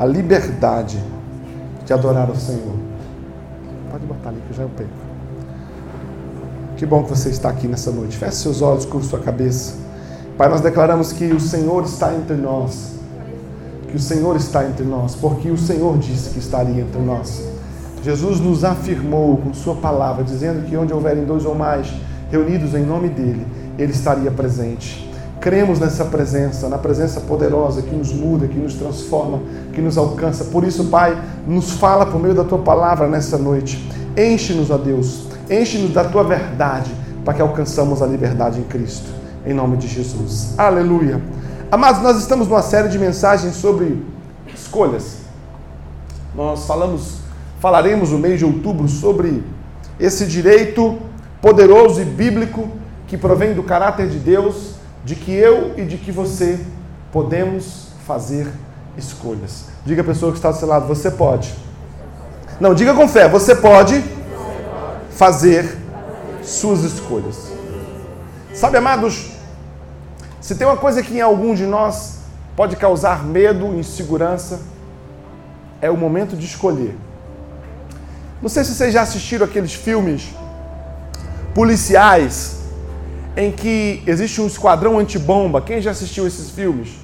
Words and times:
a 0.00 0.06
liberdade 0.06 0.98
de 1.84 1.92
adorar 1.92 2.30
o 2.30 2.34
Senhor. 2.34 2.74
Pode 3.90 4.06
botar 4.06 4.30
ali 4.30 4.42
que 4.48 4.56
já 4.56 4.62
eu 4.62 4.70
pego. 4.70 4.88
Que 6.78 6.86
bom 6.86 7.02
que 7.02 7.10
você 7.10 7.28
está 7.28 7.50
aqui 7.50 7.68
nessa 7.68 7.90
noite. 7.90 8.16
Feche 8.16 8.36
seus 8.36 8.62
olhos, 8.62 8.86
curva 8.86 9.06
sua 9.06 9.18
cabeça. 9.18 9.74
Pai, 10.38 10.48
nós 10.48 10.62
declaramos 10.62 11.12
que 11.12 11.26
o 11.26 11.38
Senhor 11.38 11.84
está 11.84 12.14
entre 12.14 12.34
nós. 12.34 12.94
Que 13.88 13.96
o 13.96 14.00
Senhor 14.00 14.36
está 14.36 14.64
entre 14.64 14.86
nós, 14.86 15.14
porque 15.16 15.50
o 15.50 15.58
Senhor 15.58 15.98
disse 15.98 16.30
que 16.30 16.38
estaria 16.38 16.80
entre 16.80 17.02
nós. 17.02 17.46
Jesus 18.02 18.40
nos 18.40 18.64
afirmou 18.64 19.36
com 19.36 19.52
Sua 19.52 19.74
palavra, 19.74 20.24
dizendo 20.24 20.66
que 20.66 20.74
onde 20.78 20.94
houverem 20.94 21.26
dois 21.26 21.44
ou 21.44 21.54
mais 21.54 21.92
reunidos 22.30 22.74
em 22.74 22.86
nome 22.86 23.10
dEle, 23.10 23.46
Ele 23.76 23.92
estaria 23.92 24.30
presente. 24.30 25.09
Cremos 25.40 25.80
nessa 25.80 26.04
presença, 26.04 26.68
na 26.68 26.76
presença 26.76 27.20
poderosa 27.20 27.80
que 27.80 27.94
nos 27.94 28.12
muda, 28.12 28.46
que 28.46 28.58
nos 28.58 28.74
transforma, 28.74 29.40
que 29.72 29.80
nos 29.80 29.96
alcança. 29.96 30.44
Por 30.44 30.64
isso, 30.64 30.84
Pai, 30.84 31.18
nos 31.46 31.72
fala 31.72 32.04
por 32.04 32.20
meio 32.20 32.34
da 32.34 32.44
Tua 32.44 32.58
palavra 32.58 33.08
nessa 33.08 33.38
noite. 33.38 33.82
Enche-nos, 34.16 34.70
ó 34.70 34.76
Deus, 34.76 35.24
enche-nos 35.48 35.92
da 35.92 36.04
Tua 36.04 36.22
verdade, 36.22 36.90
para 37.24 37.32
que 37.32 37.40
alcançamos 37.40 38.02
a 38.02 38.06
liberdade 38.06 38.60
em 38.60 38.64
Cristo. 38.64 39.10
Em 39.46 39.54
nome 39.54 39.78
de 39.78 39.88
Jesus. 39.88 40.54
Aleluia. 40.58 41.22
Amados, 41.72 42.02
nós 42.02 42.18
estamos 42.18 42.46
numa 42.46 42.62
série 42.62 42.88
de 42.88 42.98
mensagens 42.98 43.54
sobre 43.54 44.04
escolhas. 44.54 45.20
Nós 46.34 46.66
falamos 46.66 47.20
falaremos 47.60 48.10
no 48.10 48.18
mês 48.18 48.38
de 48.38 48.44
outubro 48.44 48.88
sobre 48.88 49.44
esse 49.98 50.26
direito 50.26 50.98
poderoso 51.42 52.00
e 52.00 52.04
bíblico 52.04 52.68
que 53.06 53.18
provém 53.18 53.52
do 53.52 53.62
caráter 53.62 54.08
de 54.08 54.18
Deus, 54.18 54.74
de 55.04 55.14
que 55.14 55.32
eu 55.32 55.78
e 55.78 55.84
de 55.84 55.96
que 55.96 56.12
você 56.12 56.58
podemos 57.12 57.88
fazer 58.06 58.46
escolhas. 58.96 59.66
Diga 59.84 60.02
a 60.02 60.04
pessoa 60.04 60.32
que 60.32 60.38
está 60.38 60.50
do 60.50 60.58
seu 60.58 60.68
lado, 60.68 60.86
você 60.86 61.10
pode. 61.10 61.54
Não, 62.60 62.74
diga 62.74 62.94
com 62.94 63.08
fé, 63.08 63.28
você 63.28 63.54
pode 63.54 64.04
fazer 65.10 65.78
suas 66.42 66.84
escolhas. 66.84 67.50
Sabe, 68.52 68.76
amados, 68.76 69.30
se 70.40 70.54
tem 70.54 70.66
uma 70.66 70.76
coisa 70.76 71.02
que 71.02 71.14
em 71.14 71.20
algum 71.20 71.54
de 71.54 71.64
nós 71.64 72.18
pode 72.54 72.76
causar 72.76 73.24
medo, 73.24 73.66
insegurança, 73.74 74.60
é 75.80 75.90
o 75.90 75.96
momento 75.96 76.36
de 76.36 76.44
escolher. 76.44 76.96
Não 78.42 78.48
sei 78.48 78.64
se 78.64 78.74
vocês 78.74 78.92
já 78.92 79.02
assistiram 79.02 79.46
aqueles 79.46 79.72
filmes 79.72 80.28
policiais 81.54 82.59
em 83.36 83.50
que 83.50 84.02
existe 84.06 84.40
um 84.40 84.46
esquadrão 84.46 84.98
antibomba. 84.98 85.60
Quem 85.60 85.80
já 85.80 85.90
assistiu 85.90 86.26
esses 86.26 86.50
filmes? 86.50 86.96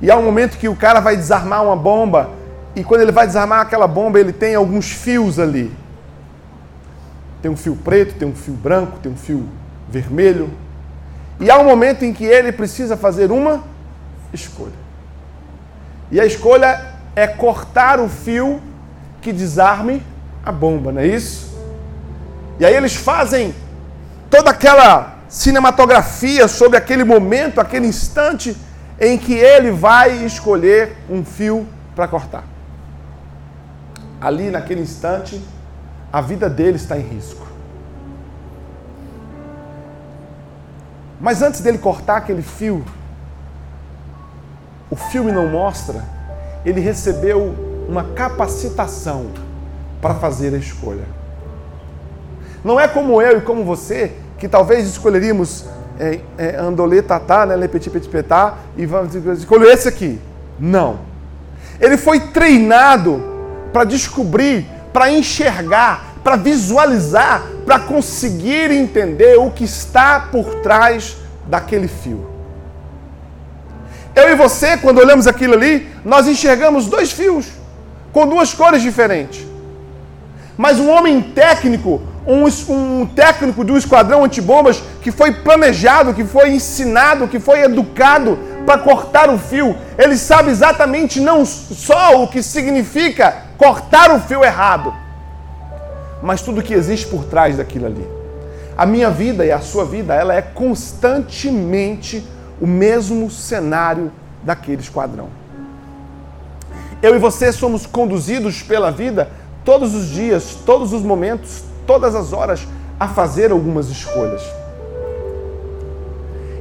E 0.00 0.10
há 0.10 0.16
um 0.16 0.22
momento 0.22 0.58
que 0.58 0.68
o 0.68 0.76
cara 0.76 1.00
vai 1.00 1.16
desarmar 1.16 1.64
uma 1.64 1.76
bomba 1.76 2.30
e 2.74 2.84
quando 2.84 3.00
ele 3.00 3.12
vai 3.12 3.26
desarmar 3.26 3.60
aquela 3.60 3.88
bomba, 3.88 4.20
ele 4.20 4.32
tem 4.32 4.54
alguns 4.54 4.90
fios 4.90 5.38
ali. 5.38 5.72
Tem 7.42 7.50
um 7.50 7.56
fio 7.56 7.76
preto, 7.76 8.14
tem 8.14 8.28
um 8.28 8.34
fio 8.34 8.54
branco, 8.54 8.98
tem 9.00 9.10
um 9.10 9.16
fio 9.16 9.48
vermelho. 9.88 10.50
E 11.40 11.50
há 11.50 11.58
um 11.58 11.64
momento 11.64 12.04
em 12.04 12.12
que 12.12 12.24
ele 12.24 12.52
precisa 12.52 12.96
fazer 12.96 13.30
uma 13.30 13.64
escolha. 14.32 14.88
E 16.10 16.20
a 16.20 16.26
escolha 16.26 16.94
é 17.14 17.26
cortar 17.26 18.00
o 18.00 18.08
fio 18.08 18.60
que 19.20 19.32
desarme 19.32 20.02
a 20.44 20.52
bomba, 20.52 20.92
não 20.92 21.00
é 21.00 21.06
isso? 21.06 21.48
E 22.58 22.64
aí 22.64 22.74
eles 22.74 22.94
fazem 22.94 23.54
toda 24.30 24.50
aquela 24.50 25.18
cinematografia 25.28 26.48
sobre 26.48 26.76
aquele 26.76 27.04
momento, 27.04 27.60
aquele 27.60 27.86
instante 27.86 28.56
em 29.00 29.16
que 29.16 29.34
ele 29.34 29.70
vai 29.70 30.24
escolher 30.24 30.96
um 31.08 31.24
fio 31.24 31.66
para 31.94 32.08
cortar. 32.08 32.44
Ali 34.20 34.50
naquele 34.50 34.80
instante, 34.80 35.40
a 36.12 36.20
vida 36.20 36.48
dele 36.48 36.76
está 36.76 36.96
em 36.96 37.02
risco. 37.02 37.46
Mas 41.20 41.42
antes 41.42 41.60
dele 41.60 41.78
cortar 41.78 42.16
aquele 42.18 42.42
fio, 42.42 42.84
o 44.90 44.96
filme 44.96 45.30
não 45.30 45.48
mostra, 45.48 46.04
ele 46.64 46.80
recebeu 46.80 47.86
uma 47.88 48.04
capacitação 48.14 49.30
para 50.00 50.14
fazer 50.14 50.54
a 50.54 50.58
escolha. 50.58 51.17
Não 52.64 52.78
é 52.78 52.88
como 52.88 53.20
eu 53.22 53.38
e 53.38 53.40
como 53.40 53.64
você, 53.64 54.12
que 54.38 54.48
talvez 54.48 54.86
escolheríamos 54.86 55.64
é, 55.98 56.20
é, 56.36 56.56
andolê 56.56 57.02
tatá, 57.02 57.46
né, 57.46 57.56
lepeti 57.56 57.90
petit 57.90 58.08
petá, 58.08 58.54
e 58.76 58.86
vamos 58.86 59.14
escolher 59.14 59.72
esse 59.72 59.88
aqui. 59.88 60.20
Não. 60.58 61.00
Ele 61.80 61.96
foi 61.96 62.20
treinado 62.20 63.22
para 63.72 63.84
descobrir, 63.84 64.66
para 64.92 65.10
enxergar, 65.10 66.14
para 66.22 66.36
visualizar, 66.36 67.42
para 67.64 67.78
conseguir 67.78 68.70
entender 68.70 69.38
o 69.38 69.50
que 69.50 69.64
está 69.64 70.20
por 70.20 70.56
trás 70.56 71.16
daquele 71.46 71.88
fio. 71.88 72.26
Eu 74.14 74.30
e 74.30 74.34
você, 74.34 74.76
quando 74.76 74.98
olhamos 74.98 75.26
aquilo 75.26 75.54
ali, 75.54 75.88
nós 76.04 76.26
enxergamos 76.26 76.86
dois 76.86 77.12
fios 77.12 77.46
com 78.12 78.26
duas 78.26 78.52
cores 78.52 78.82
diferentes. 78.82 79.46
Mas 80.56 80.80
um 80.80 80.90
homem 80.90 81.22
técnico, 81.22 82.02
um, 82.28 82.44
um 82.70 83.06
técnico 83.06 83.64
do 83.64 83.78
esquadrão 83.78 84.22
antibombas 84.22 84.82
que 85.00 85.10
foi 85.10 85.32
planejado, 85.32 86.12
que 86.12 86.24
foi 86.24 86.50
ensinado, 86.50 87.26
que 87.26 87.40
foi 87.40 87.62
educado 87.62 88.38
para 88.66 88.78
cortar 88.78 89.30
o 89.30 89.38
fio, 89.38 89.74
ele 89.96 90.14
sabe 90.18 90.50
exatamente 90.50 91.20
não 91.20 91.46
só 91.46 92.22
o 92.22 92.28
que 92.28 92.42
significa 92.42 93.34
cortar 93.56 94.14
o 94.14 94.20
fio 94.20 94.44
errado, 94.44 94.94
mas 96.22 96.42
tudo 96.42 96.62
que 96.62 96.74
existe 96.74 97.06
por 97.06 97.24
trás 97.24 97.56
daquilo 97.56 97.86
ali. 97.86 98.06
A 98.76 98.84
minha 98.84 99.08
vida 99.08 99.46
e 99.46 99.50
a 99.50 99.60
sua 99.60 99.86
vida, 99.86 100.14
ela 100.14 100.34
é 100.34 100.42
constantemente 100.42 102.22
o 102.60 102.66
mesmo 102.66 103.30
cenário 103.30 104.12
daquele 104.42 104.82
esquadrão. 104.82 105.30
Eu 107.02 107.16
e 107.16 107.18
você 107.18 107.52
somos 107.52 107.86
conduzidos 107.86 108.62
pela 108.62 108.90
vida 108.90 109.30
todos 109.64 109.94
os 109.94 110.08
dias, 110.08 110.58
todos 110.66 110.92
os 110.92 111.02
momentos, 111.02 111.62
todas 111.88 112.14
as 112.14 112.34
horas 112.34 112.68
a 113.00 113.08
fazer 113.08 113.50
algumas 113.50 113.88
escolhas. 113.88 114.42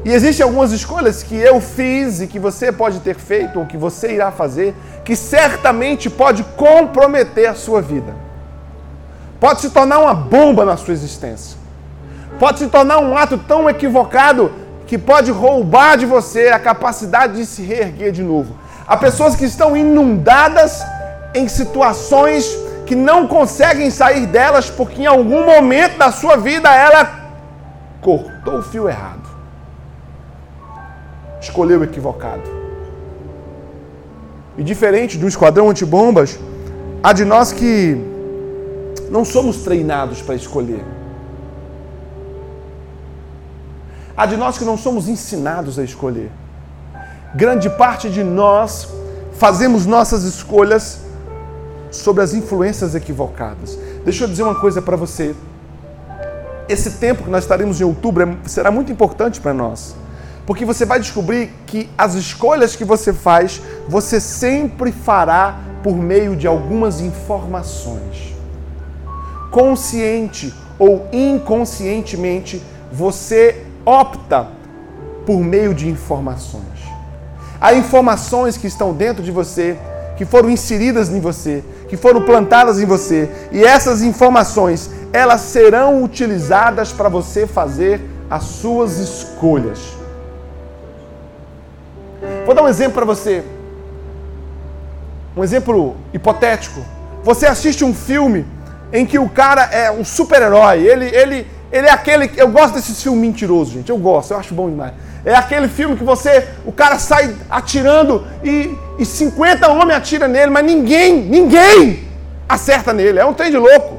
E 0.06 0.14
existem 0.14 0.42
algumas 0.42 0.72
escolhas 0.72 1.22
que 1.22 1.36
eu 1.36 1.60
fiz 1.60 2.22
e 2.22 2.28
que 2.28 2.40
você 2.40 2.72
pode 2.72 3.02
ter 3.02 3.16
feito 3.16 3.60
ou 3.60 3.66
que 3.66 3.76
você 3.76 4.14
irá 4.14 4.32
fazer, 4.32 4.74
que 5.04 5.18
certamente 5.18 6.10
pode 6.10 6.46
comprometer 6.56 7.50
a 7.50 7.54
sua 7.54 7.82
vida. 7.82 8.16
Pode 9.38 9.60
se 9.60 9.70
tornar 9.70 10.00
uma 10.00 10.14
bomba 10.14 10.64
na 10.64 10.78
sua 10.78 10.94
existência. 10.94 11.58
Pode 12.40 12.60
se 12.60 12.68
tornar 12.68 13.00
um 13.00 13.18
ato 13.18 13.38
tão 13.38 13.70
equivocado 13.70 14.50
que 14.86 14.98
pode 14.98 15.30
roubar 15.30 15.98
de 15.98 16.06
você 16.06 16.48
a 16.48 16.60
capacidade 16.60 17.36
de 17.36 17.46
se 17.46 17.62
reerguer 17.62 18.14
de 18.14 18.24
novo. 18.24 18.56
Há 18.88 18.96
pessoas 18.96 19.36
que 19.36 19.44
estão 19.44 19.76
inundadas 19.76 20.82
em 21.36 21.50
situações 21.50 22.67
que 22.88 22.96
não 22.96 23.28
conseguem 23.28 23.90
sair 23.92 24.26
delas 24.26 24.70
porque 24.70 25.02
em 25.02 25.06
algum 25.06 25.46
momento 25.46 25.98
da 25.98 26.12
sua 26.12 26.38
vida 26.38 26.74
ela 26.74 27.02
cortou 28.02 28.60
o 28.60 28.64
fio 28.64 28.90
errado. 28.90 29.28
Escolheu 31.42 31.82
o 31.82 31.84
equivocado. 31.84 32.50
E 34.58 34.64
diferente 34.64 35.18
do 35.18 35.28
esquadrão 35.28 35.70
antibombas, 35.70 36.40
há 37.04 37.14
de 37.14 37.26
nós 37.26 37.52
que 37.52 37.96
não 39.12 39.24
somos 39.24 39.58
treinados 39.58 40.22
para 40.22 40.34
escolher. 40.34 40.84
Há 44.16 44.26
de 44.26 44.36
nós 44.36 44.58
que 44.58 44.66
não 44.66 44.78
somos 44.78 45.08
ensinados 45.08 45.78
a 45.78 45.84
escolher 45.84 46.32
grande 47.36 47.70
parte 47.70 48.10
de 48.10 48.24
nós 48.24 48.88
fazemos 49.34 49.86
nossas 49.86 50.24
escolhas 50.24 51.00
sobre 51.92 52.24
as 52.24 52.34
influências 52.34 52.96
equivocadas. 52.96 53.78
Deixa 54.04 54.24
eu 54.24 54.28
dizer 54.28 54.44
uma 54.44 54.60
coisa 54.60 54.82
para 54.82 54.96
você. 54.96 55.36
Esse 56.68 56.92
tempo 56.92 57.24
que 57.24 57.30
nós 57.30 57.44
estaremos 57.44 57.80
em 57.80 57.84
outubro 57.84 58.24
é, 58.24 58.38
será 58.46 58.70
muito 58.72 58.92
importante 58.92 59.40
para 59.40 59.54
nós. 59.54 59.96
Porque 60.46 60.66
você 60.66 60.86
vai 60.86 61.00
descobrir 61.00 61.54
que 61.66 61.90
as 61.98 62.16
escolhas 62.16 62.76
que 62.76 62.86
você 62.86 63.12
faz, 63.12 63.62
você 63.88 64.20
sempre 64.20 64.92
fará 64.92 65.60
por 65.84 65.96
meio 65.96 66.36
de 66.36 66.48
algumas 66.48 67.02
informações. 67.02 68.34
Consciente 69.52 70.54
ou 70.80 71.08
inconscientemente, 71.12 72.62
você 72.92 73.64
opta 73.86 74.48
por 75.26 75.40
meio 75.40 75.74
de 75.74 75.90
informações. 75.90 76.64
Há 77.60 77.74
informações 77.74 78.56
que 78.56 78.68
estão 78.68 78.94
dentro 78.94 79.24
de 79.24 79.32
você, 79.32 79.78
que 80.16 80.26
foram 80.26 80.50
inseridas 80.50 81.10
em 81.10 81.20
você, 81.20 81.64
que 81.88 81.98
foram 81.98 82.22
plantadas 82.22 82.80
em 82.80 82.86
você, 82.86 83.30
e 83.52 83.64
essas 83.64 84.02
informações, 84.02 84.90
elas 85.14 85.42
serão 85.42 86.04
utilizadas 86.04 86.92
para 86.92 87.10
você 87.10 87.48
fazer 87.48 88.02
as 88.30 88.44
suas 88.44 88.98
escolhas. 88.98 89.80
Vou 92.46 92.54
dar 92.54 92.64
um 92.64 92.68
exemplo 92.68 92.94
para 92.94 93.06
você. 93.06 93.44
um 95.36 95.44
exemplo 95.44 95.96
hipotético. 96.14 96.82
Você 97.24 97.46
assiste 97.46 97.86
um 97.86 97.94
filme 97.94 98.46
em 98.92 99.06
que 99.06 99.20
o 99.20 99.30
cara 99.30 99.66
é 99.66 99.92
um 99.92 100.04
super-herói. 100.04 100.80
Ele, 100.80 101.06
ele, 101.06 101.48
ele 101.72 101.88
é 101.88 101.92
aquele. 101.92 102.32
Eu 102.38 102.48
gosto 102.48 102.76
desses 102.76 103.02
filmes 103.02 103.22
mentirosos, 103.22 103.74
gente. 103.74 103.90
Eu 103.90 103.98
gosto, 103.98 104.32
eu 104.32 104.40
acho 104.40 104.54
bom 104.54 104.70
demais. 104.70 104.94
É 105.26 105.36
aquele 105.36 105.68
filme 105.68 105.96
que 105.96 106.04
você. 106.04 106.48
O 106.66 106.72
cara 106.72 106.98
sai 106.98 107.36
atirando 107.50 108.26
e, 108.44 108.76
e 108.98 109.06
50 109.06 109.68
homens 109.70 109.98
atiram 109.98 110.28
nele, 110.28 110.52
mas 110.52 110.66
ninguém, 110.66 111.22
ninguém 111.22 112.08
acerta 112.48 112.94
nele. 112.94 113.20
É 113.20 113.26
um 113.26 113.34
trem 113.34 113.52
de 113.52 113.58
louco. 113.58 113.98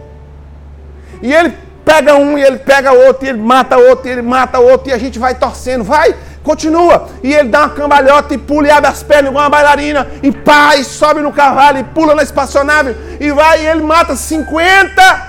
E 1.20 1.32
ele 1.32 1.52
pega 1.84 2.14
um 2.16 2.36
e 2.36 2.42
ele 2.42 2.58
pega 2.58 2.92
outro, 2.92 3.24
e 3.24 3.30
ele 3.30 3.40
mata 3.40 3.78
outro, 3.78 4.08
e 4.08 4.10
ele 4.10 4.22
mata 4.22 4.58
outro, 4.58 4.90
e 4.90 4.92
a 4.92 4.98
gente 4.98 5.18
vai 5.18 5.34
torcendo, 5.34 5.82
vai, 5.82 6.14
continua. 6.42 7.08
E 7.22 7.32
ele 7.32 7.48
dá 7.48 7.60
uma 7.60 7.70
cambalhota 7.70 8.34
e 8.34 8.38
pula 8.38 8.68
e 8.68 8.70
abre 8.70 8.90
as 8.90 9.02
pernas 9.02 9.30
igual 9.30 9.44
uma 9.44 9.50
bailarina, 9.50 10.06
e 10.22 10.30
pá, 10.30 10.76
e 10.76 10.84
sobe 10.84 11.20
no 11.20 11.32
cavalo, 11.32 11.78
e 11.78 11.84
pula 11.84 12.14
na 12.14 12.22
espaçonave, 12.22 12.94
e 13.18 13.30
vai, 13.30 13.62
e 13.62 13.66
ele 13.66 13.82
mata 13.82 14.14
50. 14.14 15.27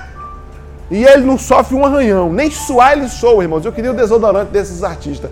E 0.91 1.03
ele 1.03 1.23
não 1.23 1.37
sofre 1.37 1.75
um 1.75 1.85
arranhão, 1.85 2.31
nem 2.33 2.49
suar 2.49 2.93
ele 2.93 3.07
soa, 3.07 3.43
irmãos. 3.43 3.63
Eu 3.63 3.71
queria 3.71 3.91
o 3.91 3.93
desodorante 3.93 4.51
desses 4.51 4.83
artistas. 4.83 5.29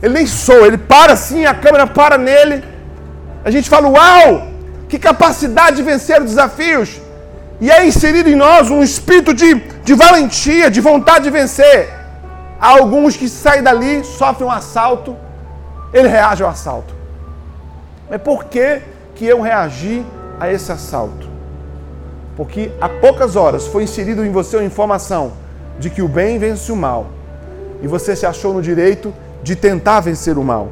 Ele 0.00 0.14
nem 0.14 0.26
soa, 0.26 0.66
ele 0.66 0.78
para 0.78 1.14
assim, 1.14 1.44
a 1.44 1.54
câmera 1.54 1.86
para 1.86 2.16
nele. 2.16 2.62
A 3.44 3.50
gente 3.50 3.68
fala, 3.68 3.88
uau, 3.88 4.48
que 4.88 4.98
capacidade 4.98 5.76
de 5.76 5.82
vencer 5.82 6.20
os 6.20 6.28
desafios. 6.28 7.00
E 7.60 7.70
é 7.70 7.86
inserido 7.86 8.28
em 8.28 8.34
nós 8.34 8.70
um 8.70 8.82
espírito 8.82 9.34
de, 9.34 9.54
de 9.54 9.94
valentia, 9.94 10.70
de 10.70 10.80
vontade 10.80 11.24
de 11.24 11.30
vencer. 11.30 11.88
Há 12.60 12.68
alguns 12.68 13.16
que 13.16 13.28
saem 13.28 13.62
dali, 13.62 14.04
sofrem 14.04 14.46
um 14.46 14.50
assalto, 14.50 15.16
ele 15.92 16.08
reage 16.08 16.42
ao 16.42 16.48
assalto. 16.48 16.94
Mas 18.08 18.20
por 18.22 18.44
que, 18.44 18.80
que 19.14 19.26
eu 19.26 19.40
reagi 19.40 20.04
a 20.38 20.50
esse 20.50 20.70
assalto? 20.70 21.33
Porque 22.36 22.72
há 22.80 22.88
poucas 22.88 23.36
horas 23.36 23.66
foi 23.66 23.84
inserido 23.84 24.24
em 24.24 24.30
você 24.30 24.56
uma 24.56 24.64
informação 24.64 25.32
de 25.78 25.90
que 25.90 26.02
o 26.02 26.08
bem 26.08 26.38
vence 26.38 26.70
o 26.70 26.76
mal. 26.76 27.06
E 27.82 27.86
você 27.86 28.16
se 28.16 28.26
achou 28.26 28.52
no 28.52 28.62
direito 28.62 29.12
de 29.42 29.54
tentar 29.54 30.00
vencer 30.00 30.38
o 30.38 30.42
mal. 30.44 30.70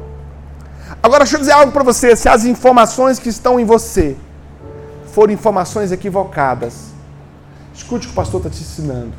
Agora, 1.01 1.19
deixa 1.23 1.35
eu 1.35 1.39
dizer 1.39 1.53
algo 1.53 1.71
para 1.71 1.83
você: 1.83 2.15
se 2.15 2.27
as 2.27 2.45
informações 2.45 3.19
que 3.19 3.29
estão 3.29 3.59
em 3.59 3.65
você 3.65 4.15
foram 5.13 5.31
informações 5.31 5.91
equivocadas. 5.91 6.91
Escute 7.73 8.07
o 8.07 8.09
que 8.09 8.13
o 8.13 8.15
pastor 8.15 8.39
está 8.39 8.49
te 8.49 8.61
ensinando. 8.61 9.13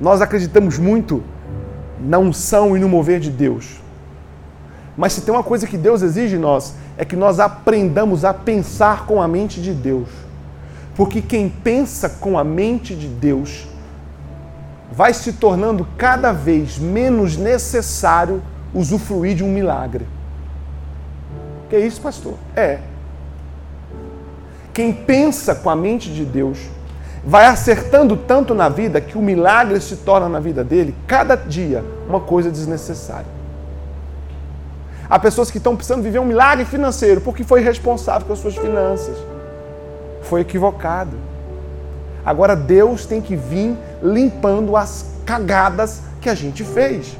Nós 0.00 0.20
acreditamos 0.20 0.78
muito 0.78 1.22
na 2.00 2.18
unção 2.18 2.76
e 2.76 2.80
no 2.80 2.88
mover 2.88 3.20
de 3.20 3.30
Deus. 3.30 3.80
Mas 4.98 5.12
se 5.12 5.20
tem 5.20 5.32
uma 5.32 5.44
coisa 5.44 5.64
que 5.64 5.78
Deus 5.78 6.02
exige 6.02 6.30
de 6.30 6.38
nós, 6.38 6.74
é 6.96 7.04
que 7.04 7.14
nós 7.14 7.38
aprendamos 7.38 8.24
a 8.24 8.34
pensar 8.34 9.06
com 9.06 9.22
a 9.22 9.28
mente 9.28 9.62
de 9.62 9.72
Deus. 9.72 10.08
Porque 10.96 11.22
quem 11.22 11.48
pensa 11.48 12.08
com 12.08 12.36
a 12.36 12.42
mente 12.42 12.96
de 12.96 13.06
Deus 13.06 13.68
vai 14.90 15.14
se 15.14 15.34
tornando 15.34 15.86
cada 15.96 16.32
vez 16.32 16.78
menos 16.78 17.36
necessário 17.36 18.42
usufruir 18.74 19.36
de 19.36 19.44
um 19.44 19.52
milagre. 19.52 20.04
Que 21.70 21.76
é 21.76 21.86
isso, 21.86 22.00
pastor? 22.00 22.34
É. 22.56 22.80
Quem 24.74 24.92
pensa 24.92 25.54
com 25.54 25.70
a 25.70 25.76
mente 25.76 26.12
de 26.12 26.24
Deus 26.24 26.58
vai 27.24 27.46
acertando 27.46 28.16
tanto 28.16 28.52
na 28.52 28.68
vida 28.68 29.00
que 29.00 29.16
o 29.16 29.22
milagre 29.22 29.80
se 29.80 29.94
torna 29.98 30.28
na 30.28 30.40
vida 30.40 30.64
dele, 30.64 30.92
cada 31.06 31.36
dia, 31.36 31.84
uma 32.08 32.18
coisa 32.18 32.50
desnecessária. 32.50 33.37
Há 35.10 35.18
pessoas 35.18 35.50
que 35.50 35.56
estão 35.56 35.74
precisando 35.74 36.02
viver 36.02 36.18
um 36.18 36.24
milagre 36.24 36.64
financeiro 36.66 37.20
porque 37.20 37.42
foi 37.42 37.60
responsável 37.60 38.26
pelas 38.26 38.40
suas 38.40 38.56
finanças. 38.56 39.16
Foi 40.22 40.42
equivocado. 40.42 41.16
Agora 42.24 42.54
Deus 42.54 43.06
tem 43.06 43.20
que 43.20 43.34
vir 43.34 43.76
limpando 44.02 44.76
as 44.76 45.06
cagadas 45.24 46.02
que 46.20 46.28
a 46.28 46.34
gente 46.34 46.62
fez. 46.62 47.16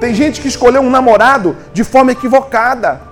Tem 0.00 0.14
gente 0.14 0.40
que 0.40 0.48
escolheu 0.48 0.80
um 0.80 0.88
namorado 0.88 1.54
de 1.74 1.84
forma 1.84 2.12
equivocada 2.12 3.08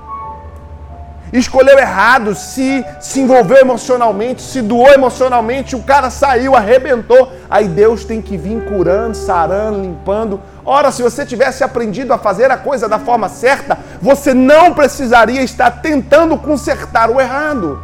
escolheu 1.33 1.79
errado, 1.79 2.35
se 2.35 2.85
se 3.01 3.21
envolveu 3.21 3.59
emocionalmente, 3.59 4.43
se 4.43 4.63
doou 4.63 4.89
emocionalmente, 4.93 5.75
o 5.75 5.83
cara 5.83 6.11
saiu, 6.11 6.55
arrebentou. 6.55 7.33
Aí 7.49 7.69
Deus 7.69 8.05
tem 8.05 8.23
que 8.23 8.37
vir 8.37 8.65
curando, 8.65 9.17
sarando, 9.17 9.81
limpando. 9.81 10.41
Ora, 10.65 10.91
se 10.91 11.03
você 11.03 11.25
tivesse 11.25 11.65
aprendido 11.65 12.13
a 12.13 12.19
fazer 12.19 12.51
a 12.51 12.57
coisa 12.57 12.89
da 12.89 12.99
forma 12.99 13.29
certa, 13.29 13.79
você 14.01 14.35
não 14.35 14.75
precisaria 14.75 15.43
estar 15.43 15.71
tentando 15.71 16.37
consertar 16.39 17.11
o 17.11 17.21
errado. 17.21 17.81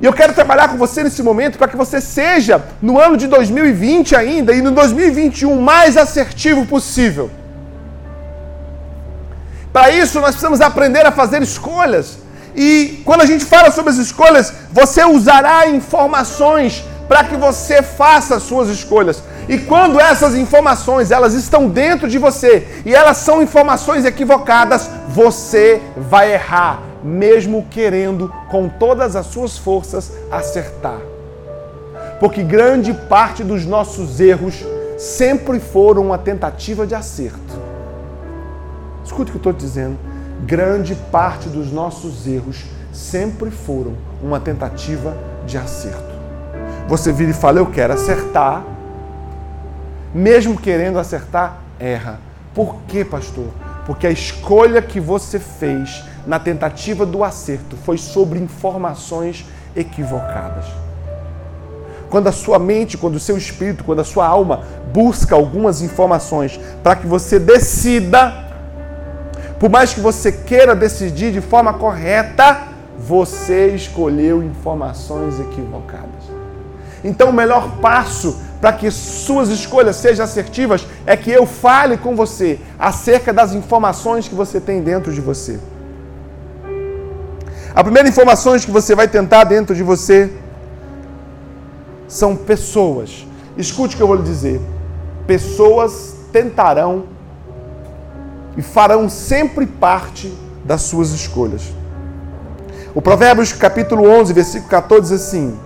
E 0.00 0.04
eu 0.04 0.12
quero 0.12 0.32
trabalhar 0.32 0.68
com 0.68 0.76
você 0.76 1.02
nesse 1.02 1.22
momento 1.22 1.58
para 1.58 1.66
que 1.66 1.76
você 1.76 2.00
seja, 2.00 2.62
no 2.80 3.00
ano 3.00 3.16
de 3.16 3.26
2020 3.26 4.14
ainda 4.14 4.52
e 4.52 4.62
no 4.62 4.70
2021, 4.70 5.60
mais 5.60 5.96
assertivo 5.96 6.64
possível. 6.66 7.30
Para 9.72 9.90
isso, 9.90 10.20
nós 10.20 10.30
precisamos 10.30 10.60
aprender 10.60 11.04
a 11.04 11.10
fazer 11.10 11.42
escolhas. 11.42 12.18
E 12.54 13.02
quando 13.04 13.22
a 13.22 13.26
gente 13.26 13.44
fala 13.44 13.70
sobre 13.70 13.90
as 13.90 13.98
escolhas, 13.98 14.52
você 14.72 15.04
usará 15.04 15.68
informações 15.68 16.84
para 17.08 17.24
que 17.24 17.36
você 17.36 17.82
faça 17.82 18.36
as 18.36 18.42
suas 18.42 18.68
escolhas. 18.68 19.22
E 19.48 19.58
quando 19.58 19.98
essas 19.98 20.34
informações 20.34 21.10
elas 21.10 21.32
estão 21.32 21.68
dentro 21.68 22.08
de 22.08 22.18
você 22.18 22.82
e 22.84 22.94
elas 22.94 23.16
são 23.16 23.42
informações 23.42 24.04
equivocadas, 24.04 24.90
você 25.08 25.80
vai 25.96 26.34
errar, 26.34 26.82
mesmo 27.02 27.66
querendo 27.70 28.32
com 28.50 28.68
todas 28.68 29.16
as 29.16 29.26
suas 29.26 29.56
forças 29.56 30.12
acertar. 30.30 31.00
Porque 32.20 32.42
grande 32.42 32.92
parte 32.92 33.42
dos 33.42 33.64
nossos 33.64 34.20
erros 34.20 34.64
sempre 34.98 35.60
foram 35.60 36.02
uma 36.02 36.18
tentativa 36.18 36.86
de 36.86 36.94
acerto. 36.94 37.56
Escute 39.04 39.30
o 39.30 39.32
que 39.32 39.36
eu 39.46 39.50
estou 39.50 39.52
dizendo. 39.52 39.96
Grande 40.44 40.94
parte 41.10 41.48
dos 41.48 41.72
nossos 41.72 42.26
erros 42.26 42.64
sempre 42.92 43.50
foram 43.50 43.94
uma 44.22 44.38
tentativa 44.40 45.16
de 45.46 45.56
acerto. 45.56 46.07
Você 46.88 47.12
vira 47.12 47.30
e 47.30 47.34
fala, 47.34 47.58
eu 47.58 47.66
quero 47.66 47.92
acertar. 47.92 48.64
Mesmo 50.12 50.58
querendo 50.58 50.98
acertar, 50.98 51.58
erra. 51.78 52.18
Por 52.54 52.76
quê, 52.88 53.04
pastor? 53.04 53.48
Porque 53.86 54.06
a 54.06 54.10
escolha 54.10 54.82
que 54.82 54.98
você 54.98 55.38
fez 55.38 56.02
na 56.26 56.38
tentativa 56.38 57.06
do 57.06 57.22
acerto 57.22 57.76
foi 57.76 57.96
sobre 57.98 58.38
informações 58.38 59.46
equivocadas. 59.76 60.64
Quando 62.10 62.26
a 62.26 62.32
sua 62.32 62.58
mente, 62.58 62.96
quando 62.96 63.16
o 63.16 63.20
seu 63.20 63.36
espírito, 63.36 63.84
quando 63.84 64.00
a 64.00 64.04
sua 64.04 64.26
alma 64.26 64.62
busca 64.92 65.34
algumas 65.34 65.82
informações 65.82 66.58
para 66.82 66.96
que 66.96 67.06
você 67.06 67.38
decida 67.38 68.48
por 69.58 69.68
mais 69.68 69.92
que 69.92 70.00
você 70.00 70.30
queira 70.30 70.74
decidir 70.74 71.32
de 71.32 71.40
forma 71.40 71.74
correta, 71.74 72.68
você 72.96 73.74
escolheu 73.74 74.40
informações 74.40 75.40
equivocadas. 75.40 76.17
Então, 77.04 77.30
o 77.30 77.32
melhor 77.32 77.78
passo 77.80 78.36
para 78.60 78.72
que 78.72 78.90
suas 78.90 79.48
escolhas 79.50 79.96
sejam 79.96 80.24
assertivas 80.24 80.86
é 81.06 81.16
que 81.16 81.30
eu 81.30 81.46
fale 81.46 81.96
com 81.96 82.16
você 82.16 82.58
acerca 82.78 83.32
das 83.32 83.52
informações 83.52 84.26
que 84.26 84.34
você 84.34 84.60
tem 84.60 84.82
dentro 84.82 85.12
de 85.12 85.20
você. 85.20 85.58
A 87.74 87.84
primeira 87.84 88.08
informação 88.08 88.58
que 88.58 88.70
você 88.70 88.94
vai 88.94 89.06
tentar 89.06 89.44
dentro 89.44 89.74
de 89.74 89.82
você 89.82 90.32
são 92.08 92.34
pessoas. 92.34 93.26
Escute 93.56 93.94
o 93.94 93.96
que 93.96 94.02
eu 94.02 94.08
vou 94.08 94.16
lhe 94.16 94.22
dizer. 94.22 94.60
Pessoas 95.26 96.16
tentarão 96.32 97.04
e 98.56 98.62
farão 98.62 99.08
sempre 99.08 99.66
parte 99.66 100.36
das 100.64 100.82
suas 100.82 101.10
escolhas. 101.10 101.62
O 102.94 103.00
Provérbios 103.00 103.52
capítulo 103.52 104.08
11, 104.08 104.32
versículo 104.32 104.68
14 104.68 105.14
diz 105.14 105.26
assim: 105.26 105.56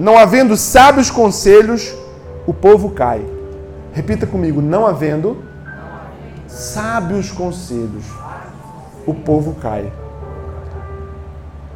Não 0.00 0.16
havendo 0.16 0.56
sábios 0.56 1.10
conselhos, 1.10 1.94
o 2.46 2.54
povo 2.54 2.92
cai. 2.92 3.22
Repita 3.92 4.26
comigo: 4.26 4.62
não 4.62 4.86
havendo 4.86 5.44
sábios 6.48 7.30
conselhos, 7.30 8.06
o 9.06 9.12
povo 9.12 9.56
cai. 9.60 9.92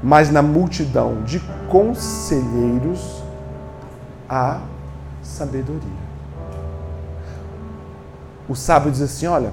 Mas 0.03 0.31
na 0.31 0.41
multidão 0.41 1.23
de 1.23 1.39
conselheiros 1.69 3.23
há 4.27 4.63
sabedoria. 5.23 5.83
O 8.49 8.55
sábio 8.55 8.91
diz 8.91 9.03
assim: 9.03 9.27
olha, 9.27 9.53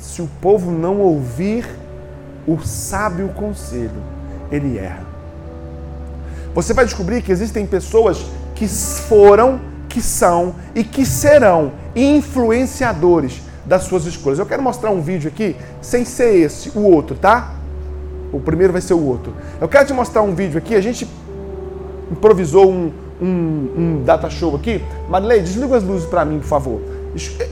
se 0.00 0.20
o 0.20 0.28
povo 0.42 0.72
não 0.72 0.98
ouvir 0.98 1.64
o 2.44 2.58
sábio 2.58 3.28
conselho, 3.28 4.02
ele 4.50 4.78
erra. 4.78 5.13
Você 6.54 6.72
vai 6.72 6.84
descobrir 6.84 7.22
que 7.22 7.32
existem 7.32 7.66
pessoas 7.66 8.24
que 8.54 8.68
foram, 8.68 9.60
que 9.88 10.00
são 10.00 10.54
e 10.74 10.84
que 10.84 11.04
serão 11.04 11.72
influenciadores 11.96 13.42
das 13.64 13.84
suas 13.84 14.06
escolhas. 14.06 14.38
Eu 14.38 14.46
quero 14.46 14.62
mostrar 14.62 14.90
um 14.90 15.00
vídeo 15.00 15.28
aqui, 15.28 15.56
sem 15.80 16.04
ser 16.04 16.36
esse, 16.36 16.70
o 16.76 16.82
outro, 16.82 17.16
tá? 17.16 17.54
O 18.32 18.38
primeiro 18.38 18.72
vai 18.72 18.82
ser 18.82 18.94
o 18.94 19.04
outro. 19.04 19.34
Eu 19.60 19.68
quero 19.68 19.86
te 19.86 19.92
mostrar 19.92 20.22
um 20.22 20.34
vídeo 20.34 20.58
aqui. 20.58 20.74
A 20.74 20.80
gente 20.80 21.08
improvisou 22.10 22.70
um, 22.70 22.92
um, 23.20 23.26
um 23.76 24.02
data 24.04 24.30
show 24.30 24.54
aqui. 24.54 24.82
Marilei, 25.08 25.40
desliga 25.40 25.76
as 25.76 25.82
luzes 25.82 26.06
para 26.06 26.24
mim, 26.24 26.38
por 26.38 26.46
favor. 26.46 26.80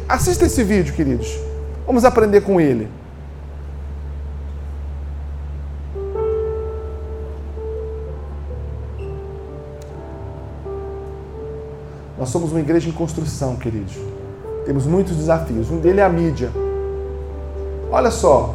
Assista 0.09 0.47
esse 0.47 0.62
vídeo, 0.62 0.94
queridos. 0.94 1.38
Vamos 1.87 2.04
aprender 2.04 2.42
com 2.42 2.61
ele. 2.61 2.88
Nós 12.23 12.31
somos 12.31 12.52
uma 12.52 12.61
igreja 12.61 12.88
em 12.88 12.93
construção, 12.93 13.57
queridos. 13.57 13.97
Temos 14.64 14.87
muitos 14.87 15.17
desafios. 15.17 15.73
Um 15.73 15.81
deles 15.81 15.99
é 15.99 16.05
a 16.05 16.09
mídia. 16.09 16.52
Olha 17.91 18.12
só. 18.12 18.55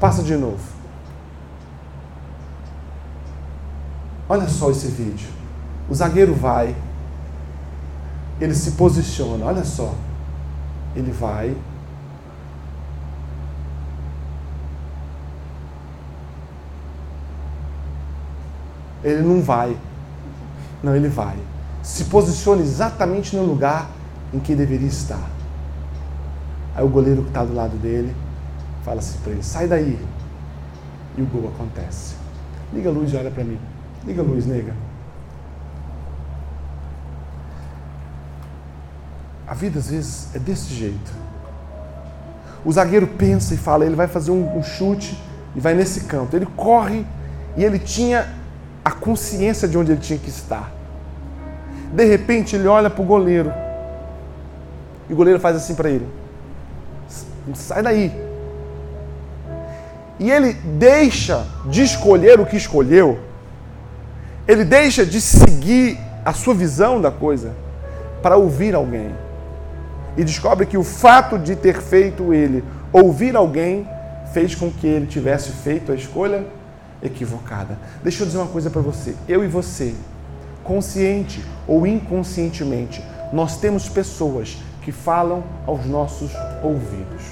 Passa 0.00 0.24
de 0.24 0.34
novo. 0.34 0.58
Olha 4.28 4.48
só 4.48 4.72
esse 4.72 4.88
vídeo. 4.88 5.28
O 5.88 5.94
zagueiro 5.94 6.34
vai, 6.34 6.74
ele 8.40 8.56
se 8.56 8.72
posiciona, 8.72 9.46
olha 9.46 9.64
só. 9.64 9.94
Ele 10.96 11.12
vai. 11.12 11.56
Ele 19.06 19.22
não 19.22 19.40
vai. 19.40 19.76
Não, 20.82 20.96
ele 20.96 21.08
vai. 21.08 21.36
Se 21.80 22.06
posiciona 22.06 22.60
exatamente 22.60 23.36
no 23.36 23.44
lugar 23.44 23.88
em 24.34 24.40
que 24.40 24.52
deveria 24.52 24.88
estar. 24.88 25.30
Aí 26.74 26.84
o 26.84 26.88
goleiro 26.88 27.22
que 27.22 27.28
está 27.28 27.44
do 27.44 27.54
lado 27.54 27.76
dele 27.76 28.12
fala 28.84 28.98
assim 28.98 29.16
para 29.22 29.30
ele: 29.30 29.44
sai 29.44 29.68
daí. 29.68 29.96
E 31.16 31.22
o 31.22 31.26
gol 31.26 31.52
acontece. 31.54 32.16
Liga 32.74 32.88
a 32.88 32.92
luz 32.92 33.12
e 33.12 33.16
olha 33.16 33.30
para 33.30 33.44
mim. 33.44 33.60
Liga 34.04 34.22
a 34.22 34.24
luz, 34.24 34.44
nega. 34.44 34.74
A 39.46 39.54
vida 39.54 39.78
às 39.78 39.88
vezes 39.88 40.34
é 40.34 40.40
desse 40.40 40.74
jeito. 40.74 41.12
O 42.64 42.72
zagueiro 42.72 43.06
pensa 43.06 43.54
e 43.54 43.56
fala, 43.56 43.86
ele 43.86 43.94
vai 43.94 44.08
fazer 44.08 44.32
um, 44.32 44.58
um 44.58 44.64
chute 44.64 45.16
e 45.54 45.60
vai 45.60 45.74
nesse 45.74 46.00
canto. 46.00 46.34
Ele 46.34 46.46
corre 46.56 47.06
e 47.56 47.62
ele 47.62 47.78
tinha 47.78 48.26
a 48.86 48.90
consciência 48.92 49.66
de 49.66 49.76
onde 49.76 49.90
ele 49.90 50.00
tinha 50.00 50.18
que 50.18 50.30
estar. 50.30 50.72
De 51.92 52.04
repente 52.04 52.54
ele 52.54 52.68
olha 52.68 52.88
para 52.88 53.02
o 53.02 53.04
goleiro 53.04 53.52
e 55.10 55.12
o 55.12 55.16
goleiro 55.16 55.40
faz 55.40 55.56
assim 55.56 55.74
para 55.74 55.90
ele: 55.90 56.06
sai 57.54 57.82
daí. 57.82 58.12
E 60.18 60.30
ele 60.30 60.52
deixa 60.52 61.44
de 61.66 61.82
escolher 61.82 62.40
o 62.40 62.46
que 62.46 62.56
escolheu 62.56 63.26
ele 64.46 64.64
deixa 64.64 65.04
de 65.04 65.20
seguir 65.20 65.98
a 66.24 66.32
sua 66.32 66.54
visão 66.54 67.00
da 67.00 67.10
coisa 67.10 67.52
para 68.22 68.36
ouvir 68.36 68.74
alguém. 68.74 69.12
E 70.16 70.22
descobre 70.22 70.66
que 70.66 70.78
o 70.78 70.84
fato 70.84 71.38
de 71.38 71.56
ter 71.56 71.82
feito 71.82 72.32
ele 72.32 72.62
ouvir 72.92 73.34
alguém 73.34 73.86
fez 74.32 74.54
com 74.54 74.70
que 74.70 74.86
ele 74.86 75.06
tivesse 75.06 75.50
feito 75.50 75.90
a 75.90 75.94
escolha 75.94 76.46
equivocada. 77.06 77.78
Deixa 78.02 78.22
eu 78.22 78.26
dizer 78.26 78.38
uma 78.38 78.46
coisa 78.46 78.70
para 78.70 78.82
você. 78.82 79.14
Eu 79.28 79.44
e 79.44 79.48
você, 79.48 79.94
consciente 80.62 81.42
ou 81.66 81.86
inconscientemente, 81.86 83.02
nós 83.32 83.58
temos 83.58 83.88
pessoas 83.88 84.58
que 84.82 84.92
falam 84.92 85.42
aos 85.66 85.86
nossos 85.86 86.30
ouvidos. 86.62 87.22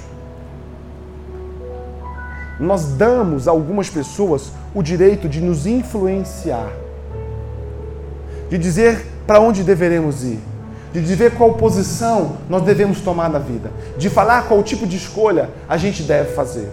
Nós 2.59 2.85
damos 2.85 3.47
a 3.47 3.51
algumas 3.51 3.89
pessoas 3.89 4.51
o 4.73 4.81
direito 4.81 5.27
de 5.27 5.41
nos 5.41 5.65
influenciar 5.65 6.71
de 8.49 8.57
dizer 8.57 9.05
para 9.25 9.39
onde 9.39 9.63
deveremos 9.63 10.23
ir, 10.23 10.39
de 10.93 11.01
dizer 11.01 11.33
qual 11.33 11.53
posição 11.53 12.37
nós 12.49 12.61
devemos 12.63 13.01
tomar 13.01 13.29
na 13.29 13.39
vida, 13.39 13.71
de 13.97 14.09
falar 14.09 14.47
qual 14.47 14.61
tipo 14.63 14.85
de 14.85 14.97
escolha 14.97 15.49
a 15.67 15.77
gente 15.77 16.03
deve 16.03 16.33
fazer. 16.33 16.69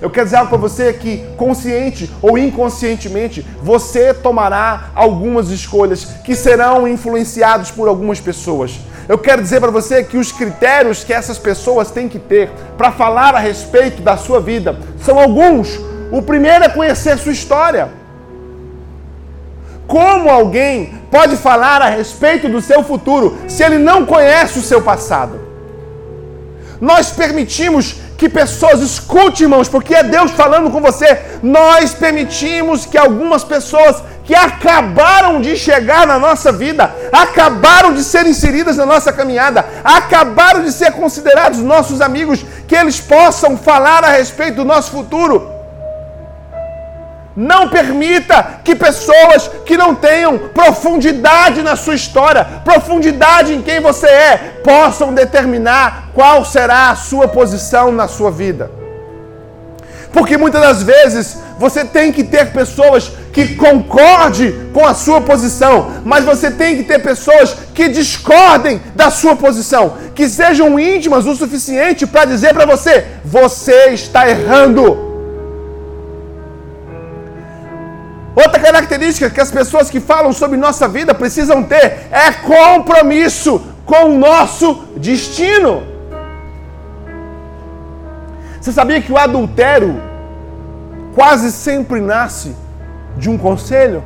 Eu 0.00 0.10
quero 0.10 0.26
dizer 0.26 0.36
algo 0.36 0.50
para 0.50 0.58
você 0.58 0.92
que, 0.92 1.24
consciente 1.36 2.10
ou 2.20 2.36
inconscientemente, 2.36 3.46
você 3.62 4.12
tomará 4.12 4.90
algumas 4.94 5.50
escolhas 5.50 6.04
que 6.24 6.34
serão 6.34 6.86
influenciadas 6.86 7.70
por 7.70 7.88
algumas 7.88 8.20
pessoas. 8.20 8.78
Eu 9.08 9.18
quero 9.18 9.40
dizer 9.40 9.60
para 9.60 9.70
você 9.70 10.02
que 10.02 10.18
os 10.18 10.32
critérios 10.32 11.04
que 11.04 11.12
essas 11.12 11.38
pessoas 11.38 11.90
têm 11.90 12.08
que 12.08 12.18
ter 12.18 12.50
para 12.76 12.90
falar 12.90 13.34
a 13.34 13.38
respeito 13.38 14.02
da 14.02 14.16
sua 14.16 14.40
vida 14.40 14.76
são 15.00 15.18
alguns. 15.18 15.80
O 16.10 16.20
primeiro 16.20 16.64
é 16.64 16.68
conhecer 16.68 17.16
sua 17.18 17.32
história. 17.32 17.88
Como 19.86 20.28
alguém 20.28 20.94
pode 21.10 21.36
falar 21.36 21.80
a 21.80 21.88
respeito 21.88 22.48
do 22.48 22.60
seu 22.60 22.82
futuro 22.82 23.38
se 23.48 23.62
ele 23.62 23.78
não 23.78 24.04
conhece 24.04 24.58
o 24.58 24.62
seu 24.62 24.82
passado? 24.82 25.40
Nós 26.80 27.10
permitimos 27.10 27.96
que 28.16 28.28
pessoas 28.28 28.80
escute, 28.80 29.42
irmãos, 29.42 29.68
porque 29.68 29.94
é 29.94 30.02
Deus 30.02 30.30
falando 30.30 30.70
com 30.70 30.80
você. 30.80 31.20
Nós 31.42 31.94
permitimos 31.94 32.86
que 32.86 32.96
algumas 32.96 33.44
pessoas 33.44 34.02
que 34.24 34.34
acabaram 34.34 35.40
de 35.40 35.56
chegar 35.56 36.06
na 36.06 36.18
nossa 36.18 36.50
vida, 36.50 36.94
acabaram 37.12 37.92
de 37.92 38.02
ser 38.02 38.26
inseridas 38.26 38.76
na 38.76 38.86
nossa 38.86 39.12
caminhada, 39.12 39.64
acabaram 39.84 40.62
de 40.62 40.72
ser 40.72 40.92
considerados 40.92 41.58
nossos 41.60 42.00
amigos, 42.00 42.44
que 42.66 42.74
eles 42.74 43.00
possam 43.00 43.56
falar 43.56 44.04
a 44.04 44.10
respeito 44.10 44.56
do 44.56 44.64
nosso 44.64 44.90
futuro 44.90 45.55
não 47.36 47.68
permita 47.68 48.60
que 48.64 48.74
pessoas 48.74 49.50
que 49.66 49.76
não 49.76 49.94
tenham 49.94 50.38
profundidade 50.38 51.62
na 51.62 51.76
sua 51.76 51.94
história, 51.94 52.44
profundidade 52.64 53.52
em 53.52 53.60
quem 53.60 53.78
você 53.78 54.06
é, 54.06 54.36
possam 54.64 55.12
determinar 55.12 56.10
qual 56.14 56.44
será 56.44 56.90
a 56.90 56.96
sua 56.96 57.28
posição 57.28 57.92
na 57.92 58.08
sua 58.08 58.30
vida. 58.30 58.70
Porque 60.12 60.38
muitas 60.38 60.62
das 60.62 60.82
vezes 60.82 61.36
você 61.58 61.84
tem 61.84 62.10
que 62.10 62.24
ter 62.24 62.52
pessoas 62.52 63.12
que 63.34 63.54
concordem 63.54 64.70
com 64.72 64.86
a 64.86 64.94
sua 64.94 65.20
posição, 65.20 66.00
mas 66.06 66.24
você 66.24 66.50
tem 66.50 66.76
que 66.76 66.84
ter 66.84 67.00
pessoas 67.00 67.54
que 67.74 67.88
discordem 67.88 68.80
da 68.94 69.10
sua 69.10 69.36
posição, 69.36 69.98
que 70.14 70.26
sejam 70.26 70.80
íntimas 70.80 71.26
o 71.26 71.34
suficiente 71.34 72.06
para 72.06 72.24
dizer 72.24 72.54
para 72.54 72.64
você: 72.64 73.04
você 73.22 73.90
está 73.90 74.26
errando. 74.26 75.05
Outra 78.36 78.60
característica 78.60 79.30
que 79.30 79.40
as 79.40 79.50
pessoas 79.50 79.90
que 79.90 79.98
falam 79.98 80.32
sobre 80.32 80.56
nossa 80.56 80.86
vida 80.86 81.14
precisam 81.14 81.62
ter 81.62 82.06
é 82.10 82.30
compromisso 82.32 83.60
com 83.84 84.10
o 84.10 84.18
nosso 84.18 84.84
destino. 84.96 85.82
Você 88.60 88.72
sabia 88.72 89.00
que 89.00 89.10
o 89.10 89.16
adultério 89.16 90.00
quase 91.14 91.50
sempre 91.50 92.00
nasce 92.00 92.54
de 93.16 93.30
um 93.30 93.38
conselho? 93.38 94.04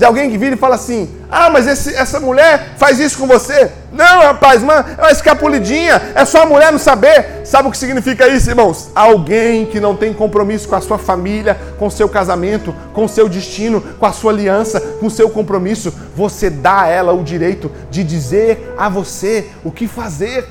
de 0.00 0.04
alguém 0.06 0.30
que 0.30 0.38
vira 0.38 0.54
e 0.54 0.58
fala 0.58 0.76
assim: 0.76 1.14
Ah, 1.30 1.48
mas 1.48 1.66
esse, 1.66 1.94
essa 1.94 2.18
mulher 2.18 2.74
faz 2.76 2.98
isso 2.98 3.16
com 3.16 3.26
você. 3.26 3.70
Não, 3.92 4.20
rapaz, 4.20 4.62
mano, 4.62 4.84
é 4.98 5.02
uma 5.02 5.12
escapulidinha. 5.12 6.00
É 6.14 6.24
só 6.24 6.42
a 6.42 6.46
mulher 6.46 6.72
não 6.72 6.78
saber. 6.78 7.42
Sabe 7.44 7.68
o 7.68 7.70
que 7.70 7.78
significa 7.78 8.26
isso, 8.28 8.50
irmãos? 8.50 8.90
Alguém 8.94 9.64
que 9.66 9.78
não 9.78 9.94
tem 9.94 10.12
compromisso 10.12 10.68
com 10.68 10.74
a 10.74 10.80
sua 10.80 10.98
família, 10.98 11.56
com 11.78 11.86
o 11.86 11.90
seu 11.90 12.08
casamento, 12.08 12.74
com 12.92 13.04
o 13.04 13.08
seu 13.08 13.28
destino, 13.28 13.80
com 13.80 14.06
a 14.06 14.12
sua 14.12 14.32
aliança, 14.32 14.80
com 14.80 15.06
o 15.06 15.10
seu 15.10 15.30
compromisso. 15.30 15.92
Você 16.16 16.50
dá 16.50 16.82
a 16.82 16.88
ela 16.88 17.12
o 17.12 17.22
direito 17.22 17.70
de 17.90 18.02
dizer 18.02 18.74
a 18.76 18.88
você 18.88 19.50
o 19.62 19.70
que 19.70 19.86
fazer. 19.86 20.48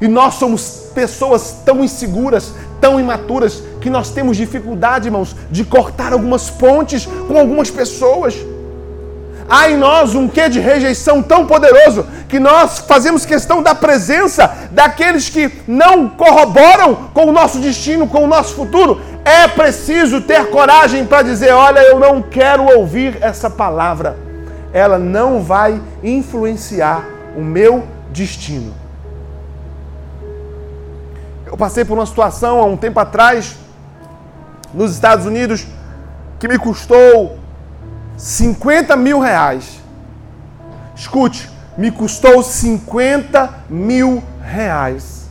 E 0.00 0.08
nós 0.08 0.34
somos 0.34 0.90
pessoas 0.94 1.56
tão 1.64 1.84
inseguras, 1.84 2.52
tão 2.80 2.98
imaturas, 2.98 3.62
que 3.80 3.90
nós 3.90 4.10
temos 4.10 4.36
dificuldade, 4.36 5.08
irmãos, 5.08 5.36
de 5.50 5.64
cortar 5.64 6.12
algumas 6.12 6.48
pontes 6.48 7.06
com 7.06 7.38
algumas 7.38 7.70
pessoas. 7.70 8.34
Há 9.48 9.70
em 9.70 9.76
nós 9.76 10.14
um 10.14 10.26
quê 10.26 10.48
de 10.48 10.58
rejeição 10.58 11.22
tão 11.22 11.46
poderoso 11.46 12.06
que 12.28 12.40
nós 12.40 12.78
fazemos 12.78 13.26
questão 13.26 13.62
da 13.62 13.74
presença 13.74 14.50
daqueles 14.70 15.28
que 15.28 15.52
não 15.68 16.08
corroboram 16.08 17.10
com 17.12 17.26
o 17.26 17.32
nosso 17.32 17.58
destino, 17.58 18.08
com 18.08 18.24
o 18.24 18.26
nosso 18.26 18.54
futuro. 18.54 19.00
É 19.24 19.46
preciso 19.46 20.22
ter 20.22 20.48
coragem 20.50 21.04
para 21.04 21.22
dizer: 21.22 21.52
olha, 21.52 21.80
eu 21.80 21.98
não 22.00 22.22
quero 22.22 22.64
ouvir 22.64 23.18
essa 23.20 23.50
palavra. 23.50 24.16
Ela 24.72 24.98
não 24.98 25.42
vai 25.42 25.80
influenciar 26.02 27.04
o 27.36 27.40
meu 27.40 27.84
destino. 28.10 28.74
Eu 31.46 31.56
passei 31.56 31.84
por 31.84 31.96
uma 31.96 32.06
situação 32.06 32.58
há 32.60 32.64
um 32.64 32.76
tempo 32.76 32.98
atrás, 32.98 33.56
nos 34.72 34.92
Estados 34.92 35.26
Unidos, 35.26 35.66
que 36.40 36.48
me 36.48 36.58
custou 36.58 37.38
50 38.16 38.96
mil 38.96 39.18
reais. 39.18 39.80
Escute, 40.94 41.50
me 41.76 41.90
custou 41.90 42.42
50 42.42 43.64
mil 43.68 44.22
reais. 44.42 45.28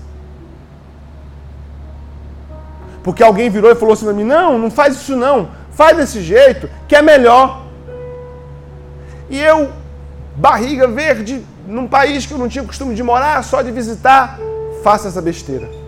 Porque 3.03 3.21
alguém 3.21 3.49
virou 3.49 3.71
e 3.71 3.75
falou 3.75 3.93
assim 3.93 4.05
para 4.05 4.13
mim: 4.13 4.23
não, 4.23 4.57
não 4.57 4.71
faz 4.71 4.95
isso 4.95 5.15
não, 5.15 5.49
faz 5.71 5.97
desse 5.97 6.21
jeito, 6.21 6.69
que 6.87 6.95
é 6.95 7.01
melhor. 7.01 7.63
E 9.29 9.39
eu, 9.39 9.71
barriga 10.35 10.87
verde, 10.87 11.45
num 11.67 11.87
país 11.87 12.25
que 12.25 12.33
eu 12.33 12.37
não 12.37 12.47
tinha 12.47 12.63
costume 12.63 12.95
de 12.95 13.03
morar, 13.03 13.43
só 13.43 13.61
de 13.61 13.71
visitar, 13.71 14.37
faço 14.83 15.07
essa 15.07 15.21
besteira. 15.21 15.82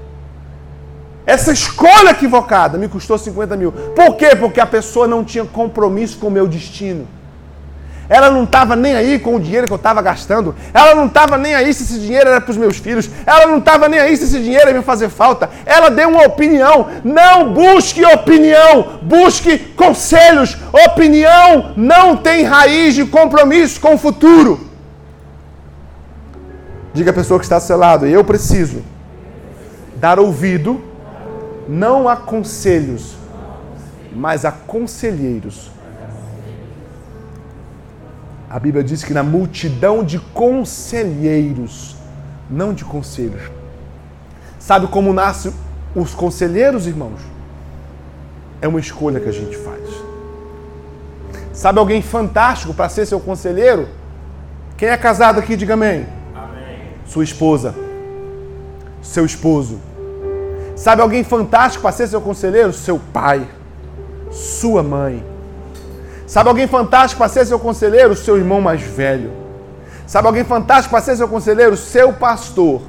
Essa 1.25 1.51
escolha 1.51 2.11
equivocada 2.11 2.77
me 2.77 2.87
custou 2.87 3.17
50 3.17 3.57
mil. 3.57 3.71
Por 3.71 4.15
quê? 4.15 4.35
Porque 4.35 4.59
a 4.59 4.65
pessoa 4.65 5.07
não 5.07 5.23
tinha 5.23 5.43
compromisso 5.43 6.17
com 6.19 6.27
o 6.27 6.31
meu 6.31 6.47
destino. 6.47 7.07
Ela 8.07 8.29
não 8.29 8.43
estava 8.43 8.75
nem 8.75 8.95
aí 8.95 9.17
com 9.17 9.35
o 9.35 9.39
dinheiro 9.39 9.65
que 9.65 9.73
eu 9.73 9.77
estava 9.77 9.99
gastando. 10.01 10.55
Ela 10.71 10.93
não 10.93 11.07
estava 11.07 11.37
nem 11.37 11.55
aí 11.55 11.73
se 11.73 11.83
esse 11.83 11.99
dinheiro 11.99 12.29
era 12.29 12.39
para 12.39 12.51
os 12.51 12.57
meus 12.57 12.77
filhos. 12.77 13.09
Ela 13.25 13.47
não 13.47 13.57
estava 13.57 13.89
nem 13.89 13.99
aí 13.99 14.15
se 14.15 14.25
esse 14.25 14.39
dinheiro 14.39 14.67
ia 14.69 14.77
me 14.77 14.83
fazer 14.83 15.09
falta. 15.09 15.49
Ela 15.65 15.89
deu 15.89 16.09
uma 16.09 16.23
opinião. 16.23 16.87
Não 17.03 17.51
busque 17.51 18.05
opinião, 18.05 18.99
busque 19.01 19.57
conselhos. 19.57 20.55
Opinião 20.87 21.73
não 21.75 22.15
tem 22.15 22.43
raiz 22.43 22.93
de 22.93 23.05
compromisso 23.05 23.81
com 23.81 23.95
o 23.95 23.97
futuro. 23.97 24.69
Diga 26.93 27.09
a 27.09 27.13
pessoa 27.13 27.39
que 27.39 27.45
está 27.45 27.55
ao 27.55 27.61
seu 27.61 27.77
lado: 27.77 28.05
eu 28.05 28.23
preciso 28.23 28.83
dar 29.95 30.19
ouvido 30.19 30.94
não 31.67 32.07
a 32.07 32.15
conselhos, 32.15 33.15
mas 34.13 34.45
a 34.45 34.51
conselheiros. 34.51 35.71
A 38.49 38.59
Bíblia 38.59 38.83
diz 38.83 39.03
que 39.03 39.13
na 39.13 39.23
multidão 39.23 40.03
de 40.03 40.19
conselheiros, 40.19 41.95
não 42.49 42.73
de 42.73 42.85
conselhos. 42.85 43.51
Sabe 44.59 44.87
como 44.87 45.11
nascem 45.11 45.53
os 45.95 46.13
conselheiros, 46.13 46.87
irmãos? 46.87 47.19
É 48.61 48.67
uma 48.67 48.79
escolha 48.79 49.19
que 49.19 49.29
a 49.29 49.33
gente 49.33 49.57
faz. 49.57 49.81
Sabe 51.51 51.79
alguém 51.79 52.01
fantástico 52.01 52.73
para 52.73 52.89
ser 52.89 53.05
seu 53.05 53.19
conselheiro? 53.19 53.87
Quem 54.77 54.89
é 54.89 54.97
casado 54.97 55.39
aqui, 55.39 55.55
diga 55.55 55.73
amém. 55.73 56.05
amém. 56.35 56.93
Sua 57.05 57.23
esposa. 57.23 57.73
Seu 59.01 59.25
esposo 59.25 59.79
Sabe 60.75 61.01
alguém 61.01 61.23
fantástico 61.23 61.81
para 61.81 61.93
ser 61.93 62.07
seu 62.07 62.19
conselheiro? 62.19 62.73
Seu 62.73 62.99
pai, 62.99 63.47
sua 64.29 64.83
mãe. 64.83 65.25
Sabe 66.27 66.49
alguém 66.49 66.67
fantástico 66.67 67.19
para 67.19 67.29
ser 67.29 67.45
seu 67.45 67.57
conselheiro? 67.57 68.13
Seu 68.13 68.37
irmão 68.37 68.59
mais 68.59 68.81
velho. 68.81 69.31
Sabe 70.05 70.27
alguém 70.27 70.43
fantástico 70.43 70.91
para 70.91 71.01
ser 71.01 71.15
seu 71.15 71.29
conselheiro? 71.29 71.77
Seu 71.77 72.11
pastor. 72.11 72.81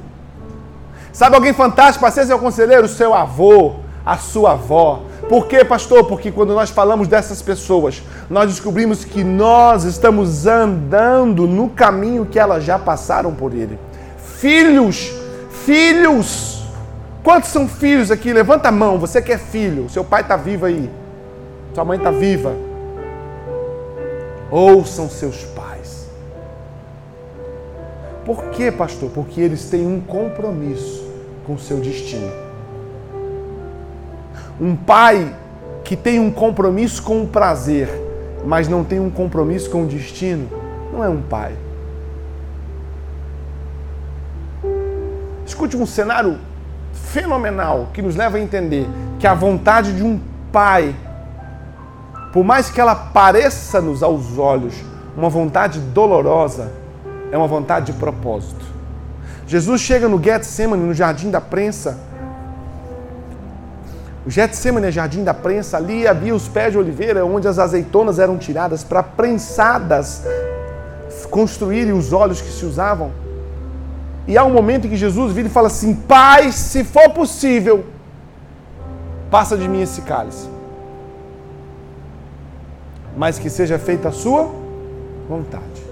Sabe 1.13 1.35
alguém 1.35 1.53
fantástico 1.53 2.01
para 2.01 2.11
ser 2.11 2.25
seu 2.25 2.37
conselheiro? 2.37 2.89
Seu 2.89 3.13
avô, 3.13 3.75
a 4.05 4.17
sua 4.17 4.51
avó. 4.51 5.03
Por 5.29 5.47
quê, 5.47 5.63
pastor? 5.63 6.03
Porque 6.05 6.29
quando 6.29 6.53
nós 6.53 6.69
falamos 6.69 7.07
dessas 7.07 7.41
pessoas, 7.41 8.03
nós 8.29 8.49
descobrimos 8.49 9.05
que 9.05 9.23
nós 9.23 9.85
estamos 9.85 10.45
andando 10.45 11.47
no 11.47 11.69
caminho 11.69 12.25
que 12.25 12.37
elas 12.37 12.65
já 12.65 12.77
passaram 12.77 13.33
por 13.33 13.53
ele. 13.53 13.79
Filhos, 14.17 15.13
filhos 15.65 16.56
Quantos 17.27 17.49
são 17.49 17.67
filhos 17.67 18.09
aqui? 18.09 18.31
Levanta 18.31 18.69
a 18.69 18.71
mão, 18.71 18.97
você 18.97 19.21
que 19.21 19.33
é 19.33 19.37
filho, 19.37 19.89
seu 19.89 20.01
pai 20.01 20.21
está 20.21 20.37
vivo 20.37 20.65
aí, 20.65 20.89
sua 21.73 21.83
mãe 21.83 21.97
está 21.97 22.09
viva. 22.09 22.55
Ouçam 24.49 25.09
seus 25.09 25.43
pais. 25.43 26.07
Por 28.23 28.45
quê, 28.51 28.71
pastor? 28.71 29.09
Porque 29.09 29.41
eles 29.41 29.69
têm 29.69 29.85
um 29.85 29.99
compromisso 29.99 31.05
com 31.45 31.55
o 31.55 31.59
seu 31.59 31.81
destino. 31.81 32.31
Um 34.57 34.73
pai 34.73 35.35
que 35.83 35.97
tem 35.97 36.21
um 36.21 36.31
compromisso 36.31 37.03
com 37.03 37.23
o 37.23 37.27
prazer, 37.27 37.89
mas 38.45 38.69
não 38.69 38.85
tem 38.85 39.01
um 39.01 39.09
compromisso 39.09 39.69
com 39.69 39.83
o 39.83 39.85
destino, 39.85 40.47
não 40.93 41.03
é 41.03 41.09
um 41.09 41.21
pai. 41.21 41.51
Escute 45.45 45.75
um 45.75 45.85
cenário 45.85 46.46
fenomenal 47.11 47.89
que 47.93 48.01
nos 48.01 48.15
leva 48.15 48.37
a 48.37 48.39
entender 48.39 48.87
que 49.19 49.27
a 49.27 49.33
vontade 49.33 49.95
de 49.95 50.03
um 50.03 50.19
pai, 50.51 50.95
por 52.31 52.43
mais 52.43 52.69
que 52.69 52.79
ela 52.79 52.95
pareça-nos 52.95 54.03
aos 54.03 54.37
olhos 54.37 54.73
uma 55.15 55.29
vontade 55.29 55.79
dolorosa, 55.79 56.71
é 57.31 57.37
uma 57.37 57.47
vontade 57.47 57.91
de 57.91 57.93
propósito. 57.93 58.65
Jesus 59.47 59.81
chega 59.81 60.07
no 60.07 60.21
Getsemane, 60.21 60.83
no 60.83 60.93
jardim 60.93 61.31
da 61.31 61.41
prensa. 61.41 61.97
O 64.25 64.29
Getsemane 64.29 64.87
é 64.87 64.91
jardim 64.91 65.23
da 65.23 65.33
prensa, 65.33 65.77
ali 65.77 66.05
havia 66.05 66.35
os 66.35 66.47
pés 66.47 66.73
de 66.73 66.77
oliveira, 66.77 67.25
onde 67.25 67.47
as 67.47 67.57
azeitonas 67.57 68.19
eram 68.19 68.37
tiradas 68.37 68.83
para 68.83 69.01
prensadas 69.01 70.23
construírem 71.31 71.93
os 71.93 72.11
olhos 72.11 72.41
que 72.41 72.49
se 72.49 72.65
usavam. 72.65 73.11
E 74.27 74.37
há 74.37 74.43
um 74.43 74.51
momento 74.51 74.85
em 74.85 74.89
que 74.89 74.97
Jesus 74.97 75.31
vira 75.31 75.47
e 75.47 75.51
fala 75.51 75.67
assim: 75.67 75.95
Pai, 75.95 76.51
se 76.51 76.83
for 76.83 77.09
possível, 77.11 77.85
passa 79.31 79.55
de 79.57 79.67
mim 79.67 79.81
esse 79.81 80.01
cálice. 80.01 80.49
Mas 83.15 83.39
que 83.39 83.49
seja 83.49 83.79
feita 83.79 84.09
a 84.09 84.11
sua 84.11 84.51
vontade. 85.29 85.87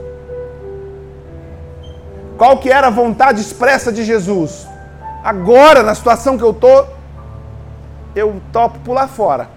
Qual 2.38 2.58
que 2.58 2.70
era 2.70 2.88
a 2.88 2.92
vontade 2.92 3.40
expressa 3.40 3.92
de 3.92 4.04
Jesus? 4.04 4.68
Agora, 5.24 5.82
na 5.82 5.96
situação 5.96 6.38
que 6.38 6.44
eu 6.44 6.52
estou, 6.52 6.88
eu 8.14 8.42
topo 8.52 8.80
pular 8.80 9.08
fora. 9.08 9.50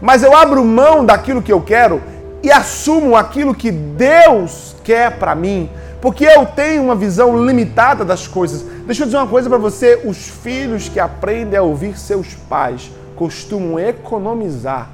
Mas 0.00 0.22
eu 0.22 0.34
abro 0.34 0.64
mão 0.64 1.04
daquilo 1.04 1.42
que 1.42 1.52
eu 1.52 1.60
quero 1.60 2.02
e 2.42 2.50
assumo 2.50 3.14
aquilo 3.14 3.54
que 3.54 3.70
Deus 3.70 4.74
quer 4.82 5.18
para 5.18 5.34
mim 5.34 5.70
porque 6.04 6.26
eu 6.26 6.44
tenho 6.44 6.82
uma 6.82 6.94
visão 6.94 7.46
limitada 7.46 8.04
das 8.04 8.28
coisas. 8.28 8.60
Deixa 8.84 9.04
eu 9.04 9.06
dizer 9.06 9.16
uma 9.16 9.26
coisa 9.26 9.48
para 9.48 9.56
você: 9.56 10.02
os 10.04 10.28
filhos 10.28 10.86
que 10.86 11.00
aprendem 11.00 11.58
a 11.58 11.62
ouvir 11.62 11.98
seus 11.98 12.34
pais 12.34 12.90
costumam 13.16 13.80
economizar 13.80 14.90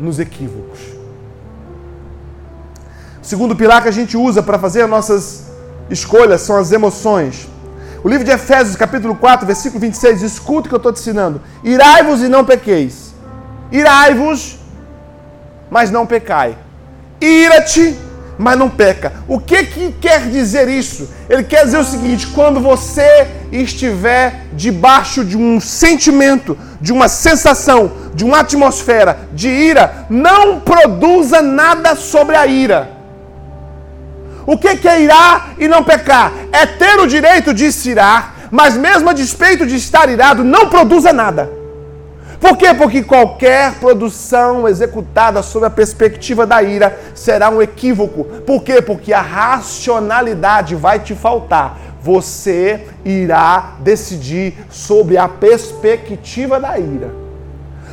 nos 0.00 0.18
equívocos. 0.18 0.80
O 3.22 3.24
segundo 3.24 3.54
pilar 3.54 3.80
que 3.84 3.88
a 3.88 3.92
gente 3.92 4.16
usa 4.16 4.42
para 4.42 4.58
fazer 4.58 4.82
as 4.82 4.90
nossas 4.90 5.44
escolhas 5.88 6.40
são 6.40 6.56
as 6.56 6.72
emoções. 6.72 7.48
O 8.02 8.08
livro 8.08 8.24
de 8.24 8.32
Efésios, 8.32 8.74
capítulo 8.74 9.14
4, 9.14 9.46
versículo 9.46 9.80
26, 9.80 10.22
escuta 10.22 10.66
o 10.66 10.68
que 10.70 10.74
eu 10.74 10.78
estou 10.78 10.92
te 10.92 10.98
ensinando. 10.98 11.40
Irai-vos 11.62 12.20
e 12.20 12.26
não 12.26 12.44
pequeis. 12.44 13.14
Irai-vos, 13.70 14.58
mas 15.70 15.92
não 15.92 16.04
pecai. 16.04 16.58
Ira-te, 17.20 17.96
mas 18.38 18.56
não 18.56 18.70
peca. 18.70 19.12
O 19.26 19.40
que, 19.40 19.64
que 19.64 19.92
quer 20.00 20.28
dizer 20.28 20.68
isso? 20.68 21.10
Ele 21.28 21.42
quer 21.42 21.64
dizer 21.64 21.78
o 21.78 21.84
seguinte: 21.84 22.28
quando 22.28 22.60
você 22.60 23.26
estiver 23.50 24.46
debaixo 24.52 25.24
de 25.24 25.36
um 25.36 25.60
sentimento, 25.60 26.56
de 26.80 26.92
uma 26.92 27.08
sensação, 27.08 27.90
de 28.14 28.24
uma 28.24 28.40
atmosfera 28.40 29.18
de 29.32 29.48
ira, 29.48 30.06
não 30.08 30.60
produza 30.60 31.42
nada 31.42 31.96
sobre 31.96 32.36
a 32.36 32.46
ira. 32.46 32.90
O 34.46 34.56
que, 34.56 34.76
que 34.76 34.88
é 34.88 35.02
irar 35.02 35.54
e 35.58 35.68
não 35.68 35.84
pecar? 35.84 36.32
É 36.52 36.64
ter 36.64 36.98
o 37.00 37.06
direito 37.06 37.52
de 37.52 37.70
se 37.70 37.90
irar, 37.90 38.34
mas 38.50 38.76
mesmo 38.76 39.10
a 39.10 39.12
despeito 39.12 39.66
de 39.66 39.76
estar 39.76 40.08
irado, 40.08 40.42
não 40.42 40.70
produza 40.70 41.12
nada. 41.12 41.57
Por 42.40 42.56
quê? 42.56 42.72
Porque 42.72 43.02
qualquer 43.02 43.74
produção 43.74 44.68
executada 44.68 45.42
sob 45.42 45.66
a 45.66 45.70
perspectiva 45.70 46.46
da 46.46 46.62
ira 46.62 46.96
será 47.14 47.50
um 47.50 47.60
equívoco. 47.60 48.24
Por 48.24 48.62
quê? 48.62 48.80
Porque 48.80 49.12
a 49.12 49.20
racionalidade 49.20 50.76
vai 50.76 51.00
te 51.00 51.14
faltar. 51.14 51.78
Você 52.00 52.86
irá 53.04 53.74
decidir 53.80 54.56
sobre 54.70 55.18
a 55.18 55.28
perspectiva 55.28 56.60
da 56.60 56.78
ira. 56.78 57.10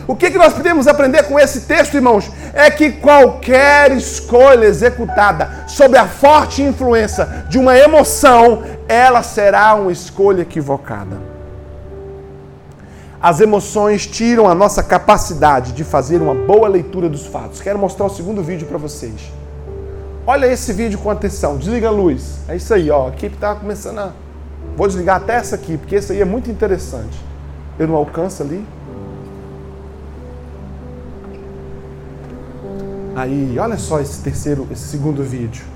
O 0.07 0.15
que, 0.15 0.29
que 0.29 0.37
nós 0.37 0.53
podemos 0.53 0.87
aprender 0.87 1.23
com 1.23 1.39
esse 1.39 1.61
texto, 1.61 1.95
irmãos? 1.95 2.31
É 2.53 2.69
que 2.69 2.91
qualquer 2.91 3.91
escolha 3.91 4.65
executada 4.65 5.65
sob 5.67 5.97
a 5.97 6.05
forte 6.05 6.61
influência 6.61 7.25
de 7.49 7.57
uma 7.57 7.75
emoção, 7.75 8.63
ela 8.87 9.23
será 9.23 9.73
uma 9.73 9.91
escolha 9.91 10.43
equivocada. 10.43 11.34
As 13.21 13.39
emoções 13.39 14.05
tiram 14.05 14.47
a 14.47 14.53
nossa 14.53 14.83
capacidade 14.83 15.71
de 15.71 15.83
fazer 15.83 16.21
uma 16.21 16.35
boa 16.35 16.67
leitura 16.67 17.09
dos 17.09 17.25
fatos. 17.25 17.61
Quero 17.61 17.79
mostrar 17.79 18.05
o 18.05 18.09
segundo 18.09 18.43
vídeo 18.43 18.67
para 18.67 18.77
vocês. 18.77 19.31
Olha 20.27 20.47
esse 20.47 20.73
vídeo 20.73 20.99
com 20.99 21.09
atenção. 21.09 21.57
Desliga 21.57 21.87
a 21.87 21.91
luz. 21.91 22.39
É 22.47 22.55
isso 22.55 22.73
aí, 22.73 22.89
ó. 22.89 23.07
A 23.07 23.09
equipe 23.09 23.35
está 23.35 23.55
começando 23.55 23.99
a. 23.99 24.11
Vou 24.75 24.87
desligar 24.87 25.17
até 25.17 25.35
essa 25.35 25.55
aqui, 25.55 25.77
porque 25.77 25.95
esse 25.95 26.11
aí 26.11 26.21
é 26.21 26.25
muito 26.25 26.51
interessante. 26.51 27.17
Eu 27.79 27.87
não 27.87 27.95
alcanço 27.95 28.43
ali. 28.43 28.65
Aí, 33.15 33.57
olha 33.57 33.77
só 33.77 34.01
esse 34.01 34.21
terceiro, 34.21 34.67
esse 34.69 34.83
segundo 34.83 35.23
vídeo. 35.23 35.74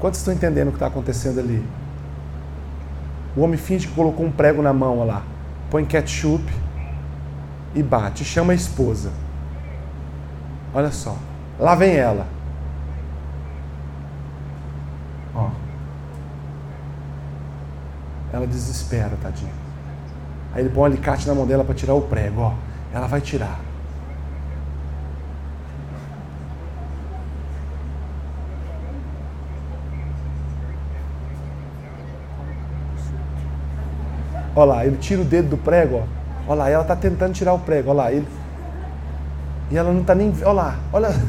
Quantos 0.00 0.18
estão 0.18 0.32
entendendo 0.32 0.68
o 0.68 0.70
que 0.70 0.76
está 0.76 0.86
acontecendo 0.86 1.38
ali? 1.38 1.62
O 3.36 3.42
homem 3.42 3.58
finge 3.58 3.86
que 3.86 3.94
colocou 3.94 4.24
um 4.24 4.32
prego 4.32 4.62
na 4.62 4.72
mão, 4.72 4.98
olha 4.98 5.12
lá. 5.12 5.22
Põe 5.70 5.84
ketchup 5.84 6.42
e 7.74 7.82
bate. 7.82 8.24
Chama 8.24 8.52
a 8.52 8.56
esposa. 8.56 9.12
Olha 10.72 10.90
só. 10.90 11.16
Lá 11.58 11.74
vem 11.74 11.96
ela. 11.96 12.26
Ó. 15.34 15.50
Ela 18.32 18.46
desespera, 18.46 19.16
tadinha. 19.22 19.52
Aí 20.54 20.62
ele 20.62 20.70
põe 20.70 20.82
um 20.82 20.84
alicate 20.86 21.28
na 21.28 21.34
mão 21.34 21.46
dela 21.46 21.62
para 21.62 21.74
tirar 21.74 21.94
o 21.94 22.02
prego, 22.02 22.40
ó. 22.40 22.54
Ela 22.92 23.06
vai 23.06 23.20
tirar. 23.20 23.60
Olha 34.54 34.64
lá, 34.64 34.84
ele 34.84 34.96
tira 34.96 35.22
o 35.22 35.24
dedo 35.24 35.50
do 35.50 35.56
prego, 35.56 35.96
ó. 35.96 36.02
Olha 36.48 36.58
lá, 36.58 36.70
ela 36.70 36.82
está 36.82 36.96
tentando 36.96 37.32
tirar 37.32 37.54
o 37.54 37.58
prego, 37.58 37.90
olha 37.90 37.96
lá. 37.96 38.12
Ele... 38.12 38.26
E 39.70 39.76
ela 39.78 39.92
não 39.92 40.00
está 40.00 40.14
nem. 40.14 40.34
Olha 40.42 40.52
lá, 40.52 40.76
olha. 40.92 41.10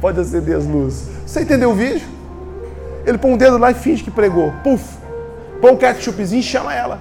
Pode 0.00 0.20
acender 0.20 0.56
as 0.56 0.64
luzes. 0.66 1.08
Você 1.26 1.40
entendeu 1.42 1.70
o 1.70 1.74
vídeo? 1.74 2.06
Ele 3.04 3.18
põe 3.18 3.32
um 3.32 3.36
dedo 3.36 3.58
lá 3.58 3.70
e 3.70 3.74
finge 3.74 4.04
que 4.04 4.10
pregou. 4.10 4.52
Puf! 4.62 4.97
Põe 5.60 5.72
um 5.72 5.76
ketchupzinho 5.76 6.40
e 6.40 6.42
chama 6.42 6.74
ela. 6.74 7.00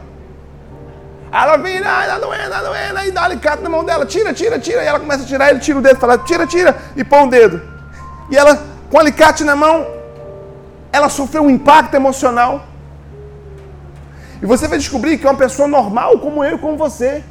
Ela 1.32 1.58
vem, 1.58 1.78
ah, 1.80 2.18
não 2.22 2.34
é, 2.34 2.50
não 2.50 2.74
é, 2.74 3.08
e 3.08 3.12
dá 3.12 3.24
alicate 3.24 3.62
na 3.62 3.70
mão 3.70 3.84
dela, 3.84 4.06
tira, 4.06 4.34
tira, 4.34 4.58
tira. 4.58 4.84
E 4.84 4.88
ela 4.88 5.00
começa 5.00 5.24
a 5.24 5.26
tirar, 5.26 5.50
ele 5.50 5.60
tira 5.60 5.78
o 5.78 5.82
dedo, 5.82 6.00
fala, 6.00 6.18
tira, 6.18 6.48
tira, 6.48 6.76
e 6.96 7.04
põe 7.04 7.24
o 7.24 7.30
dedo. 7.30 7.62
E 8.32 8.38
ela, 8.38 8.56
com 8.90 8.98
o 8.98 9.00
alicate 9.00 9.44
na 9.44 9.56
mão, 9.56 9.86
ela 10.92 11.10
sofreu 11.10 11.44
um 11.44 11.50
impacto 11.50 11.96
emocional. 11.96 12.66
E 14.42 14.46
você 14.46 14.68
vai 14.68 14.78
descobrir 14.78 15.18
que 15.18 15.28
é 15.28 15.30
uma 15.30 15.38
pessoa 15.38 15.68
normal, 15.68 16.20
como 16.20 16.44
eu 16.44 16.58
como 16.58 16.78
você. 16.78 17.24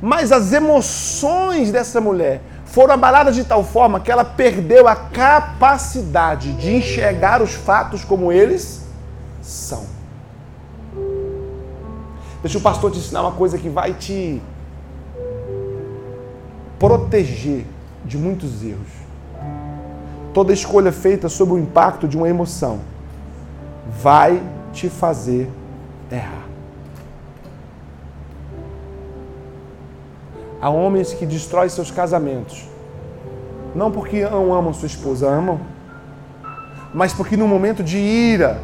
Mas 0.00 0.30
as 0.30 0.52
emoções 0.52 1.72
dessa 1.72 2.00
mulher 2.00 2.40
foram 2.66 2.94
abaladas 2.94 3.34
de 3.34 3.44
tal 3.44 3.64
forma 3.64 4.00
que 4.00 4.10
ela 4.10 4.24
perdeu 4.24 4.86
a 4.86 4.94
capacidade 4.94 6.52
de 6.52 6.76
enxergar 6.76 7.40
os 7.42 7.54
fatos 7.54 8.04
como 8.04 8.30
eles 8.30 8.82
são. 9.40 9.93
Deixa 12.44 12.58
o 12.58 12.60
pastor 12.60 12.90
te 12.90 12.98
ensinar 12.98 13.22
uma 13.22 13.32
coisa 13.32 13.56
que 13.56 13.70
vai 13.70 13.94
te 13.94 14.38
proteger 16.78 17.64
de 18.04 18.18
muitos 18.18 18.62
erros. 18.62 18.90
Toda 20.34 20.52
escolha 20.52 20.92
feita 20.92 21.26
sob 21.30 21.52
o 21.52 21.58
impacto 21.58 22.06
de 22.06 22.18
uma 22.18 22.28
emoção 22.28 22.80
vai 24.02 24.42
te 24.74 24.90
fazer 24.90 25.48
errar. 26.12 26.44
Há 30.60 30.68
homens 30.68 31.14
que 31.14 31.24
destroem 31.24 31.70
seus 31.70 31.90
casamentos, 31.90 32.68
não 33.74 33.90
porque 33.90 34.22
não 34.28 34.52
amam 34.52 34.74
sua 34.74 34.86
esposa, 34.86 35.30
amam, 35.30 35.60
mas 36.92 37.14
porque 37.14 37.38
no 37.38 37.48
momento 37.48 37.82
de 37.82 37.96
ira, 37.96 38.60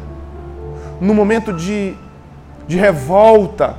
no 0.99 1.15
momento 1.15 1.51
de 1.51 1.97
de 2.67 2.77
revolta, 2.77 3.75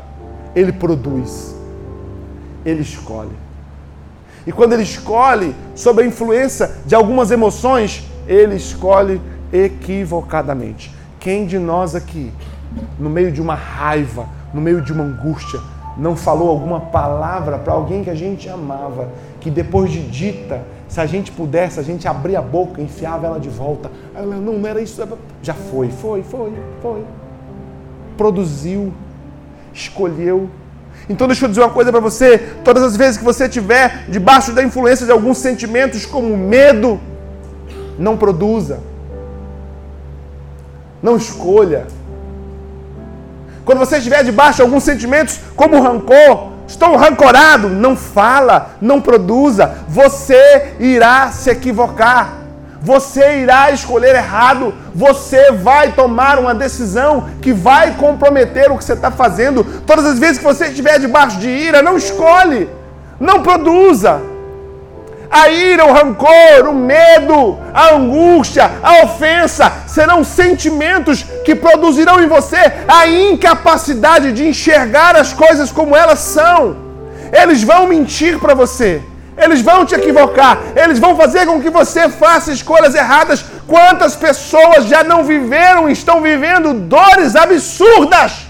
ele 0.54 0.72
produz, 0.72 1.54
ele 2.64 2.82
escolhe. 2.82 3.42
E 4.46 4.52
quando 4.52 4.72
ele 4.72 4.82
escolhe, 4.82 5.54
sob 5.74 6.02
a 6.02 6.06
influência 6.06 6.70
de 6.84 6.94
algumas 6.94 7.30
emoções, 7.30 8.04
ele 8.26 8.56
escolhe 8.56 9.20
equivocadamente. 9.52 10.92
Quem 11.20 11.46
de 11.46 11.58
nós 11.58 11.94
aqui, 11.94 12.32
no 12.98 13.08
meio 13.08 13.30
de 13.30 13.40
uma 13.40 13.54
raiva, 13.54 14.26
no 14.52 14.60
meio 14.60 14.80
de 14.80 14.92
uma 14.92 15.04
angústia, 15.04 15.60
não 15.96 16.16
falou 16.16 16.48
alguma 16.48 16.80
palavra 16.80 17.58
para 17.58 17.72
alguém 17.72 18.02
que 18.02 18.10
a 18.10 18.14
gente 18.14 18.48
amava, 18.48 19.08
que 19.40 19.50
depois 19.50 19.90
de 19.90 20.02
dita, 20.08 20.62
se 20.88 21.00
a 21.00 21.06
gente 21.06 21.30
pudesse, 21.30 21.78
a 21.78 21.82
gente 21.82 22.08
abria 22.08 22.38
a 22.38 22.42
boca, 22.42 22.80
enfiava 22.80 23.26
ela 23.26 23.38
de 23.38 23.48
volta. 23.48 23.90
Ela 24.14 24.36
não 24.36 24.66
era 24.66 24.80
isso, 24.80 25.06
já 25.42 25.54
foi, 25.54 25.90
foi, 25.90 26.22
foi, 26.22 26.52
foi 26.80 27.04
produziu, 28.16 28.92
escolheu. 29.72 30.50
Então 31.08 31.26
deixa 31.26 31.44
eu 31.44 31.48
dizer 31.48 31.60
uma 31.60 31.70
coisa 31.70 31.90
para 31.90 32.00
você: 32.00 32.38
todas 32.64 32.82
as 32.82 32.96
vezes 32.96 33.16
que 33.16 33.24
você 33.24 33.46
estiver 33.46 34.04
debaixo 34.08 34.52
da 34.52 34.62
influência 34.62 35.06
de 35.06 35.12
alguns 35.12 35.38
sentimentos 35.38 36.06
como 36.06 36.36
medo, 36.36 37.00
não 37.98 38.16
produza, 38.16 38.80
não 41.02 41.16
escolha. 41.16 41.86
Quando 43.64 43.78
você 43.78 43.98
estiver 43.98 44.24
debaixo 44.24 44.56
de 44.56 44.62
alguns 44.62 44.82
sentimentos 44.82 45.40
como 45.54 45.80
rancor, 45.80 46.50
estou 46.66 46.96
rancorado, 46.96 47.68
não 47.68 47.96
fala, 47.96 48.76
não 48.80 49.00
produza, 49.00 49.78
você 49.88 50.74
irá 50.80 51.30
se 51.30 51.48
equivocar 51.50 52.41
você 52.82 53.38
irá 53.38 53.70
escolher 53.70 54.16
errado, 54.16 54.74
você 54.92 55.52
vai 55.52 55.92
tomar 55.92 56.36
uma 56.38 56.52
decisão 56.52 57.28
que 57.40 57.52
vai 57.52 57.94
comprometer 57.94 58.72
o 58.72 58.76
que 58.76 58.84
você 58.84 58.94
está 58.94 59.10
fazendo. 59.10 59.62
Todas 59.86 60.04
as 60.04 60.18
vezes 60.18 60.38
que 60.38 60.44
você 60.44 60.66
estiver 60.66 60.98
debaixo 60.98 61.38
de 61.38 61.48
ira, 61.48 61.80
não 61.80 61.96
escolhe, 61.96 62.68
não 63.20 63.40
produza. 63.40 64.20
A 65.30 65.48
ira, 65.48 65.86
o 65.86 65.92
rancor, 65.92 66.68
o 66.68 66.74
medo, 66.74 67.56
a 67.72 67.94
angústia, 67.94 68.70
a 68.82 69.04
ofensa 69.04 69.72
serão 69.86 70.24
sentimentos 70.24 71.22
que 71.44 71.54
produzirão 71.54 72.20
em 72.20 72.26
você 72.26 72.60
a 72.88 73.06
incapacidade 73.06 74.32
de 74.32 74.46
enxergar 74.46 75.16
as 75.16 75.32
coisas 75.32 75.70
como 75.70 75.96
elas 75.96 76.18
são. 76.18 76.76
Eles 77.32 77.62
vão 77.62 77.86
mentir 77.86 78.40
para 78.40 78.54
você. 78.54 79.00
Eles 79.36 79.62
vão 79.62 79.84
te 79.84 79.94
equivocar, 79.94 80.58
eles 80.76 80.98
vão 80.98 81.16
fazer 81.16 81.46
com 81.46 81.60
que 81.60 81.70
você 81.70 82.08
faça 82.08 82.52
escolhas 82.52 82.94
erradas. 82.94 83.44
Quantas 83.66 84.14
pessoas 84.14 84.86
já 84.86 85.02
não 85.02 85.24
viveram 85.24 85.88
e 85.88 85.92
estão 85.92 86.20
vivendo 86.20 86.74
dores 86.74 87.34
absurdas? 87.34 88.46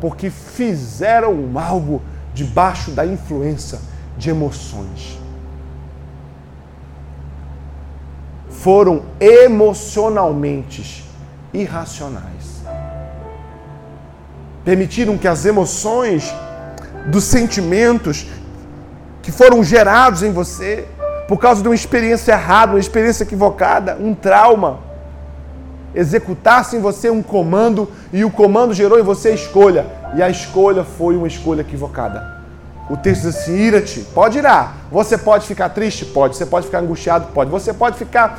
Porque 0.00 0.30
fizeram 0.30 1.50
algo 1.54 2.02
debaixo 2.34 2.90
da 2.90 3.04
influência 3.06 3.80
de 4.16 4.30
emoções. 4.30 5.18
Foram 8.50 9.02
emocionalmente 9.20 11.04
irracionais. 11.52 12.62
Permitiram 14.64 15.16
que 15.16 15.26
as 15.26 15.46
emoções 15.46 16.34
dos 17.06 17.24
sentimentos 17.24 18.26
que 19.28 19.32
foram 19.32 19.62
gerados 19.62 20.22
em 20.22 20.32
você 20.32 20.86
por 21.28 21.36
causa 21.36 21.60
de 21.60 21.68
uma 21.68 21.74
experiência 21.74 22.32
errada, 22.32 22.72
uma 22.72 22.80
experiência 22.80 23.24
equivocada, 23.24 23.94
um 24.00 24.14
trauma, 24.14 24.78
executasse 25.94 26.76
em 26.76 26.80
você 26.80 27.10
um 27.10 27.22
comando 27.22 27.90
e 28.10 28.24
o 28.24 28.30
comando 28.30 28.72
gerou 28.72 28.98
em 28.98 29.02
você 29.02 29.28
a 29.28 29.34
escolha 29.34 29.84
e 30.16 30.22
a 30.22 30.30
escolha 30.30 30.82
foi 30.82 31.14
uma 31.14 31.28
escolha 31.28 31.60
equivocada. 31.60 32.38
O 32.88 32.96
texto 32.96 33.24
diz 33.24 33.36
assim: 33.36 33.54
ira-te, 33.54 34.00
pode 34.14 34.38
irar. 34.38 34.74
Você 34.90 35.18
pode 35.18 35.46
ficar 35.46 35.68
triste? 35.68 36.06
Pode. 36.06 36.34
Você 36.34 36.46
pode 36.46 36.64
ficar 36.64 36.78
angustiado? 36.78 37.26
Pode. 37.34 37.50
Você 37.50 37.74
pode 37.74 37.98
ficar 37.98 38.38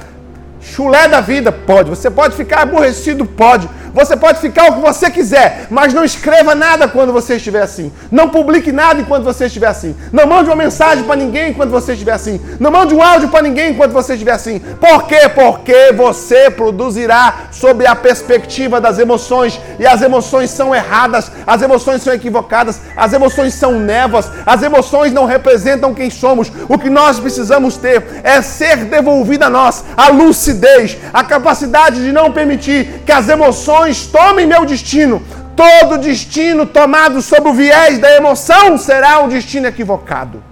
chulé 0.60 1.08
da 1.08 1.22
vida? 1.22 1.52
Pode. 1.52 1.92
Você 1.92 2.10
pode 2.10 2.36
ficar 2.36 2.64
aborrecido? 2.64 3.28
Pode. 3.28 3.70
Você 3.94 4.16
pode 4.16 4.40
ficar 4.40 4.70
o 4.70 4.76
que 4.76 4.82
você 4.82 5.10
quiser, 5.10 5.68
mas 5.70 5.94
não 5.94 6.04
escreva 6.04 6.56
nada 6.56 6.88
quando 6.88 7.12
você 7.12 7.36
estiver 7.36 7.62
assim. 7.62 7.92
Não 8.12 8.30
publique 8.30 8.72
nada 8.72 9.02
enquanto 9.02 9.24
você 9.24 9.46
estiver 9.46 9.68
assim. 9.68 9.96
Não 10.12 10.28
mande 10.28 10.50
uma 10.50 10.56
mensagem 10.56 11.04
para 11.04 11.16
ninguém 11.16 11.52
enquanto 11.52 11.70
você 11.70 11.94
estiver 11.94 12.14
assim. 12.14 12.40
Não 12.60 12.72
mande 12.72 12.94
um 12.94 13.02
áudio 13.02 13.30
para 13.30 13.42
ninguém 13.42 13.72
enquanto 13.72 13.92
você 13.92 14.14
estiver 14.14 14.32
assim. 14.32 14.60
Por 14.60 15.04
quê? 15.08 15.30
Porque 15.34 15.92
você 15.92 16.50
produzirá 16.50 17.48
sob 17.52 17.86
a 17.86 17.96
perspectiva 17.96 18.80
das 18.80 19.00
emoções. 19.00 19.60
E 19.78 19.86
as 19.86 20.02
emoções 20.02 20.50
são 20.50 20.74
erradas, 20.74 21.32
as 21.46 21.62
emoções 21.62 22.02
são 22.02 22.14
equivocadas, 22.14 22.80
as 22.96 23.14
emoções 23.14 23.54
são 23.54 23.80
névoas, 23.80 24.30
as 24.46 24.62
emoções 24.64 25.14
não 25.14 25.26
representam 25.26 25.94
quem 25.94 26.10
somos. 26.10 26.52
O 26.68 26.78
que 26.78 26.90
nós 26.90 27.20
precisamos 27.20 27.78
ter 27.78 28.22
é 28.24 28.42
ser 28.42 28.86
devolvida 28.86 29.48
a 29.48 29.50
nós 29.50 29.84
a 29.96 30.10
lucidez, 30.10 30.98
a 31.14 31.24
capacidade 31.24 32.04
de 32.04 32.12
não 32.12 32.32
permitir 32.32 33.02
que 33.06 33.12
as 33.12 33.28
emoções 33.28 33.79
tomem 34.12 34.46
meu 34.46 34.66
destino, 34.66 35.22
todo 35.56 35.98
destino 35.98 36.66
tomado 36.66 37.22
sob 37.22 37.50
o 37.50 37.54
viés 37.54 38.00
da 38.00 38.16
emoção 38.16 38.78
será 38.78 39.20
um 39.20 39.28
destino 39.28 39.68
equivocado. 39.68 40.44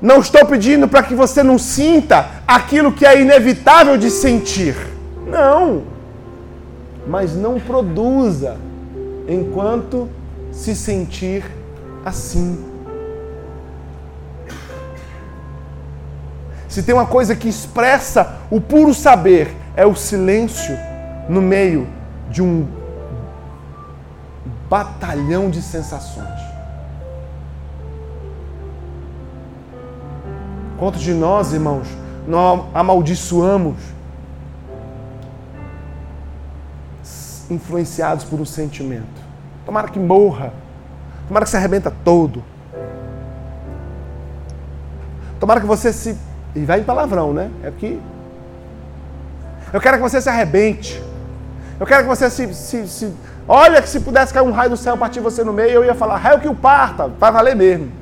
Não 0.00 0.20
estou 0.20 0.44
pedindo 0.46 0.86
para 0.86 1.02
que 1.02 1.14
você 1.14 1.42
não 1.42 1.58
sinta 1.58 2.26
aquilo 2.46 2.92
que 2.92 3.06
é 3.06 3.20
inevitável 3.20 3.96
de 3.96 4.10
sentir. 4.10 4.76
Não. 5.26 5.84
Mas 7.06 7.34
não 7.34 7.58
produza 7.58 8.56
enquanto 9.26 10.08
se 10.52 10.74
sentir 10.74 11.44
assim. 12.04 12.64
Se 16.68 16.82
tem 16.82 16.94
uma 16.94 17.06
coisa 17.06 17.34
que 17.34 17.48
expressa 17.48 18.36
o 18.50 18.60
puro 18.60 18.92
saber, 18.92 19.54
é 19.76 19.84
o 19.84 19.94
silêncio 19.94 20.76
no 21.28 21.42
meio 21.42 21.86
de 22.30 22.42
um 22.42 22.66
batalhão 24.68 25.50
de 25.50 25.60
sensações. 25.60 26.40
Quantos 30.78 31.00
de 31.00 31.12
nós, 31.14 31.52
irmãos, 31.52 31.86
não 32.26 32.68
amaldiçoamos 32.74 33.76
influenciados 37.50 38.24
por 38.24 38.40
um 38.40 38.44
sentimento? 38.44 39.26
Tomara 39.64 39.88
que 39.88 39.98
morra. 39.98 40.52
Tomara 41.28 41.44
que 41.44 41.50
se 41.50 41.56
arrebenta 41.56 41.92
todo. 42.04 42.42
Tomara 45.38 45.60
que 45.60 45.66
você 45.66 45.92
se. 45.92 46.16
E 46.54 46.64
vai 46.64 46.80
em 46.80 46.84
palavrão, 46.84 47.32
né? 47.32 47.50
É 47.62 47.70
que. 47.70 48.00
Eu 49.72 49.80
quero 49.80 49.96
que 49.96 50.02
você 50.02 50.20
se 50.20 50.28
arrebente. 50.28 51.02
Eu 51.78 51.86
quero 51.86 52.02
que 52.02 52.08
você 52.08 52.30
se, 52.30 52.54
se, 52.54 52.88
se. 52.88 53.12
Olha 53.48 53.82
que 53.82 53.88
se 53.88 54.00
pudesse 54.00 54.32
cair 54.32 54.44
um 54.44 54.50
raio 54.50 54.70
do 54.70 54.76
céu 54.76 54.96
partir 54.96 55.20
você 55.20 55.44
no 55.44 55.52
meio, 55.52 55.70
eu 55.70 55.84
ia 55.84 55.94
falar, 55.94 56.16
raio 56.16 56.40
que 56.40 56.48
o 56.48 56.54
parta, 56.54 57.08
vai 57.08 57.30
valer 57.30 57.54
mesmo. 57.54 57.92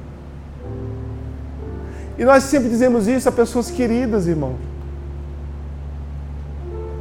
E 2.16 2.24
nós 2.24 2.44
sempre 2.44 2.68
dizemos 2.68 3.08
isso 3.08 3.28
a 3.28 3.32
pessoas 3.32 3.70
queridas, 3.70 4.26
irmão. 4.26 4.54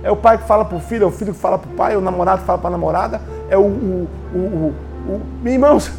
É 0.01 0.11
o 0.11 0.17
pai 0.17 0.37
que 0.37 0.45
fala 0.45 0.65
para 0.65 0.75
o 0.75 0.81
filho, 0.81 1.03
é 1.03 1.07
o 1.07 1.11
filho 1.11 1.33
que 1.33 1.39
fala 1.39 1.57
para 1.57 1.71
o 1.71 1.73
pai, 1.75 1.93
é 1.93 1.97
o 1.97 2.01
namorado 2.01 2.41
que 2.41 2.47
fala 2.47 2.57
para 2.57 2.67
a 2.67 2.71
namorada, 2.71 3.21
é 3.49 3.57
o, 3.57 3.61
o, 3.61 4.09
o, 4.33 4.73
o. 5.07 5.47
Irmãos, 5.47 5.89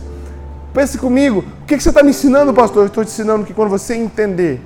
pense 0.74 0.98
comigo, 0.98 1.44
o 1.62 1.66
que, 1.66 1.76
que 1.76 1.82
você 1.82 1.88
está 1.88 2.02
me 2.02 2.10
ensinando, 2.10 2.52
pastor? 2.52 2.82
Eu 2.82 2.86
estou 2.88 3.04
te 3.04 3.08
ensinando 3.08 3.46
que 3.46 3.54
quando 3.54 3.70
você 3.70 3.94
entender 3.94 4.60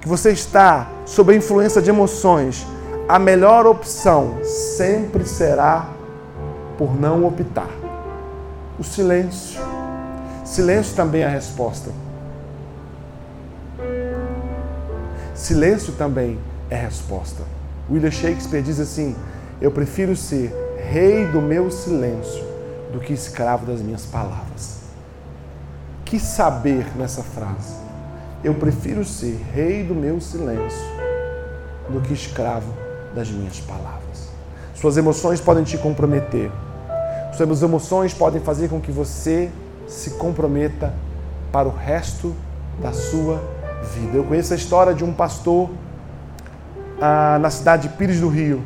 que 0.00 0.08
você 0.08 0.32
está 0.32 0.88
sob 1.06 1.32
a 1.32 1.36
influência 1.36 1.80
de 1.80 1.88
emoções, 1.88 2.66
a 3.08 3.18
melhor 3.18 3.66
opção 3.66 4.38
sempre 4.44 5.24
será 5.24 5.88
por 6.76 6.94
não 6.94 7.24
optar. 7.24 7.70
O 8.78 8.84
silêncio. 8.84 9.58
Silêncio 10.44 10.94
também 10.94 11.22
é 11.22 11.26
a 11.26 11.30
resposta. 11.30 11.90
Silêncio 15.34 15.94
também 15.94 16.38
é 16.68 16.76
resposta. 16.76 17.42
William 17.90 18.10
Shakespeare 18.10 18.62
diz 18.62 18.78
assim: 18.78 19.16
Eu 19.58 19.70
prefiro 19.70 20.14
ser 20.14 20.52
rei 20.76 21.24
do 21.24 21.40
meu 21.40 21.70
silêncio 21.70 22.44
do 22.92 23.00
que 23.00 23.14
escravo 23.14 23.64
das 23.64 23.80
minhas 23.80 24.04
palavras. 24.04 24.80
Que 26.04 26.20
saber 26.20 26.86
nessa 26.94 27.22
frase? 27.22 27.74
Eu 28.44 28.54
prefiro 28.54 29.02
ser 29.02 29.40
rei 29.54 29.82
do 29.82 29.94
meu 29.94 30.20
silêncio 30.20 30.98
do 31.88 32.00
que 32.02 32.12
escravo 32.12 32.87
das 33.18 33.28
minhas 33.30 33.58
palavras. 33.58 34.28
Suas 34.74 34.96
emoções 34.96 35.40
podem 35.40 35.64
te 35.64 35.76
comprometer. 35.76 36.52
Suas 37.36 37.62
emoções 37.62 38.14
podem 38.14 38.40
fazer 38.40 38.68
com 38.68 38.80
que 38.80 38.92
você 38.92 39.50
se 39.88 40.10
comprometa 40.10 40.94
para 41.50 41.66
o 41.66 41.74
resto 41.74 42.32
da 42.80 42.92
sua 42.92 43.42
vida. 43.94 44.16
Eu 44.16 44.24
conheço 44.24 44.52
a 44.52 44.56
história 44.56 44.94
de 44.94 45.04
um 45.04 45.12
pastor 45.12 45.68
ah, 47.00 47.38
na 47.40 47.50
cidade 47.50 47.88
de 47.88 47.94
Pires 47.94 48.20
do 48.20 48.28
Rio, 48.28 48.62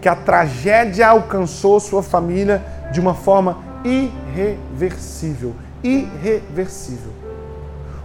que 0.00 0.08
a 0.08 0.16
tragédia 0.16 1.08
alcançou 1.08 1.78
sua 1.78 2.02
família 2.02 2.62
de 2.90 3.00
uma 3.00 3.12
forma 3.12 3.58
irreversível. 3.84 5.54
Irreversível. 5.82 7.12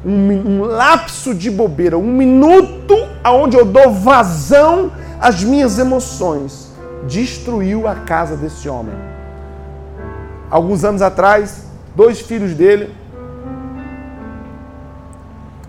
Um, 0.06 0.12
um 0.12 0.62
lapso 0.64 1.34
de 1.34 1.50
bobeira, 1.50 1.98
um 1.98 2.12
minuto 2.12 2.96
onde 3.26 3.58
eu 3.58 3.66
dou 3.66 3.94
vazão 3.94 4.92
às 5.20 5.44
minhas 5.44 5.78
emoções, 5.78 6.72
destruiu 7.08 7.88
a 7.88 7.96
casa 7.96 8.36
desse 8.36 8.70
homem. 8.70 8.96
Alguns 10.50 10.84
anos 10.84 11.02
atrás, 11.02 11.66
dois 11.96 12.20
filhos 12.20 12.54
dele 12.54 12.96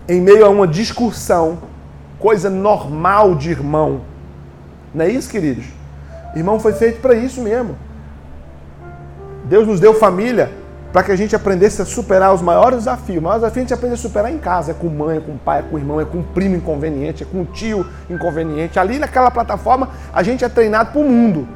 em 0.07 0.19
meio 0.19 0.45
a 0.45 0.49
uma 0.49 0.67
discussão, 0.67 1.59
coisa 2.19 2.49
normal 2.49 3.35
de 3.35 3.49
irmão. 3.49 4.01
Não 4.93 5.05
é 5.05 5.09
isso, 5.09 5.29
queridos? 5.29 5.65
Irmão 6.35 6.59
foi 6.59 6.73
feito 6.73 7.01
para 7.01 7.15
isso 7.15 7.41
mesmo. 7.41 7.77
Deus 9.45 9.67
nos 9.67 9.79
deu 9.79 9.93
família 9.93 10.60
para 10.91 11.03
que 11.03 11.11
a 11.11 11.15
gente 11.15 11.35
aprendesse 11.35 11.81
a 11.81 11.85
superar 11.85 12.33
os 12.33 12.41
maiores 12.41 12.79
desafios. 12.79 13.19
O 13.19 13.21
maior 13.21 13.35
desafio 13.35 13.61
a 13.61 13.63
gente 13.63 13.73
aprende 13.73 13.93
a 13.95 13.97
superar 13.97 14.31
em 14.31 14.37
casa. 14.37 14.71
É 14.71 14.73
com 14.73 14.87
mãe, 14.87 15.17
é 15.17 15.21
com 15.21 15.37
pai, 15.37 15.59
é 15.59 15.61
com 15.63 15.77
irmão, 15.77 16.01
é 16.01 16.05
com 16.05 16.21
primo 16.21 16.55
inconveniente, 16.55 17.23
é 17.23 17.25
com 17.25 17.45
tio 17.45 17.85
inconveniente. 18.09 18.79
Ali 18.79 18.99
naquela 18.99 19.31
plataforma 19.31 19.89
a 20.13 20.21
gente 20.21 20.43
é 20.43 20.49
treinado 20.49 20.91
para 20.91 21.01
o 21.01 21.03
mundo. 21.03 21.47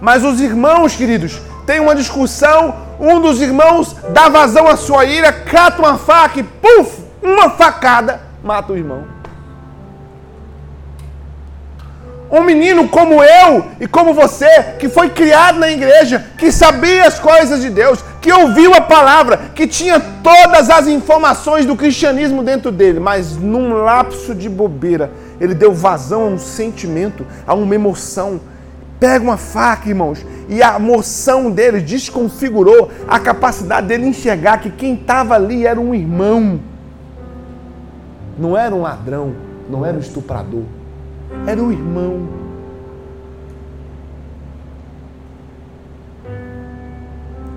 Mas 0.00 0.22
os 0.22 0.40
irmãos, 0.40 0.94
queridos, 0.94 1.40
tem 1.66 1.80
uma 1.80 1.94
discussão, 1.94 2.74
um 3.00 3.20
dos 3.20 3.40
irmãos 3.40 3.96
dá 4.10 4.28
vazão 4.28 4.68
à 4.68 4.76
sua 4.76 5.04
ira, 5.04 5.32
cata 5.32 5.80
uma 5.80 5.96
faca 5.96 6.40
e, 6.40 6.42
puf, 6.42 7.02
uma 7.22 7.50
facada, 7.50 8.20
mata 8.42 8.72
o 8.72 8.76
irmão. 8.76 9.13
Um 12.30 12.42
menino 12.42 12.88
como 12.88 13.22
eu 13.22 13.66
e 13.80 13.86
como 13.86 14.14
você, 14.14 14.74
que 14.78 14.88
foi 14.88 15.10
criado 15.10 15.58
na 15.58 15.70
igreja, 15.70 16.24
que 16.36 16.50
sabia 16.50 17.06
as 17.06 17.18
coisas 17.18 17.60
de 17.60 17.70
Deus, 17.70 18.04
que 18.20 18.32
ouviu 18.32 18.74
a 18.74 18.80
palavra, 18.80 19.36
que 19.54 19.66
tinha 19.66 20.00
todas 20.00 20.70
as 20.70 20.86
informações 20.86 21.66
do 21.66 21.76
cristianismo 21.76 22.42
dentro 22.42 22.72
dele, 22.72 22.98
mas 22.98 23.36
num 23.36 23.74
lapso 23.74 24.34
de 24.34 24.48
bobeira, 24.48 25.10
ele 25.40 25.54
deu 25.54 25.72
vazão 25.72 26.22
a 26.22 26.28
um 26.28 26.38
sentimento, 26.38 27.26
a 27.46 27.54
uma 27.54 27.74
emoção 27.74 28.40
Pega 29.04 29.22
uma 29.22 29.36
faca, 29.36 29.88
irmãos, 29.88 30.24
e 30.48 30.62
a 30.62 30.78
moção 30.78 31.50
dele 31.50 31.80
desconfigurou 31.80 32.90
a 33.06 33.18
capacidade 33.18 33.86
dele 33.86 34.06
enxergar 34.06 34.58
que 34.58 34.70
quem 34.70 34.94
estava 34.94 35.34
ali 35.34 35.66
era 35.66 35.80
um 35.80 35.94
irmão. 35.94 36.60
Não 38.38 38.56
era 38.56 38.74
um 38.74 38.80
ladrão, 38.80 39.34
não 39.68 39.84
era 39.84 39.96
um 39.96 40.00
estuprador, 40.00 40.62
era 41.46 41.62
um 41.62 41.72
irmão. 41.72 42.28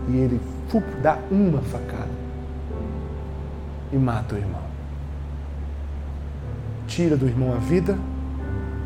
E 0.09 0.17
ele 0.17 0.39
dá 1.01 1.19
uma 1.29 1.61
facada 1.61 2.07
e 3.91 3.97
mata 3.97 4.35
o 4.35 4.37
irmão. 4.37 4.67
Tira 6.87 7.17
do 7.17 7.27
irmão 7.27 7.53
a 7.53 7.57
vida, 7.57 7.97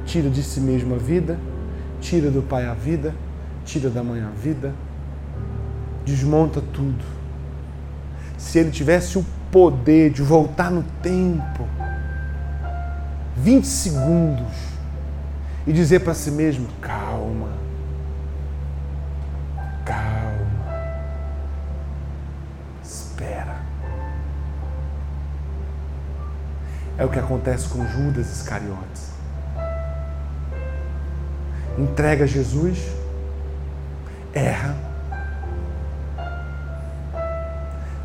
tira 0.06 0.30
de 0.30 0.42
si 0.42 0.60
mesmo 0.60 0.96
a 0.96 0.98
vida 0.98 1.38
tira 2.02 2.32
do 2.32 2.42
pai 2.42 2.66
a 2.66 2.74
vida, 2.74 3.14
tira 3.64 3.90
da 3.90 4.04
mãe 4.04 4.22
a 4.22 4.30
vida, 4.30 4.74
desmonta 6.04 6.62
tudo. 6.74 7.06
Se 8.38 8.58
ele 8.58 8.72
tivesse 8.72 9.20
o 9.20 9.26
poder 9.52 10.12
de 10.12 10.24
voltar 10.24 10.72
no 10.72 10.84
tempo, 11.02 11.68
20 13.38 13.66
segundos, 13.66 14.71
e 15.66 15.74
dizer 15.74 16.00
para 16.00 16.14
si 16.14 16.32
mesmo: 16.32 16.68
calma, 16.82 17.50
calma, 19.86 20.82
espera. 22.84 23.58
É 26.98 27.06
o 27.06 27.10
que 27.10 27.20
acontece 27.20 27.68
com 27.70 27.86
Judas 27.88 28.32
Iscariotes 28.32 29.12
entrega 31.78 32.28
Jesus, 32.28 32.78
erra, 34.34 34.76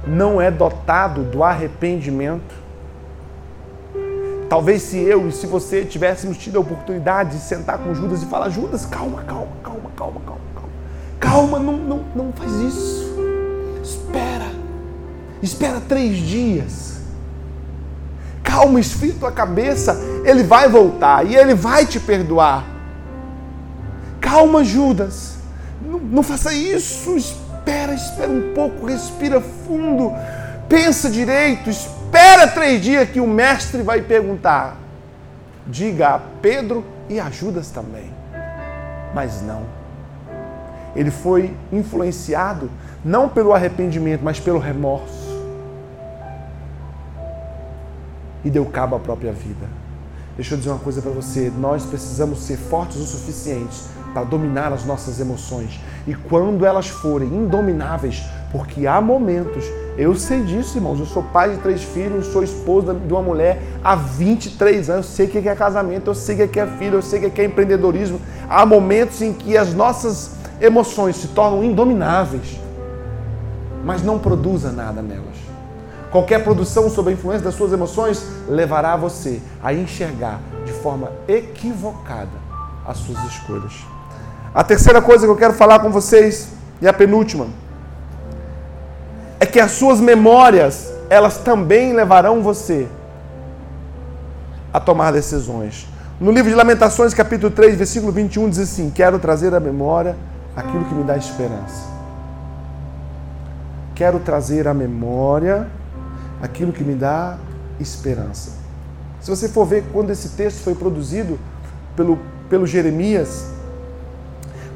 não 0.06 0.40
é 0.40 0.50
dotado 0.50 1.24
do 1.24 1.42
arrependimento. 1.42 2.65
Talvez 4.48 4.82
se 4.82 4.98
eu 4.98 5.28
e 5.28 5.32
se 5.32 5.46
você 5.46 5.85
tivéssemos 5.85 6.37
tido 6.37 6.56
a 6.56 6.61
oportunidade 6.61 7.37
de 7.37 7.42
sentar 7.42 7.78
com 7.78 7.94
Judas 7.94 8.22
e 8.22 8.26
falar, 8.26 8.48
Judas, 8.48 8.87
calma, 8.87 9.22
calma, 9.22 9.48
calma, 9.62 9.90
calma, 9.96 10.20
calma, 10.20 10.40
calma. 10.54 10.68
Calma, 11.18 11.59
não, 11.59 11.76
não, 11.76 12.04
não 12.14 12.32
faz 12.32 12.52
isso. 12.52 13.16
Espera. 13.82 14.46
Espera 15.42 15.80
três 15.80 16.16
dias. 16.18 17.00
Calma, 18.42 18.78
esfria 18.78 19.14
tua 19.18 19.32
cabeça. 19.32 19.98
Ele 20.24 20.42
vai 20.42 20.68
voltar 20.68 21.26
e 21.26 21.35
ele 21.35 21.54
vai 21.54 21.85
te 21.85 21.98
perdoar 21.98 22.76
Calma, 24.26 24.64
Judas. 24.64 25.37
Não, 25.80 26.00
não 26.00 26.22
faça 26.22 26.52
isso. 26.52 27.16
Espera, 27.16 27.94
espera 27.94 28.28
um 28.28 28.52
pouco, 28.52 28.87
respira 28.87 29.40
fundo, 29.40 30.12
pensa 30.68 31.09
direito, 31.09 31.70
espera 31.70 31.95
três 32.56 32.82
dias 32.82 33.08
que 33.10 33.20
o 33.20 33.26
mestre 33.26 33.82
vai 33.82 34.00
perguntar. 34.00 34.76
Diga 35.66 36.14
a 36.14 36.18
Pedro 36.18 36.84
e 37.08 37.20
a 37.20 37.30
Judas 37.30 37.70
também. 37.70 38.10
Mas 39.14 39.42
não. 39.42 39.62
Ele 40.96 41.10
foi 41.10 41.54
influenciado 41.70 42.70
não 43.04 43.28
pelo 43.28 43.52
arrependimento, 43.52 44.22
mas 44.24 44.40
pelo 44.40 44.58
remorso. 44.58 45.26
E 48.44 48.50
deu 48.50 48.64
cabo 48.64 48.96
à 48.96 48.98
própria 48.98 49.32
vida. 49.32 49.66
Deixa 50.34 50.54
eu 50.54 50.58
dizer 50.58 50.70
uma 50.70 50.78
coisa 50.78 51.02
para 51.02 51.10
você: 51.10 51.52
nós 51.58 51.84
precisamos 51.84 52.40
ser 52.40 52.56
fortes 52.56 52.96
o 52.96 53.04
suficiente 53.04 53.76
para 54.12 54.24
dominar 54.24 54.72
as 54.72 54.84
nossas 54.84 55.20
emoções. 55.20 55.78
E 56.06 56.14
quando 56.14 56.64
elas 56.64 56.88
forem 56.88 57.28
indomináveis, 57.28 58.24
porque 58.50 58.87
há 58.87 59.00
momentos, 59.00 59.64
eu 59.98 60.14
sei 60.14 60.42
disso, 60.42 60.78
irmãos, 60.78 61.00
eu 61.00 61.06
sou 61.06 61.22
pai 61.22 61.50
de 61.50 61.56
três 61.59 61.82
filhos, 61.82 62.26
sou 62.26 62.42
esposa 62.42 62.94
de 62.94 63.12
uma 63.12 63.22
mulher 63.22 63.61
há 63.82 63.96
23 63.96 64.90
anos, 64.90 65.06
eu 65.06 65.12
sei 65.12 65.26
o 65.26 65.28
que 65.28 65.48
é 65.48 65.54
casamento, 65.54 66.09
eu 66.09 66.14
sei 66.14 66.42
o 66.44 66.48
que 66.48 66.61
é 66.61 66.66
filho, 66.66 66.96
eu 66.96 67.02
sei 67.02 67.26
o 67.26 67.30
que 67.30 67.40
é 67.40 67.44
empreendedorismo. 67.44 68.20
Há 68.48 68.64
momentos 68.64 69.20
em 69.22 69.32
que 69.32 69.56
as 69.56 69.74
nossas 69.74 70.37
emoções 70.61 71.16
se 71.16 71.28
tornam 71.28 71.64
indomináveis, 71.64 72.61
mas 73.85 74.02
não 74.02 74.18
produza 74.18 74.70
nada 74.72 75.02
nelas. 75.02 75.37
Qualquer 76.11 76.42
produção 76.42 76.88
sob 76.88 77.11
a 77.11 77.12
influência 77.12 77.44
das 77.44 77.54
suas 77.54 77.72
emoções 77.72 78.24
levará 78.48 78.96
você 78.96 79.40
a 79.62 79.74
enxergar 79.74 80.40
de 80.64 80.72
forma 80.72 81.11
equivocada 81.28 82.46
as 82.87 82.98
suas 82.98 83.22
escolhas. 83.24 83.85
A 84.54 84.64
terceira 84.64 85.02
coisa 85.02 85.26
que 85.26 85.30
eu 85.30 85.37
quero 85.37 85.52
falar 85.52 85.80
com 85.80 85.90
vocês, 85.90 86.48
e 86.80 86.88
a 86.88 86.92
penúltima, 86.92 87.48
é 89.38 89.46
que 89.46 89.61
as 89.61 89.72
suas 89.72 90.01
memórias, 90.01 90.92
elas 91.11 91.38
também 91.38 91.92
levarão 91.92 92.42
você 92.42 92.88
a 94.72 94.81
tomar 94.81 95.12
decisões. 95.12 95.87
No 96.18 96.31
livro 96.31 96.51
de 96.51 96.57
Lamentações, 96.57 97.12
capítulo 97.12 97.51
3, 97.51 97.77
versículo 97.77 98.12
21, 98.12 98.49
diz 98.49 98.59
assim: 98.59 98.90
Quero 98.90 99.18
trazer 99.18 99.55
à 99.55 99.61
memória 99.61 100.16
aquilo 100.57 100.85
que 100.85 100.94
me 100.94 101.05
dá 101.05 101.16
esperança. 101.16 101.96
Quero 103.94 104.18
trazer 104.20 104.66
à 104.66 104.75
memória 104.75 105.66
aquilo 106.42 106.72
que 106.72 106.85
me 106.85 106.94
dá 106.94 107.37
esperança. 107.79 108.53
Se 109.20 109.31
você 109.31 109.49
for 109.49 109.66
ver 109.66 109.85
quando 109.92 110.11
esse 110.11 110.31
texto 110.31 110.62
foi 110.62 110.75
produzido 110.75 111.38
pelo, 111.94 112.18
pelo 112.49 112.66
Jeremias, 112.66 113.46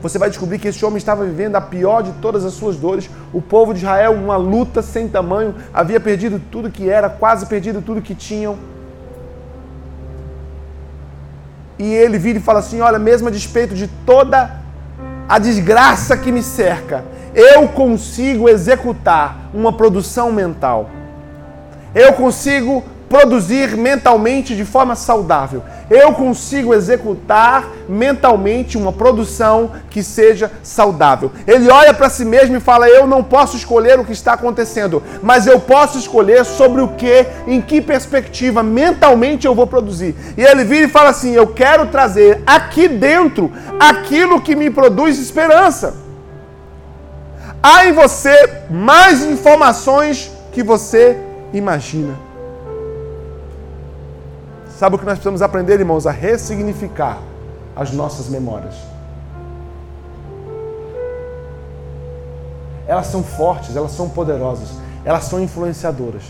você 0.00 0.18
vai 0.18 0.28
descobrir 0.28 0.58
que 0.58 0.68
esse 0.68 0.84
homem 0.84 0.96
estava 0.96 1.24
vivendo 1.24 1.56
a 1.56 1.60
pior 1.60 2.02
de 2.02 2.12
todas 2.12 2.44
as 2.44 2.54
suas 2.54 2.76
dores. 2.76 3.10
O 3.32 3.42
povo 3.42 3.72
de 3.74 3.80
Israel, 3.80 4.14
uma 4.14 4.36
luta 4.36 4.82
sem 4.82 5.08
tamanho, 5.08 5.54
havia 5.72 6.00
perdido 6.00 6.40
tudo 6.50 6.70
que 6.70 6.88
era, 6.88 7.10
quase 7.10 7.46
perdido 7.46 7.82
tudo 7.82 8.00
que 8.00 8.14
tinham. 8.14 8.56
E 11.78 11.94
ele 11.94 12.18
vira 12.18 12.38
e 12.38 12.42
fala 12.42 12.60
assim: 12.60 12.80
Olha, 12.80 12.98
mesmo 12.98 13.28
a 13.28 13.30
despeito 13.30 13.74
de 13.74 13.88
toda 14.06 14.58
a 15.28 15.38
desgraça 15.38 16.16
que 16.16 16.32
me 16.32 16.42
cerca, 16.42 17.04
eu 17.34 17.68
consigo 17.68 18.48
executar 18.48 19.50
uma 19.54 19.72
produção 19.72 20.32
mental. 20.32 20.90
Eu 21.94 22.12
consigo 22.14 22.84
produzir 23.10 23.76
mentalmente 23.76 24.54
de 24.54 24.64
forma 24.64 24.94
saudável. 24.94 25.64
Eu 25.90 26.12
consigo 26.12 26.72
executar 26.72 27.68
mentalmente 27.88 28.78
uma 28.78 28.92
produção 28.92 29.72
que 29.90 30.00
seja 30.00 30.48
saudável. 30.62 31.32
Ele 31.44 31.68
olha 31.68 31.92
para 31.92 32.08
si 32.08 32.24
mesmo 32.24 32.56
e 32.56 32.60
fala: 32.60 32.88
Eu 32.88 33.08
não 33.08 33.24
posso 33.24 33.56
escolher 33.56 33.98
o 33.98 34.04
que 34.04 34.12
está 34.12 34.34
acontecendo, 34.34 35.02
mas 35.20 35.48
eu 35.48 35.58
posso 35.58 35.98
escolher 35.98 36.44
sobre 36.44 36.80
o 36.80 36.88
que, 36.88 37.26
em 37.48 37.60
que 37.60 37.80
perspectiva 37.80 38.62
mentalmente 38.62 39.44
eu 39.44 39.56
vou 39.56 39.66
produzir. 39.66 40.14
E 40.38 40.42
ele 40.42 40.62
vira 40.62 40.86
e 40.86 40.88
fala 40.88 41.10
assim: 41.10 41.32
Eu 41.32 41.48
quero 41.48 41.86
trazer 41.86 42.40
aqui 42.46 42.86
dentro 42.86 43.50
aquilo 43.80 44.40
que 44.40 44.54
me 44.54 44.70
produz 44.70 45.18
esperança. 45.18 45.94
Há 47.60 47.86
em 47.86 47.92
você 47.92 48.62
mais 48.70 49.24
informações 49.24 50.30
que 50.52 50.62
você 50.62 51.18
imagina. 51.52 52.29
Sabe 54.80 54.96
o 54.96 54.98
que 54.98 55.04
nós 55.04 55.16
precisamos 55.16 55.42
aprender, 55.42 55.78
irmãos? 55.78 56.06
A 56.06 56.10
ressignificar 56.10 57.18
as 57.76 57.92
nossas 57.92 58.30
memórias. 58.30 58.76
Elas 62.86 63.08
são 63.08 63.22
fortes, 63.22 63.76
elas 63.76 63.90
são 63.90 64.08
poderosas, 64.08 64.70
elas 65.04 65.24
são 65.24 65.38
influenciadoras. 65.38 66.22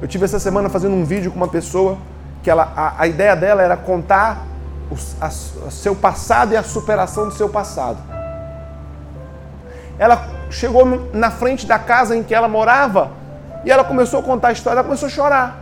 Eu 0.00 0.06
tive 0.06 0.26
essa 0.26 0.38
semana 0.38 0.68
fazendo 0.68 0.94
um 0.94 1.04
vídeo 1.04 1.32
com 1.32 1.36
uma 1.36 1.48
pessoa 1.48 1.98
que 2.40 2.48
ela, 2.48 2.72
a, 2.76 3.02
a 3.02 3.08
ideia 3.08 3.34
dela 3.34 3.62
era 3.62 3.76
contar 3.76 4.46
o 4.88 4.94
a, 5.20 5.28
seu 5.72 5.96
passado 5.96 6.52
e 6.52 6.56
a 6.56 6.62
superação 6.62 7.26
do 7.26 7.34
seu 7.34 7.48
passado. 7.48 7.98
Ela 9.98 10.24
chegou 10.50 10.84
na 11.12 11.32
frente 11.32 11.66
da 11.66 11.80
casa 11.80 12.16
em 12.16 12.22
que 12.22 12.32
ela 12.32 12.46
morava 12.46 13.10
e 13.64 13.72
ela 13.72 13.82
começou 13.82 14.20
a 14.20 14.22
contar 14.22 14.50
a 14.50 14.52
história, 14.52 14.78
ela 14.78 14.84
começou 14.84 15.08
a 15.08 15.10
chorar. 15.10 15.61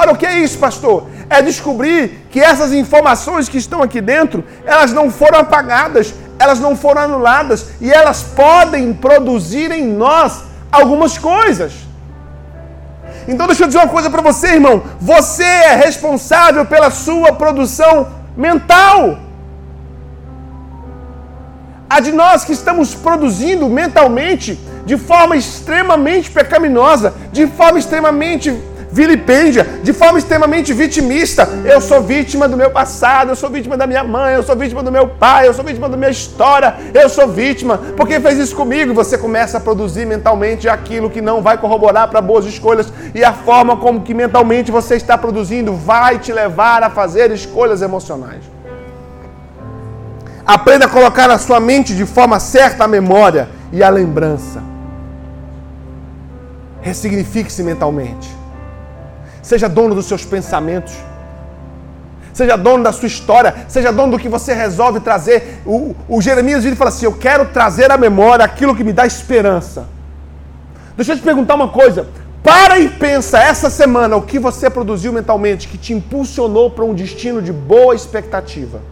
Olha, 0.00 0.12
o 0.12 0.16
que 0.16 0.26
é 0.26 0.38
isso, 0.38 0.56
pastor? 0.58 1.08
É 1.28 1.42
descobrir 1.42 2.28
que 2.30 2.38
essas 2.38 2.72
informações 2.72 3.48
que 3.48 3.58
estão 3.58 3.82
aqui 3.82 4.00
dentro, 4.00 4.44
elas 4.64 4.92
não 4.92 5.10
foram 5.10 5.40
apagadas, 5.40 6.14
elas 6.38 6.60
não 6.60 6.76
foram 6.76 7.02
anuladas 7.02 7.70
e 7.80 7.90
elas 7.90 8.22
podem 8.22 8.94
produzir 8.94 9.72
em 9.72 9.84
nós 9.84 10.44
algumas 10.70 11.18
coisas. 11.18 11.72
Então 13.26 13.48
deixa 13.48 13.64
eu 13.64 13.66
dizer 13.66 13.80
uma 13.80 13.88
coisa 13.88 14.08
para 14.08 14.22
você, 14.22 14.46
irmão. 14.58 14.84
Você 15.00 15.42
é 15.42 15.74
responsável 15.74 16.64
pela 16.64 16.92
sua 16.92 17.32
produção 17.32 18.06
mental. 18.36 19.18
A 21.90 21.98
de 21.98 22.12
nós 22.12 22.44
que 22.44 22.52
estamos 22.52 22.94
produzindo 22.94 23.68
mentalmente 23.68 24.60
de 24.86 24.96
forma 24.96 25.34
extremamente 25.36 26.30
pecaminosa, 26.30 27.14
de 27.32 27.48
forma 27.48 27.80
extremamente 27.80 28.56
vilipêndia, 28.98 29.64
de 29.80 29.92
forma 29.92 30.18
extremamente 30.18 30.72
vitimista. 30.72 31.48
Eu 31.64 31.80
sou 31.80 32.00
vítima 32.02 32.48
do 32.48 32.56
meu 32.56 32.70
passado, 32.70 33.30
eu 33.30 33.36
sou 33.36 33.48
vítima 33.48 33.76
da 33.76 33.86
minha 33.86 34.02
mãe, 34.02 34.34
eu 34.34 34.42
sou 34.42 34.56
vítima 34.56 34.82
do 34.82 34.90
meu 34.90 35.06
pai, 35.06 35.46
eu 35.46 35.54
sou 35.54 35.64
vítima 35.64 35.88
da 35.88 35.96
minha 35.96 36.10
história, 36.10 36.74
eu 36.92 37.08
sou 37.08 37.28
vítima. 37.28 37.78
Porque 37.96 38.18
fez 38.18 38.38
isso 38.38 38.56
comigo? 38.56 38.92
Você 38.94 39.16
começa 39.16 39.58
a 39.58 39.60
produzir 39.60 40.04
mentalmente 40.04 40.68
aquilo 40.68 41.08
que 41.08 41.20
não 41.20 41.40
vai 41.40 41.56
corroborar 41.58 42.08
para 42.08 42.20
boas 42.20 42.44
escolhas 42.44 42.92
e 43.14 43.22
a 43.22 43.32
forma 43.32 43.76
como 43.76 44.02
que 44.02 44.12
mentalmente 44.12 44.72
você 44.72 44.96
está 44.96 45.16
produzindo 45.16 45.72
vai 45.74 46.18
te 46.18 46.32
levar 46.32 46.82
a 46.82 46.90
fazer 46.90 47.30
escolhas 47.30 47.82
emocionais. 47.82 48.42
Aprenda 50.44 50.86
a 50.86 50.88
colocar 50.88 51.28
na 51.28 51.38
sua 51.38 51.60
mente 51.60 51.94
de 51.94 52.06
forma 52.06 52.40
certa 52.40 52.84
a 52.84 52.88
memória 52.88 53.48
e 53.72 53.80
a 53.80 53.90
lembrança. 53.90 54.60
Ressignifique-se 56.80 57.62
mentalmente. 57.62 58.37
Seja 59.48 59.66
dono 59.66 59.94
dos 59.94 60.04
seus 60.04 60.26
pensamentos. 60.26 60.92
Seja 62.34 62.54
dono 62.54 62.84
da 62.84 62.92
sua 62.92 63.06
história. 63.06 63.64
Seja 63.66 63.90
dono 63.90 64.12
do 64.12 64.18
que 64.18 64.28
você 64.28 64.52
resolve 64.52 65.00
trazer. 65.00 65.62
O, 65.64 65.96
o 66.06 66.20
Jeremias 66.20 66.66
ele 66.66 66.76
fala 66.76 66.90
assim: 66.90 67.06
Eu 67.06 67.14
quero 67.14 67.46
trazer 67.46 67.90
à 67.90 67.96
memória 67.96 68.44
aquilo 68.44 68.76
que 68.76 68.84
me 68.84 68.92
dá 68.92 69.06
esperança. 69.06 69.86
Deixa 70.94 71.12
eu 71.12 71.16
te 71.16 71.22
perguntar 71.22 71.54
uma 71.54 71.68
coisa. 71.68 72.06
Para 72.42 72.78
e 72.78 72.90
pensa 72.90 73.38
essa 73.38 73.70
semana 73.70 74.16
o 74.16 74.22
que 74.22 74.38
você 74.38 74.68
produziu 74.68 75.14
mentalmente 75.14 75.66
que 75.66 75.78
te 75.78 75.94
impulsionou 75.94 76.70
para 76.70 76.84
um 76.84 76.92
destino 76.92 77.40
de 77.40 77.50
boa 77.50 77.94
expectativa. 77.94 78.82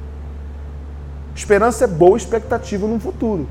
Esperança 1.35 1.85
é 1.85 1.87
boa 1.87 2.17
expectativa 2.17 2.87
no 2.87 2.99
futuro. 2.99 3.47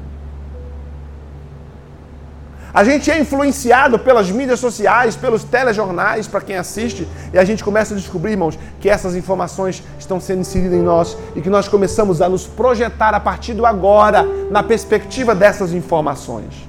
A 2.75 2.83
gente 2.83 3.09
é 3.09 3.17
influenciado 3.17 3.97
pelas 3.97 4.29
mídias 4.29 4.59
sociais, 4.59 5.15
pelos 5.15 5.45
telejornais, 5.45 6.27
para 6.27 6.41
quem 6.41 6.57
assiste, 6.57 7.07
e 7.31 7.39
a 7.39 7.45
gente 7.45 7.63
começa 7.63 7.93
a 7.93 7.97
descobrir, 7.97 8.31
irmãos, 8.31 8.59
que 8.81 8.89
essas 8.89 9.15
informações 9.15 9.81
estão 9.97 10.19
sendo 10.19 10.41
inseridas 10.41 10.77
em 10.77 10.81
nós 10.81 11.17
e 11.37 11.41
que 11.41 11.49
nós 11.49 11.69
começamos 11.69 12.21
a 12.21 12.27
nos 12.27 12.45
projetar 12.45 13.13
a 13.13 13.19
partir 13.21 13.53
do 13.53 13.65
agora 13.65 14.27
na 14.51 14.61
perspectiva 14.61 15.33
dessas 15.33 15.71
informações. 15.71 16.67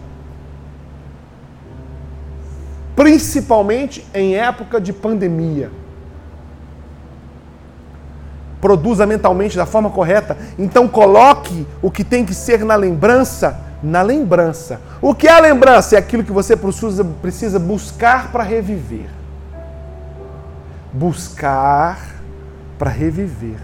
Principalmente 2.95 4.07
em 4.15 4.37
época 4.37 4.81
de 4.81 4.93
pandemia. 4.93 5.73
Produza 8.61 9.05
mentalmente 9.07 9.57
da 9.57 9.67
forma 9.67 9.91
correta. 9.91 10.39
Então 10.57 10.87
coloque 10.87 11.67
o 11.83 11.91
que 11.91 12.05
tem 12.05 12.25
que 12.25 12.33
ser 12.33 12.65
na 12.65 12.77
lembrança 12.77 13.67
na 13.87 14.03
lembrança. 14.03 14.81
O 15.01 15.15
que 15.15 15.29
é 15.29 15.33
a 15.33 15.39
lembrança? 15.39 15.95
É 15.95 15.99
aquilo 15.99 16.25
que 16.25 16.33
você 16.33 16.57
precisa, 16.57 17.59
buscar 17.59 18.33
para 18.33 18.43
reviver. 18.43 19.07
Buscar 20.93 22.17
para 22.77 22.91
reviver. 22.91 23.61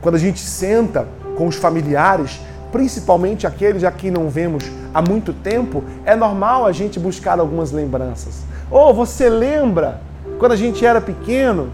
Quando 0.00 0.16
a 0.16 0.18
gente 0.18 0.40
senta 0.40 1.06
com 1.36 1.46
os 1.46 1.54
familiares, 1.54 2.40
principalmente 2.72 3.46
aqueles 3.46 3.84
a 3.84 3.92
quem 3.92 4.10
não 4.10 4.28
vemos 4.28 4.64
há 4.92 5.00
muito 5.00 5.32
tempo, 5.32 5.84
é 6.04 6.16
normal 6.16 6.66
a 6.66 6.72
gente 6.72 6.98
buscar 6.98 7.38
algumas 7.38 7.70
lembranças. 7.70 8.42
Ou 8.68 8.90
oh, 8.90 8.94
você 8.94 9.28
lembra 9.28 10.00
quando 10.40 10.52
a 10.52 10.56
gente 10.56 10.84
era 10.84 11.00
pequeno? 11.00 11.70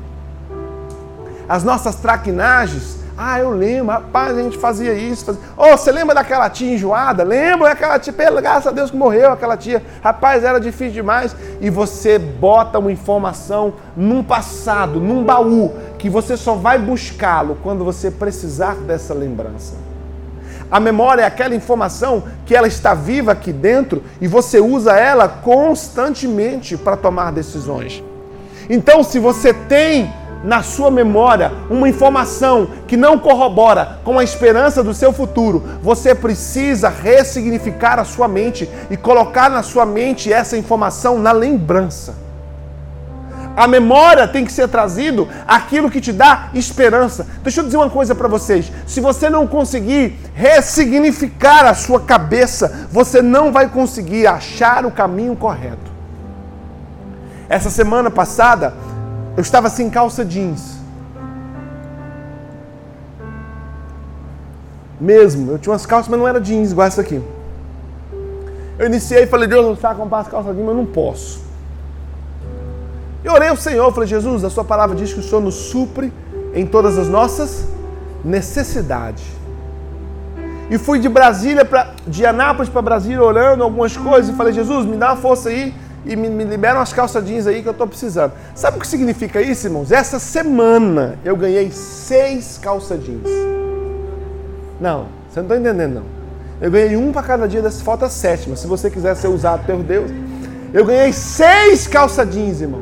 As 1.48 1.64
nossas 1.64 1.96
traquinagens, 1.96 2.99
ah, 3.23 3.39
eu 3.39 3.51
lembro, 3.51 3.93
rapaz, 3.93 4.39
a 4.39 4.43
gente 4.43 4.57
fazia 4.57 4.95
isso. 4.95 5.27
Fazia... 5.27 5.43
Oh, 5.55 5.77
você 5.77 5.93
lembra 5.93 6.14
daquela 6.14 6.49
tia 6.49 6.73
enjoada? 6.73 7.23
Lembra 7.23 7.68
daquela 7.68 7.99
tia, 7.99 8.14
graças 8.41 8.66
a 8.66 8.71
Deus 8.71 8.91
que 8.91 8.97
morreu 8.97 9.31
aquela 9.31 9.59
tia. 9.59 9.83
Rapaz, 10.03 10.43
era 10.43 10.59
difícil 10.59 10.95
demais. 10.95 11.37
E 11.61 11.68
você 11.68 12.18
bota 12.18 12.79
uma 12.79 12.91
informação 12.91 13.75
num 13.95 14.23
passado, 14.23 14.99
num 14.99 15.23
baú, 15.23 15.71
que 15.99 16.09
você 16.09 16.35
só 16.35 16.55
vai 16.55 16.79
buscá-lo 16.79 17.59
quando 17.62 17.85
você 17.85 18.11
precisar 18.11 18.77
dessa 18.77 19.12
lembrança. 19.12 19.75
A 20.71 20.81
memória 20.81 21.21
é 21.21 21.27
aquela 21.27 21.55
informação 21.55 22.23
que 22.47 22.57
ela 22.57 22.68
está 22.68 22.95
viva 22.95 23.33
aqui 23.33 23.53
dentro 23.53 24.03
e 24.18 24.27
você 24.27 24.61
usa 24.61 24.97
ela 24.97 25.29
constantemente 25.29 26.75
para 26.75 26.97
tomar 26.97 27.33
decisões. 27.33 28.03
Então, 28.71 29.03
se 29.03 29.18
você 29.18 29.53
tem 29.53 30.11
na 30.43 30.62
sua 30.62 30.91
memória 30.91 31.53
uma 31.68 31.88
informação 31.88 32.68
que 32.86 32.97
não 32.97 33.18
corrobora 33.18 33.99
com 34.05 34.18
a 34.18 34.24
esperança 34.24 34.82
do 34.82 34.95
seu 34.95 35.12
futuro, 35.12 35.62
você 35.82 36.14
precisa 36.14 36.88
ressignificar 36.88 37.99
a 37.99 38.05
sua 38.05 38.26
mente 38.26 38.68
e 38.91 38.97
colocar 38.97 39.51
na 39.51 39.62
sua 39.62 39.84
mente 39.84 40.32
essa 40.32 40.57
informação 40.57 41.18
na 41.18 41.32
lembrança. 41.32 42.30
A 43.57 43.66
memória 43.66 44.26
tem 44.28 44.45
que 44.45 44.53
ser 44.53 44.68
trazido 44.68 45.28
aquilo 45.47 45.91
que 45.91 46.01
te 46.01 46.12
dá 46.12 46.49
esperança. 46.55 47.26
Deixa 47.43 47.61
eu 47.61 47.64
dizer 47.64 47.76
uma 47.76 47.91
coisa 47.91 48.14
para 48.14 48.28
vocês. 48.28 48.72
Se 48.86 49.01
você 49.01 49.28
não 49.28 49.47
conseguir 49.47 50.18
ressignificar 50.34 51.66
a 51.66 51.74
sua 51.74 52.01
cabeça, 52.01 52.88
você 52.91 53.20
não 53.20 53.53
vai 53.53 53.68
conseguir 53.68 54.26
achar 54.26 54.86
o 54.86 54.91
caminho 54.91 55.36
correto. 55.36 55.91
Essa 57.49 57.68
semana 57.68 58.11
passada, 58.11 58.72
eu 59.37 59.41
estava 59.41 59.68
sem 59.68 59.89
calça 59.89 60.24
jeans. 60.24 60.78
Mesmo, 65.01 65.53
eu 65.53 65.59
tinha 65.59 65.72
umas 65.72 65.87
calças, 65.87 66.09
mas 66.09 66.18
não 66.18 66.28
era 66.28 66.41
jeans 66.41 66.72
igual 66.72 66.87
essa 66.87 67.01
aqui. 67.01 67.22
Eu 68.78 68.87
iniciei 68.87 69.24
e 69.24 69.26
falei, 69.26 69.49
Deus, 69.49 69.64
não 69.64 69.76
sabe 69.76 69.99
comprar 69.99 70.20
as 70.20 70.28
calças 70.28 70.55
jeans, 70.55 70.66
mas 70.66 70.76
não 70.76 70.87
posso. 70.87 71.43
Eu 73.22 73.33
orei 73.33 73.49
ao 73.49 73.57
Senhor, 73.57 73.93
falei, 73.93 74.09
Jesus, 74.09 74.45
a 74.45 74.51
sua 74.51 74.64
palavra 74.64 74.97
diz 74.97 75.12
que 75.12 75.20
o 75.20 75.22
Senhor 75.22 75.41
nos 75.41 75.55
supre 75.55 76.12
em 76.55 76.66
todas 76.66 76.99
as 76.99 77.09
nossas 77.09 77.66
necessidades. 78.24 79.24
E 80.70 80.78
fui 80.78 80.99
de 80.99 81.09
Brasília 81.09 81.64
para 81.64 81.95
de 82.07 82.24
Anápolis 82.24 82.70
para 82.70 82.81
Brasília 82.81 83.22
orando 83.22 83.64
algumas 83.64 83.97
coisas 83.97 84.33
e 84.33 84.37
falei, 84.37 84.53
Jesus, 84.53 84.87
me 84.87 84.97
dá 84.97 85.12
uma 85.12 85.16
força 85.16 85.49
aí 85.49 85.74
e 86.05 86.16
me, 86.16 86.28
me 86.28 86.44
liberam 86.44 86.80
as 86.80 86.92
calças 86.92 87.24
jeans 87.24 87.46
aí 87.46 87.62
que 87.62 87.68
eu 87.68 87.72
estou 87.72 87.86
precisando. 87.86 88.32
Sabe 88.55 88.78
o 88.78 88.80
que 88.80 88.86
significa 88.86 89.40
isso, 89.40 89.66
irmãos? 89.66 89.92
Essa 89.92 90.18
semana 90.18 91.18
eu 91.24 91.36
ganhei 91.36 91.70
seis 91.70 92.59
calças 92.59 93.05
jeans. 93.05 93.28
Não, 94.80 95.09
você 95.28 95.40
não 95.40 95.46
está 95.46 95.57
entendendo, 95.57 95.94
não. 95.94 96.20
Eu 96.61 96.70
ganhei 96.70 96.96
um 96.96 97.12
para 97.12 97.22
cada 97.22 97.48
dia 97.48 97.62
dessa 97.62 97.82
falta 97.82 98.09
sétima. 98.09 98.57
Se 98.57 98.66
você 98.66 98.90
quiser 98.90 99.14
ser 99.14 99.28
usado 99.28 99.64
pelo 99.64 99.82
Deus. 99.82 100.11
Eu 100.72 100.84
ganhei 100.84 101.12
seis 101.12 101.86
calças 101.86 102.28
jeans, 102.30 102.61
irmão. 102.61 102.80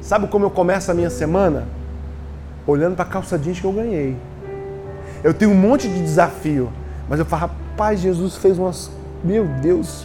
Sabe 0.00 0.26
como 0.26 0.44
eu 0.44 0.50
começo 0.50 0.90
a 0.90 0.94
minha 0.94 1.10
semana? 1.10 1.66
Olhando 2.66 2.94
para 2.94 3.04
a 3.04 3.08
calça 3.08 3.38
jeans 3.38 3.58
que 3.58 3.64
eu 3.64 3.72
ganhei. 3.72 4.16
Eu 5.24 5.32
tenho 5.32 5.50
um 5.50 5.54
monte 5.54 5.88
de 5.88 6.02
desafio. 6.02 6.70
Mas 7.08 7.18
eu 7.18 7.24
falo, 7.24 7.42
rapaz, 7.42 8.00
Jesus 8.00 8.36
fez 8.36 8.58
umas. 8.58 8.90
Meu 9.24 9.46
Deus, 9.46 10.04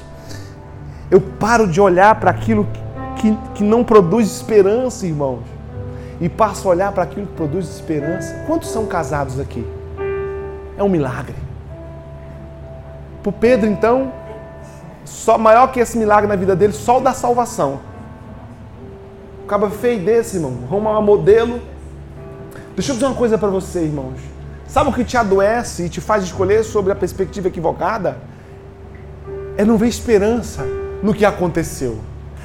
eu 1.10 1.22
paro 1.22 1.68
de 1.68 1.80
olhar 1.80 2.16
para 2.16 2.32
aquilo 2.32 2.68
que, 3.16 3.38
que 3.56 3.64
não 3.64 3.84
produz 3.84 4.28
esperança, 4.28 5.06
irmãos, 5.06 5.44
e 6.20 6.28
passo 6.28 6.68
a 6.68 6.72
olhar 6.72 6.92
para 6.92 7.04
aquilo 7.04 7.28
que 7.28 7.34
produz 7.34 7.70
esperança. 7.70 8.34
Quantos 8.46 8.70
são 8.70 8.86
casados 8.86 9.40
aqui? 9.40 9.66
É 10.78 10.84
um 10.84 10.90
milagre. 10.90 11.36
Para 13.24 13.32
Pedro, 13.32 13.70
então, 13.70 14.12
só 15.06 15.38
maior 15.38 15.68
que 15.72 15.80
esse 15.80 15.98
milagre 15.98 16.28
na 16.28 16.36
vida 16.36 16.56
dele, 16.56 16.74
só 16.74 16.98
o 16.98 17.02
da 17.02 17.14
salvação. 17.14 17.80
Acaba 19.46 19.70
feio 19.70 20.00
desse, 20.04 20.36
irmão. 20.36 20.54
Roma 20.70 20.98
é 20.98 21.02
modelo. 21.02 21.62
Deixa 22.76 22.92
eu 22.92 22.96
dizer 22.96 23.06
uma 23.06 23.16
coisa 23.16 23.38
para 23.38 23.48
você, 23.48 23.84
irmãos. 23.84 24.20
Sabe 24.68 24.90
o 24.90 24.94
que 24.94 25.06
te 25.06 25.16
adoece 25.16 25.84
e 25.84 25.90
te 25.90 26.02
faz 26.02 26.24
escolher 26.26 26.64
sobre 26.64 26.92
a 26.92 26.96
perspectiva 26.96 27.48
equivocada? 27.48 28.18
É 29.58 29.64
não 29.64 29.78
ver 29.78 29.88
esperança 29.88 30.66
no 31.02 31.14
que 31.14 31.26
aconteceu. 31.26 32.00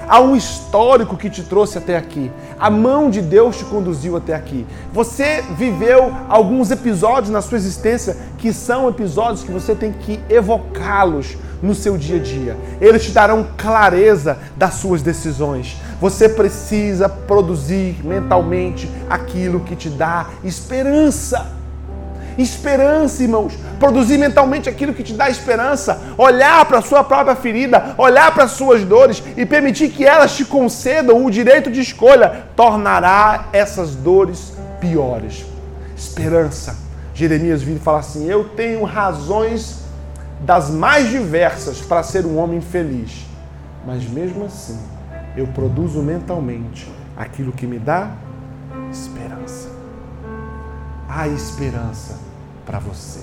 Há 0.08 0.20
um 0.20 0.34
histórico 0.34 1.16
que 1.16 1.30
te 1.30 1.42
trouxe 1.42 1.78
até 1.78 1.96
aqui. 1.96 2.30
A 2.58 2.68
mão 2.68 3.08
de 3.08 3.22
Deus 3.22 3.56
te 3.58 3.64
conduziu 3.64 4.16
até 4.16 4.34
aqui. 4.34 4.66
Você 4.92 5.42
viveu 5.56 6.12
alguns 6.28 6.70
episódios 6.70 7.30
na 7.30 7.40
sua 7.40 7.56
existência 7.56 8.16
que 8.38 8.52
são 8.52 8.88
episódios 8.88 9.44
que 9.44 9.52
você 9.52 9.74
tem 9.74 9.92
que 9.92 10.20
evocá-los 10.28 11.36
no 11.62 11.74
seu 11.74 11.96
dia 11.96 12.16
a 12.16 12.22
dia. 12.22 12.56
Eles 12.80 13.04
te 13.04 13.12
darão 13.12 13.46
clareza 13.56 14.38
das 14.56 14.74
suas 14.74 15.02
decisões. 15.02 15.76
Você 16.00 16.28
precisa 16.28 17.08
produzir 17.08 18.04
mentalmente 18.04 18.90
aquilo 19.08 19.60
que 19.60 19.76
te 19.76 19.88
dá 19.88 20.26
esperança. 20.42 21.61
Esperança, 22.38 23.22
irmãos. 23.22 23.54
Produzir 23.78 24.18
mentalmente 24.18 24.68
aquilo 24.68 24.94
que 24.94 25.02
te 25.02 25.12
dá 25.12 25.28
esperança. 25.28 26.00
Olhar 26.16 26.64
para 26.64 26.78
a 26.78 26.82
sua 26.82 27.04
própria 27.04 27.36
ferida, 27.36 27.94
olhar 27.98 28.32
para 28.32 28.44
as 28.44 28.52
suas 28.52 28.84
dores 28.84 29.22
e 29.36 29.44
permitir 29.44 29.90
que 29.90 30.04
elas 30.04 30.36
te 30.36 30.44
concedam 30.44 31.24
o 31.24 31.30
direito 31.30 31.70
de 31.70 31.80
escolha, 31.80 32.44
tornará 32.56 33.46
essas 33.52 33.94
dores 33.94 34.52
piores. 34.80 35.44
Esperança. 35.96 36.76
Jeremias 37.14 37.62
vira 37.62 37.78
e 37.78 37.82
fala 37.82 37.98
assim: 37.98 38.28
Eu 38.28 38.44
tenho 38.44 38.82
razões 38.84 39.82
das 40.40 40.70
mais 40.70 41.08
diversas 41.08 41.80
para 41.80 42.02
ser 42.02 42.26
um 42.26 42.38
homem 42.38 42.60
feliz, 42.60 43.26
mas 43.86 44.04
mesmo 44.04 44.44
assim 44.44 44.78
eu 45.36 45.46
produzo 45.46 46.02
mentalmente 46.02 46.90
aquilo 47.16 47.52
que 47.52 47.66
me 47.66 47.78
dá 47.78 48.10
esperança 48.90 49.71
há 51.14 51.28
esperança 51.28 52.18
para 52.64 52.78
você. 52.78 53.20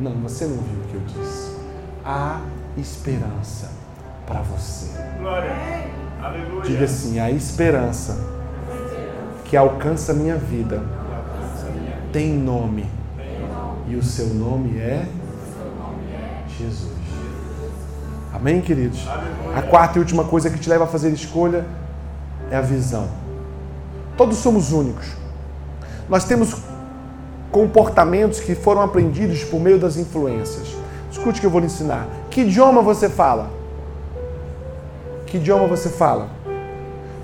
Não, 0.00 0.12
você 0.14 0.46
não 0.46 0.56
viu 0.56 0.80
o 0.80 0.88
que 0.88 0.94
eu 0.94 1.22
disse. 1.22 1.56
Há 2.04 2.40
esperança 2.76 3.70
para 4.26 4.40
você. 4.40 4.90
Glória. 5.18 5.54
Aleluia. 6.20 6.62
Diga 6.62 6.84
assim: 6.84 7.20
a 7.20 7.30
esperança 7.30 8.18
que 9.44 9.56
alcança 9.56 10.12
a 10.12 10.14
minha 10.14 10.36
vida 10.36 10.82
tem 12.12 12.32
nome. 12.32 12.86
E 13.86 13.96
o 13.96 14.02
seu 14.02 14.26
nome 14.28 14.78
é 14.78 15.06
Jesus. 16.56 16.90
Amém, 18.32 18.60
queridos? 18.60 19.04
A 19.54 19.62
quarta 19.62 19.98
e 19.98 20.00
última 20.00 20.24
coisa 20.24 20.48
que 20.48 20.58
te 20.58 20.68
leva 20.68 20.84
a 20.84 20.86
fazer 20.86 21.10
escolha 21.10 21.66
é 22.50 22.56
a 22.56 22.60
visão. 22.60 23.08
Todos 24.16 24.38
somos 24.38 24.72
únicos. 24.72 25.19
Nós 26.10 26.24
temos 26.24 26.56
comportamentos 27.52 28.40
que 28.40 28.56
foram 28.56 28.82
aprendidos 28.82 29.44
por 29.44 29.60
meio 29.60 29.78
das 29.78 29.96
influências. 29.96 30.74
Escute 31.10 31.38
o 31.38 31.40
que 31.40 31.46
eu 31.46 31.50
vou 31.50 31.60
lhe 31.60 31.66
ensinar. 31.66 32.08
Que 32.28 32.40
idioma 32.40 32.82
você 32.82 33.08
fala? 33.08 33.48
Que 35.24 35.36
idioma 35.36 35.68
você 35.68 35.88
fala? 35.88 36.28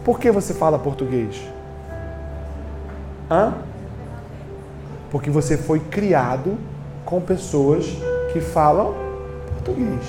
Por 0.05 0.21
que 0.21 0.31
você 0.31 0.55
fala 0.55 0.79
português? 0.79 1.37
Hã? 3.29 3.55
Porque 5.11 5.31
você 5.31 5.57
foi 5.57 5.81
criado 5.81 6.57
com 7.05 7.21
pessoas 7.21 7.87
que 8.33 8.41
falam 8.41 8.95
português. 9.55 10.05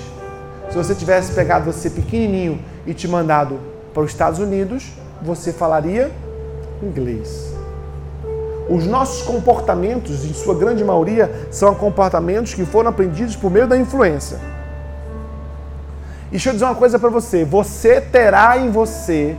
Se 0.70 0.76
você 0.76 0.94
tivesse 0.94 1.32
pegado 1.32 1.64
você 1.64 1.90
pequenininho 1.90 2.62
e 2.86 2.94
te 2.94 3.08
mandado 3.08 3.58
para 3.92 4.04
os 4.04 4.10
Estados 4.12 4.38
Unidos, 4.38 4.92
você 5.20 5.52
falaria 5.52 6.12
inglês. 6.80 7.47
Os 8.68 8.86
nossos 8.86 9.22
comportamentos, 9.22 10.24
em 10.24 10.34
sua 10.34 10.54
grande 10.54 10.84
maioria, 10.84 11.48
são 11.50 11.74
comportamentos 11.74 12.52
que 12.52 12.66
foram 12.66 12.90
aprendidos 12.90 13.34
por 13.34 13.50
meio 13.50 13.66
da 13.66 13.78
influência. 13.78 14.38
E 16.28 16.32
deixa 16.32 16.50
eu 16.50 16.52
dizer 16.52 16.66
uma 16.66 16.74
coisa 16.74 16.98
para 16.98 17.08
você: 17.08 17.44
você 17.44 18.00
terá 18.00 18.58
em 18.58 18.70
você 18.70 19.36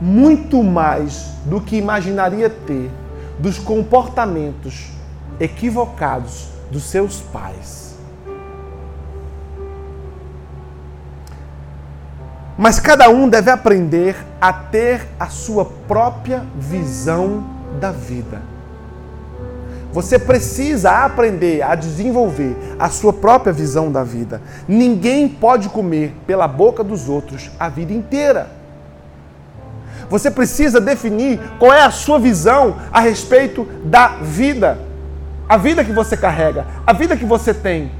muito 0.00 0.62
mais 0.62 1.32
do 1.46 1.60
que 1.60 1.76
imaginaria 1.76 2.50
ter 2.50 2.90
dos 3.38 3.58
comportamentos 3.58 4.90
equivocados 5.40 6.48
dos 6.70 6.84
seus 6.84 7.20
pais. 7.20 7.96
Mas 12.58 12.78
cada 12.78 13.08
um 13.08 13.28
deve 13.28 13.50
aprender 13.50 14.14
a 14.40 14.52
ter 14.52 15.08
a 15.18 15.28
sua 15.28 15.64
própria 15.64 16.44
visão 16.54 17.44
da 17.80 17.90
vida. 17.90 18.40
Você 19.92 20.18
precisa 20.18 20.90
aprender 21.04 21.62
a 21.62 21.74
desenvolver 21.74 22.56
a 22.78 22.88
sua 22.88 23.12
própria 23.12 23.52
visão 23.52 23.92
da 23.92 24.02
vida. 24.02 24.40
Ninguém 24.66 25.28
pode 25.28 25.68
comer 25.68 26.14
pela 26.26 26.48
boca 26.48 26.82
dos 26.82 27.08
outros 27.10 27.50
a 27.60 27.68
vida 27.68 27.92
inteira. 27.92 28.50
Você 30.08 30.30
precisa 30.30 30.80
definir 30.80 31.38
qual 31.58 31.72
é 31.72 31.82
a 31.82 31.90
sua 31.90 32.18
visão 32.18 32.76
a 32.90 33.00
respeito 33.00 33.66
da 33.84 34.08
vida. 34.22 34.78
A 35.48 35.58
vida 35.58 35.84
que 35.84 35.92
você 35.92 36.16
carrega, 36.16 36.66
a 36.86 36.92
vida 36.94 37.16
que 37.16 37.24
você 37.24 37.52
tem. 37.52 37.90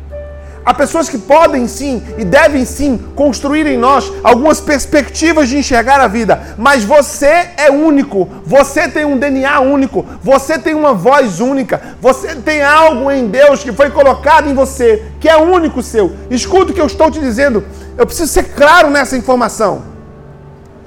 Há 0.64 0.72
pessoas 0.72 1.08
que 1.08 1.18
podem 1.18 1.66
sim 1.66 2.02
e 2.16 2.24
devem 2.24 2.64
sim 2.64 2.96
construir 3.16 3.66
em 3.66 3.76
nós 3.76 4.12
algumas 4.22 4.60
perspectivas 4.60 5.48
de 5.48 5.58
enxergar 5.58 6.00
a 6.00 6.06
vida, 6.06 6.54
mas 6.56 6.84
você 6.84 7.50
é 7.56 7.68
único, 7.68 8.28
você 8.44 8.88
tem 8.88 9.04
um 9.04 9.18
DNA 9.18 9.58
único, 9.60 10.06
você 10.22 10.58
tem 10.58 10.74
uma 10.74 10.94
voz 10.94 11.40
única, 11.40 11.96
você 12.00 12.36
tem 12.36 12.62
algo 12.62 13.10
em 13.10 13.26
Deus 13.26 13.64
que 13.64 13.72
foi 13.72 13.90
colocado 13.90 14.48
em 14.48 14.54
você, 14.54 15.04
que 15.18 15.28
é 15.28 15.36
único 15.36 15.82
seu. 15.82 16.14
Escuta 16.30 16.70
o 16.70 16.74
que 16.74 16.80
eu 16.80 16.86
estou 16.86 17.10
te 17.10 17.18
dizendo, 17.18 17.64
eu 17.98 18.06
preciso 18.06 18.32
ser 18.32 18.44
claro 18.54 18.88
nessa 18.88 19.16
informação. 19.16 19.82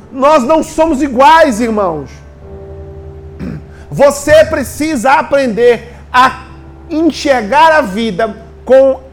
Nós 0.09 0.43
não 0.43 0.63
somos 0.63 1.01
iguais, 1.01 1.59
irmãos. 1.59 2.09
Você 3.91 4.45
precisa 4.45 5.11
aprender 5.13 5.93
a 6.11 6.45
enxergar 6.89 7.73
a 7.73 7.82
vida 7.82 8.36
com 8.63 9.05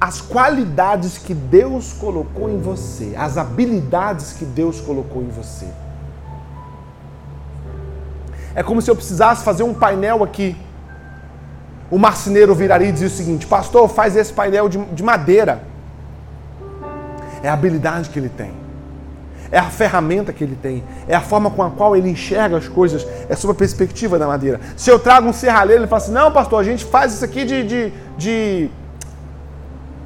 as 0.00 0.20
qualidades 0.20 1.18
que 1.18 1.34
Deus 1.34 1.92
colocou 1.92 2.48
em 2.48 2.58
você, 2.58 3.14
as 3.16 3.36
habilidades 3.36 4.32
que 4.32 4.44
Deus 4.44 4.80
colocou 4.80 5.22
em 5.22 5.28
você. 5.28 5.66
É 8.54 8.62
como 8.62 8.80
se 8.80 8.90
eu 8.90 8.96
precisasse 8.96 9.44
fazer 9.44 9.62
um 9.62 9.74
painel 9.74 10.22
aqui. 10.22 10.56
O 11.90 11.98
marceneiro 11.98 12.54
viraria 12.54 12.88
e 12.88 12.92
dizia 12.92 13.08
o 13.08 13.10
seguinte: 13.10 13.46
Pastor, 13.46 13.88
faz 13.88 14.16
esse 14.16 14.32
painel 14.32 14.68
de, 14.68 14.78
de 14.78 15.02
madeira. 15.02 15.62
É 17.42 17.48
a 17.48 17.52
habilidade 17.52 18.10
que 18.10 18.18
ele 18.18 18.28
tem, 18.28 18.52
é 19.50 19.58
a 19.58 19.70
ferramenta 19.70 20.32
que 20.32 20.42
ele 20.42 20.58
tem, 20.60 20.82
é 21.06 21.14
a 21.14 21.20
forma 21.20 21.50
com 21.50 21.62
a 21.62 21.70
qual 21.70 21.96
ele 21.96 22.10
enxerga 22.10 22.56
as 22.56 22.66
coisas, 22.66 23.06
é 23.28 23.36
sob 23.36 23.52
a 23.52 23.54
perspectiva 23.54 24.18
da 24.18 24.26
madeira. 24.26 24.60
Se 24.76 24.90
eu 24.90 24.98
trago 24.98 25.28
um 25.28 25.32
serralheiro, 25.32 25.82
ele 25.82 25.88
fala 25.88 26.02
assim: 26.02 26.12
Não, 26.12 26.32
pastor, 26.32 26.60
a 26.60 26.64
gente 26.64 26.84
faz 26.84 27.14
isso 27.14 27.24
aqui 27.24 27.44
de, 27.44 27.62
de, 27.62 27.92
de 28.16 28.70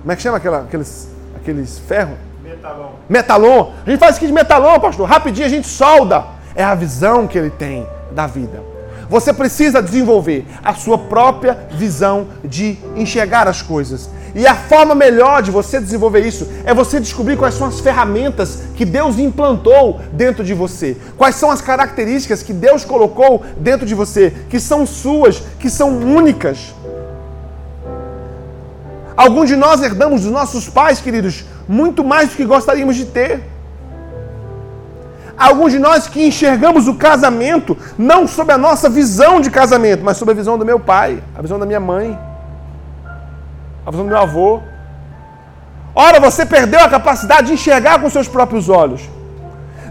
como 0.02 0.10
é 0.10 0.16
que 0.16 0.22
chama 0.22 0.38
aquela, 0.38 0.62
aqueles, 0.62 1.08
aqueles 1.36 1.78
ferros? 1.78 2.16
Metalon. 2.42 2.90
Metalon. 3.08 3.70
A 3.86 3.90
gente 3.90 4.00
faz 4.00 4.10
isso 4.10 4.18
aqui 4.18 4.26
de 4.26 4.32
metalon, 4.32 4.80
pastor. 4.80 5.08
Rapidinho 5.08 5.46
a 5.46 5.50
gente 5.50 5.68
solda. 5.68 6.24
É 6.56 6.64
a 6.64 6.74
visão 6.74 7.28
que 7.28 7.38
ele 7.38 7.50
tem 7.50 7.86
da 8.10 8.26
vida. 8.26 8.60
Você 9.08 9.32
precisa 9.32 9.80
desenvolver 9.80 10.44
a 10.64 10.74
sua 10.74 10.98
própria 10.98 11.68
visão 11.70 12.26
de 12.44 12.78
enxergar 12.96 13.46
as 13.46 13.62
coisas. 13.62 14.10
E 14.34 14.44
a 14.46 14.56
forma 14.56 14.94
melhor 14.94 15.42
de 15.42 15.50
você 15.50 15.78
desenvolver 15.78 16.20
isso 16.20 16.48
é 16.64 16.74
você 16.74 16.98
descobrir 16.98 17.36
quais 17.36 17.54
são 17.54 17.66
as 17.66 17.78
ferramentas 17.78 18.62
que 18.74 18.84
Deus 18.84 19.18
implantou 19.18 20.00
dentro 20.12 20.42
de 20.42 20.54
você. 20.54 20.96
Quais 21.16 21.36
são 21.36 21.50
as 21.50 21.60
características 21.60 22.42
que 22.42 22.52
Deus 22.52 22.84
colocou 22.84 23.42
dentro 23.58 23.86
de 23.86 23.94
você, 23.94 24.32
que 24.48 24.58
são 24.58 24.84
suas, 24.84 25.42
que 25.60 25.70
são 25.70 25.90
únicas. 25.98 26.74
Alguns 29.22 29.48
de 29.48 29.54
nós 29.54 29.80
herdamos 29.80 30.22
dos 30.22 30.32
nossos 30.32 30.68
pais, 30.68 31.00
queridos, 31.00 31.44
muito 31.68 32.02
mais 32.02 32.30
do 32.30 32.36
que 32.36 32.44
gostaríamos 32.44 32.96
de 32.96 33.04
ter. 33.04 33.40
Alguns 35.38 35.70
de 35.70 35.78
nós 35.78 36.08
que 36.08 36.26
enxergamos 36.26 36.88
o 36.88 36.94
casamento 36.94 37.78
não 37.96 38.26
sob 38.26 38.52
a 38.52 38.58
nossa 38.58 38.88
visão 38.88 39.40
de 39.40 39.48
casamento, 39.48 40.02
mas 40.02 40.16
sob 40.16 40.32
a 40.32 40.34
visão 40.34 40.58
do 40.58 40.64
meu 40.64 40.80
pai, 40.80 41.22
a 41.36 41.40
visão 41.40 41.56
da 41.56 41.64
minha 41.64 41.78
mãe, 41.78 42.18
a 43.86 43.90
visão 43.92 44.04
do 44.04 44.10
meu 44.10 44.18
avô. 44.18 44.60
Ora, 45.94 46.18
você 46.18 46.44
perdeu 46.44 46.80
a 46.80 46.88
capacidade 46.88 47.46
de 47.46 47.52
enxergar 47.52 48.00
com 48.00 48.10
seus 48.10 48.26
próprios 48.26 48.68
olhos. 48.68 49.02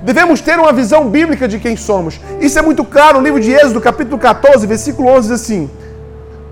Devemos 0.01 0.41
ter 0.41 0.59
uma 0.59 0.73
visão 0.73 1.07
bíblica 1.09 1.47
de 1.47 1.57
quem 1.57 1.77
somos. 1.77 2.19
Isso 2.41 2.59
é 2.59 2.61
muito 2.61 2.83
claro 2.83 3.19
no 3.19 3.23
livro 3.23 3.39
de 3.39 3.53
Êxodo, 3.53 3.79
capítulo 3.79 4.19
14, 4.19 4.67
versículo 4.67 5.07
11, 5.07 5.29
diz 5.29 5.41
assim: 5.41 5.71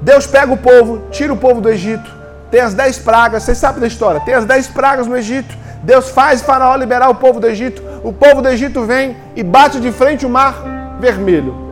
Deus 0.02 0.26
pega 0.26 0.54
o 0.54 0.58
povo, 0.58 1.02
tira 1.12 1.34
o 1.34 1.38
povo 1.38 1.60
do 1.60 1.68
Egito, 1.68 2.19
tem 2.52 2.60
as 2.60 2.74
dez 2.74 2.98
pragas, 2.98 3.44
vocês 3.44 3.58
sabem 3.58 3.80
da 3.80 3.88
história. 3.88 4.22
Tem 4.22 4.34
as 4.34 4.46
dez 4.46 4.68
pragas 4.68 5.08
no 5.08 5.16
Egito. 5.16 5.56
Deus 5.84 6.10
faz 6.10 6.42
Faraó 6.42 6.76
liberar 6.76 7.10
o 7.10 7.16
povo 7.16 7.40
do 7.40 7.48
Egito. 7.48 7.82
O 8.04 8.12
povo 8.12 8.42
do 8.42 8.50
Egito 8.50 8.84
vem 8.84 9.16
e 9.36 9.44
bate 9.44 9.80
de 9.80 9.92
frente 9.92 10.26
o 10.26 10.30
mar 10.30 10.98
vermelho. 11.00 11.70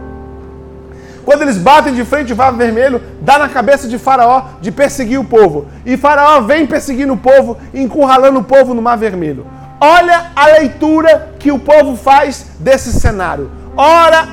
Quando 1.26 1.42
eles 1.42 1.58
batem 1.58 1.94
de 1.94 2.06
frente 2.06 2.32
o 2.32 2.38
mar 2.38 2.54
vermelho, 2.54 3.02
dá 3.20 3.38
na 3.38 3.50
cabeça 3.50 3.88
de 3.88 3.98
Faraó 3.98 4.46
de 4.62 4.72
perseguir 4.72 5.20
o 5.20 5.26
povo. 5.26 5.68
E 5.86 5.98
Faraó 5.98 6.42
vem 6.42 6.66
perseguindo 6.66 7.14
o 7.14 7.18
povo, 7.18 7.58
encurralando 7.74 8.40
o 8.40 8.44
povo 8.44 8.74
no 8.74 8.82
mar 8.82 8.98
vermelho. 8.98 9.46
Olha 9.80 10.32
a 10.36 10.48
leitura 10.48 11.34
que 11.38 11.52
o 11.52 11.60
povo 11.60 11.98
faz 11.98 12.46
desse 12.60 12.94
cenário. 12.94 13.52
Ora 13.76 14.30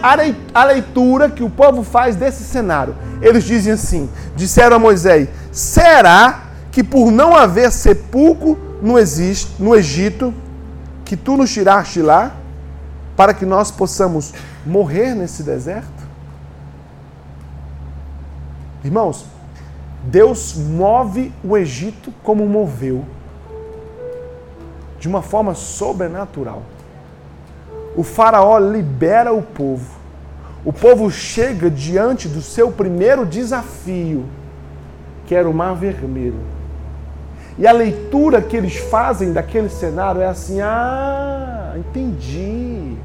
a 0.55 0.65
leitura 0.65 1.29
que 1.29 1.43
o 1.43 1.51
povo 1.51 1.83
faz 1.83 2.17
desse 2.17 2.45
cenário. 2.45 2.95
Eles 3.21 3.45
dizem 3.45 3.73
assim: 3.73 4.09
disseram 4.35 4.77
a 4.77 4.79
Moisés: 4.79 5.29
será 5.55 6.43
que 6.71 6.83
por 6.83 7.11
não 7.11 7.35
haver 7.35 7.71
sepulcro 7.71 8.59
no, 8.83 8.95
no 9.59 9.75
Egito, 9.75 10.35
que 11.05 11.17
tu 11.17 11.37
nos 11.37 11.53
tiraste 11.53 12.03
lá, 12.03 12.35
para 13.17 13.33
que 13.33 13.47
nós 13.47 13.71
possamos 13.71 14.35
morrer 14.67 15.15
nesse 15.15 15.43
deserto? 15.43 16.05
Irmãos, 18.83 19.25
Deus 20.03 20.55
move 20.55 21.33
o 21.43 21.57
Egito 21.57 22.13
como 22.23 22.45
moveu, 22.47 23.05
de 24.99 25.09
uma 25.09 25.23
forma 25.23 25.55
sobrenatural 25.55 26.63
o 27.97 28.03
Faraó 28.03 28.59
libera 28.59 29.33
o 29.33 29.43
povo. 29.43 30.03
O 30.65 30.73
povo 30.73 31.11
chega 31.11 31.71
diante 31.71 32.27
do 32.27 32.43
seu 32.43 32.73
primeiro 32.73 33.25
desafio, 33.25 34.25
que 35.27 35.35
era 35.35 35.49
o 35.49 35.55
Mar 35.55 35.75
Vermelho. 35.75 36.41
E 37.59 37.67
a 37.67 37.73
leitura 37.73 38.43
que 38.43 38.57
eles 38.57 38.77
fazem 38.77 39.33
daquele 39.33 39.69
cenário 39.69 40.21
é 40.21 40.27
assim: 40.27 40.61
ah, 40.61 41.75
entendi. 41.77 42.97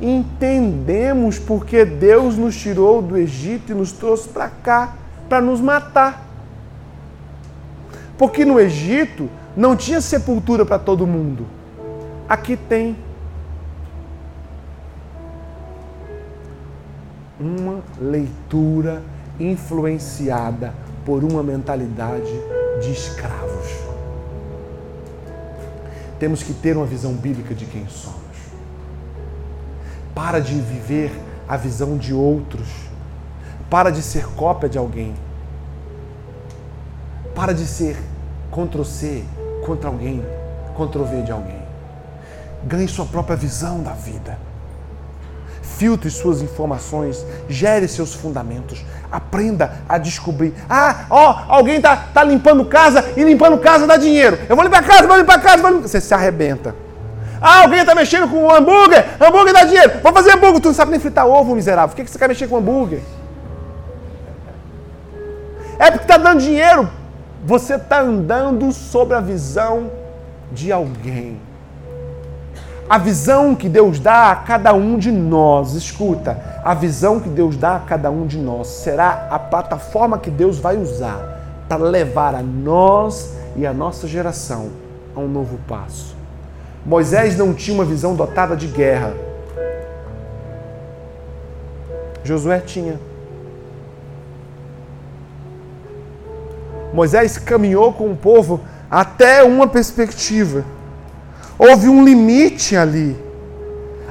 Entendemos 0.00 1.38
porque 1.38 1.84
Deus 1.84 2.36
nos 2.36 2.56
tirou 2.56 3.00
do 3.00 3.16
Egito 3.16 3.72
e 3.72 3.74
nos 3.74 3.92
trouxe 3.92 4.28
para 4.28 4.48
cá 4.48 4.94
para 5.28 5.40
nos 5.40 5.60
matar. 5.60 6.22
Porque 8.18 8.44
no 8.44 8.60
Egito 8.60 9.30
não 9.56 9.76
tinha 9.76 10.00
sepultura 10.00 10.66
para 10.66 10.78
todo 10.78 11.06
mundo. 11.06 11.46
Aqui 12.28 12.56
tem. 12.56 12.96
uma 17.38 17.80
leitura 18.00 19.02
influenciada 19.38 20.72
por 21.04 21.22
uma 21.22 21.42
mentalidade 21.42 22.32
de 22.80 22.92
escravos. 22.92 23.68
Temos 26.18 26.42
que 26.42 26.54
ter 26.54 26.76
uma 26.76 26.86
visão 26.86 27.12
bíblica 27.12 27.54
de 27.54 27.66
quem 27.66 27.86
somos. 27.88 28.20
Para 30.14 30.40
de 30.40 30.54
viver 30.54 31.12
a 31.48 31.56
visão 31.56 31.96
de 31.98 32.14
outros. 32.14 32.68
Para 33.68 33.90
de 33.90 34.02
ser 34.02 34.26
cópia 34.28 34.68
de 34.68 34.78
alguém. 34.78 35.14
Para 37.34 37.52
de 37.52 37.66
ser 37.66 37.96
Ctrl-C 38.50 39.24
contra 39.66 39.88
alguém, 39.88 40.24
Ctrl-V 40.76 41.22
de 41.22 41.32
alguém. 41.32 41.62
Ganhe 42.64 42.86
sua 42.86 43.04
própria 43.04 43.36
visão 43.36 43.82
da 43.82 43.92
vida 43.92 44.38
filtre 45.78 46.10
suas 46.10 46.42
informações, 46.42 47.24
gere 47.48 47.88
seus 47.88 48.14
fundamentos, 48.14 48.84
aprenda 49.10 49.72
a 49.88 49.98
descobrir. 49.98 50.54
Ah, 50.68 51.06
ó, 51.10 51.44
alguém 51.48 51.80
tá, 51.80 51.96
tá 52.12 52.22
limpando 52.22 52.64
casa 52.64 53.04
e 53.16 53.24
limpando 53.24 53.58
casa 53.58 53.86
dá 53.86 53.96
dinheiro. 53.96 54.38
Eu 54.48 54.56
vou 54.56 54.64
limpar 54.64 54.84
casa, 54.84 55.06
vou 55.06 55.16
limpar 55.16 55.40
casa, 55.40 55.62
vou 55.62 55.70
limpar... 55.72 55.88
você 55.88 56.00
se 56.00 56.14
arrebenta. 56.14 56.74
Ah, 57.40 57.62
alguém 57.62 57.84
tá 57.84 57.94
mexendo 57.94 58.28
com 58.28 58.50
hambúrguer, 58.50 59.04
hambúrguer 59.20 59.52
dá 59.52 59.64
dinheiro. 59.64 59.92
Vou 60.02 60.12
fazer 60.12 60.32
hambúrguer, 60.32 60.60
tu 60.60 60.68
não 60.68 60.74
sabe 60.74 60.92
nem 60.92 61.00
fritar 61.00 61.26
ovo, 61.26 61.54
miserável. 61.54 61.88
Por 61.90 61.96
que, 61.96 62.04
que 62.04 62.10
você 62.10 62.18
quer 62.18 62.28
mexer 62.28 62.48
com 62.48 62.56
hambúrguer? 62.56 63.00
É 65.78 65.90
porque 65.90 66.06
tá 66.06 66.16
dando 66.16 66.40
dinheiro. 66.40 66.88
Você 67.44 67.78
tá 67.78 68.00
andando 68.00 68.72
sobre 68.72 69.14
a 69.14 69.20
visão 69.20 69.90
de 70.50 70.72
alguém. 70.72 71.38
A 72.88 72.98
visão 72.98 73.54
que 73.54 73.68
Deus 73.68 73.98
dá 73.98 74.30
a 74.30 74.36
cada 74.36 74.74
um 74.74 74.98
de 74.98 75.10
nós, 75.10 75.72
escuta, 75.72 76.38
a 76.62 76.74
visão 76.74 77.18
que 77.18 77.30
Deus 77.30 77.56
dá 77.56 77.76
a 77.76 77.80
cada 77.80 78.10
um 78.10 78.26
de 78.26 78.38
nós 78.38 78.68
será 78.68 79.26
a 79.30 79.38
plataforma 79.38 80.18
que 80.18 80.30
Deus 80.30 80.58
vai 80.58 80.76
usar 80.76 81.64
para 81.66 81.82
levar 81.82 82.34
a 82.34 82.42
nós 82.42 83.32
e 83.56 83.66
a 83.66 83.72
nossa 83.72 84.06
geração 84.06 84.68
a 85.16 85.20
um 85.20 85.28
novo 85.28 85.58
passo. 85.66 86.14
Moisés 86.84 87.38
não 87.38 87.54
tinha 87.54 87.74
uma 87.74 87.84
visão 87.86 88.14
dotada 88.14 88.54
de 88.54 88.66
guerra. 88.66 89.14
Josué 92.22 92.60
tinha. 92.60 93.00
Moisés 96.92 97.38
caminhou 97.38 97.94
com 97.94 98.10
o 98.10 98.16
povo 98.16 98.60
até 98.90 99.42
uma 99.42 99.66
perspectiva. 99.66 100.64
Houve 101.58 101.88
um 101.88 102.04
limite 102.04 102.76
ali. 102.76 103.16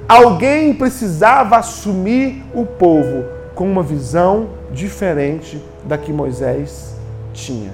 Alguém 0.07 0.73
precisava 0.73 1.57
assumir 1.57 2.43
o 2.53 2.65
povo 2.65 3.25
com 3.55 3.69
uma 3.69 3.83
visão 3.83 4.49
diferente 4.71 5.63
da 5.85 5.97
que 5.97 6.11
Moisés 6.11 6.95
tinha. 7.33 7.71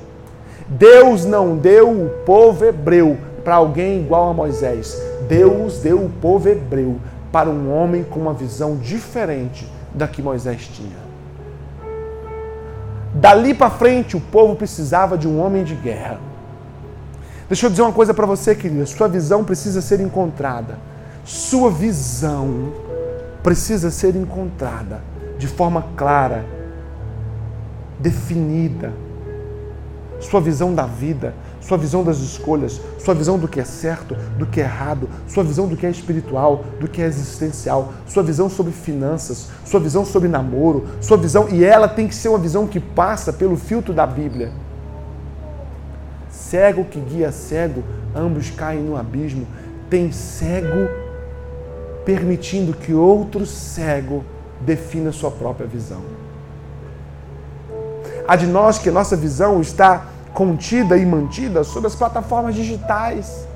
Deus 0.67 1.26
não 1.26 1.57
deu 1.57 1.89
o 1.89 2.09
povo 2.26 2.65
hebreu 2.65 3.17
para 3.43 3.55
alguém 3.55 3.99
igual 3.99 4.30
a 4.30 4.34
Moisés. 4.34 4.99
Deus 5.28 5.80
deu 5.80 6.03
o 6.03 6.09
povo 6.09 6.49
hebreu 6.49 6.97
para 7.32 7.49
um 7.49 7.74
homem 7.74 8.03
com 8.03 8.20
uma 8.20 8.34
visão 8.34 8.76
diferente 8.76 9.67
da 9.93 10.07
que 10.07 10.22
Moisés 10.22 10.67
tinha. 10.67 11.09
Dali 13.13 13.53
para 13.53 13.70
frente, 13.70 14.15
o 14.15 14.22
povo 14.22 14.55
precisava 14.55 15.17
de 15.17 15.28
um 15.28 15.39
homem 15.43 15.63
de 15.63 15.76
guerra. 15.76 16.28
Deixa 17.50 17.66
eu 17.66 17.70
dizer 17.72 17.82
uma 17.82 17.91
coisa 17.91 18.14
para 18.14 18.28
você, 18.28 18.54
querida. 18.54 18.86
Sua 18.86 19.08
visão 19.08 19.43
precisa 19.43 19.82
ser 19.82 20.00
encontrada. 20.00 20.78
Sua 21.26 21.72
visão 21.72 22.72
precisa 23.41 23.89
ser 23.89 24.16
encontrada 24.16 25.02
de 25.39 25.47
forma 25.47 25.84
clara, 25.97 26.45
definida. 28.00 28.93
Sua 30.20 30.39
visão 30.39 30.76
da 30.76 30.86
vida, 30.86 31.34
sua 31.60 31.78
visão 31.78 32.04
das 32.04 32.20
escolhas, 32.20 32.80
sua 33.00 33.16
visão 33.16 33.39
do 33.39 33.47
que 33.47 33.60
é 33.60 33.64
certo, 33.64 34.16
do 34.38 34.45
que 34.45 34.60
é 34.60 34.66
errado, 34.66 35.10
sua 35.28 35.43
visão 35.43 35.66
do 35.66 35.78
que 35.78 35.88
é 35.88 35.89
espiritual, 35.89 36.66
do 36.80 36.88
que 36.88 37.02
é 37.02 37.06
existencial, 37.06 37.93
sua 38.06 38.22
visão 38.22 38.50
sobre 38.50 38.74
finanças, 38.74 39.47
sua 39.66 39.80
visão 39.80 40.06
sobre 40.06 40.28
namoro, 40.28 40.86
sua 41.00 41.16
visão, 41.16 41.47
e 41.50 41.64
ela 41.64 41.88
tem 41.88 42.06
que 42.06 42.14
ser 42.14 42.28
uma 42.28 42.38
visão 42.38 42.68
que 42.68 42.82
passa 42.82 43.32
pelo 43.32 43.56
filtro 43.56 43.93
da 43.93 44.06
Bíblia. 44.06 44.52
Cego 46.50 46.84
que 46.84 47.00
guia 47.00 47.32
cego, 47.32 47.84
ambos 48.16 48.50
caem 48.50 48.82
no 48.82 48.97
abismo. 48.97 49.45
Tem 49.88 50.12
cego 50.12 50.89
permitindo 52.04 52.74
que 52.74 52.91
outro 52.91 53.45
cego 53.45 54.26
defina 54.60 55.12
sua 55.12 55.30
própria 55.30 55.68
visão. 55.68 56.02
A 58.28 58.36
de 58.36 58.47
nós 58.47 58.80
que 58.80 58.89
nossa 58.89 59.16
visão 59.16 59.62
está 59.62 60.08
contida 60.34 60.97
e 60.97 61.06
mantida 61.06 61.64
sobre 61.64 61.86
as 61.86 61.95
plataformas 61.95 62.56
digitais. 62.56 63.47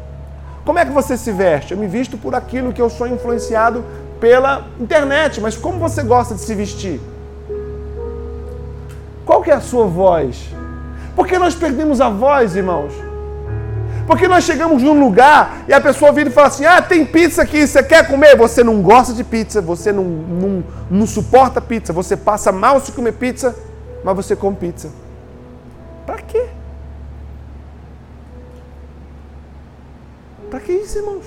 Como 0.63 0.77
é 0.77 0.85
que 0.85 0.91
você 0.91 1.17
se 1.17 1.31
veste? 1.31 1.73
Eu 1.73 1.79
me 1.79 1.87
visto 1.87 2.15
por 2.15 2.35
aquilo 2.35 2.71
que 2.71 2.81
eu 2.81 2.91
sou 2.91 3.07
influenciado 3.07 3.83
pela 4.19 4.67
internet, 4.79 5.41
mas 5.41 5.57
como 5.57 5.79
você 5.79 6.03
gosta 6.03 6.35
de 6.35 6.41
se 6.41 6.53
vestir? 6.53 7.01
Qual 9.25 9.41
que 9.41 9.49
é 9.49 9.55
a 9.55 9.61
sua 9.61 9.87
voz? 9.87 10.53
Porque 11.15 11.37
nós 11.37 11.55
perdemos 11.55 12.01
a 12.01 12.09
voz, 12.09 12.55
irmãos. 12.55 12.93
Porque 14.05 14.27
nós 14.27 14.43
chegamos 14.43 14.83
num 14.83 14.99
lugar 14.99 15.63
e 15.67 15.73
a 15.73 15.79
pessoa 15.79 16.11
vira 16.11 16.29
e 16.29 16.31
fala 16.31 16.47
assim: 16.47 16.65
Ah, 16.65 16.81
tem 16.81 17.05
pizza 17.05 17.41
aqui, 17.41 17.65
você 17.65 17.81
quer 17.81 18.07
comer? 18.07 18.35
Você 18.35 18.63
não 18.63 18.81
gosta 18.81 19.13
de 19.13 19.23
pizza, 19.23 19.61
você 19.61 19.91
não, 19.91 20.03
não, 20.03 20.63
não 20.89 21.07
suporta 21.07 21.61
pizza, 21.61 21.93
você 21.93 22.17
passa 22.17 22.51
mal 22.51 22.79
se 22.81 22.91
comer 22.91 23.13
pizza, 23.13 23.55
mas 24.03 24.15
você 24.15 24.35
come 24.35 24.57
pizza. 24.57 24.89
Para 26.05 26.17
quê? 26.17 26.47
Para 30.49 30.59
que 30.59 30.73
isso, 30.73 30.97
irmãos? 30.97 31.25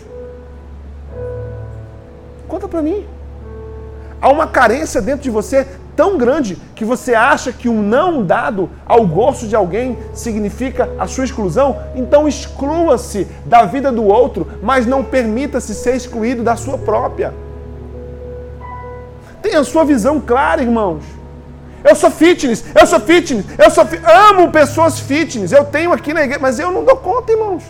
Conta 2.47 2.68
para 2.68 2.82
mim. 2.82 3.07
Há 4.20 4.28
uma 4.28 4.47
carência 4.47 5.01
dentro 5.01 5.22
de 5.22 5.30
você 5.30 5.66
tão 5.97 6.18
grande 6.18 6.57
que 6.74 6.84
você 6.84 7.14
acha 7.14 7.51
que 7.51 7.68
um 7.68 7.80
não 7.80 8.22
dado 8.22 8.68
ao 8.84 9.07
gosto 9.07 9.49
de 9.49 9.57
alguém 9.57 9.99
significa 10.12 10.90
a 10.99 11.07
sua 11.07 11.24
exclusão? 11.24 11.78
Então 11.94 12.28
exclua-se 12.28 13.26
da 13.47 13.64
vida 13.64 13.90
do 13.90 14.05
outro, 14.05 14.47
mas 14.62 14.86
não 14.86 15.03
permita-se 15.03 15.74
ser 15.74 15.97
excluído 15.97 16.42
da 16.42 16.55
sua 16.55 16.76
própria. 16.76 17.32
Tenha 19.40 19.61
a 19.61 19.64
sua 19.64 19.84
visão 19.84 20.20
clara, 20.20 20.61
irmãos. 20.61 21.03
Eu 21.82 21.94
sou 21.94 22.11
fitness, 22.11 22.64
eu 22.78 22.86
sou 22.86 23.01
fitness, 23.01 23.47
eu 23.57 23.70
sou 23.70 23.86
fi... 23.86 24.01
amo 24.28 24.51
pessoas 24.51 24.99
fitness. 24.99 25.53
Eu 25.53 25.64
tenho 25.64 25.92
aqui 25.92 26.12
na 26.12 26.22
igreja, 26.22 26.40
mas 26.40 26.59
eu 26.59 26.70
não 26.70 26.84
dou 26.84 26.97
conta, 26.97 27.32
irmãos. 27.32 27.62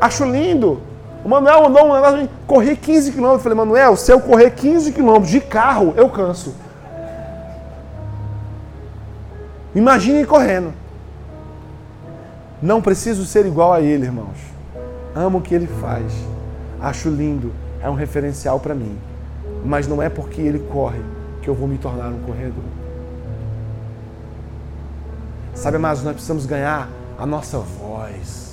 Acho 0.00 0.24
lindo. 0.24 0.82
O 1.24 1.28
Manuel 1.28 1.62
mandou 1.62 1.88
um 1.88 1.94
negócio 1.94 2.28
correr 2.46 2.76
15 2.76 3.12
km. 3.12 3.24
Eu 3.24 3.38
falei, 3.38 3.56
Manuel, 3.56 3.96
se 3.96 4.12
eu 4.12 4.20
correr 4.20 4.50
15 4.50 4.92
km 4.92 5.20
de 5.20 5.40
carro, 5.40 5.94
eu 5.96 6.08
canso. 6.08 6.54
Imagine 9.74 10.26
correndo. 10.26 10.72
Não 12.60 12.82
preciso 12.82 13.24
ser 13.24 13.46
igual 13.46 13.72
a 13.72 13.80
ele, 13.80 14.04
irmãos. 14.04 14.36
Amo 15.14 15.38
o 15.38 15.42
que 15.42 15.54
ele 15.54 15.66
faz. 15.66 16.12
Acho 16.80 17.08
lindo. 17.08 17.52
É 17.82 17.88
um 17.88 17.94
referencial 17.94 18.58
para 18.60 18.74
mim. 18.74 18.98
Mas 19.64 19.86
não 19.86 20.02
é 20.02 20.08
porque 20.08 20.40
ele 20.40 20.58
corre 20.70 21.00
que 21.40 21.48
eu 21.48 21.54
vou 21.54 21.68
me 21.68 21.78
tornar 21.78 22.08
um 22.08 22.20
corredor. 22.20 22.64
Sabe, 25.54 25.76
amados, 25.76 26.02
nós 26.02 26.14
precisamos 26.14 26.46
ganhar 26.46 26.88
a 27.18 27.26
nossa 27.26 27.58
voz. 27.58 28.51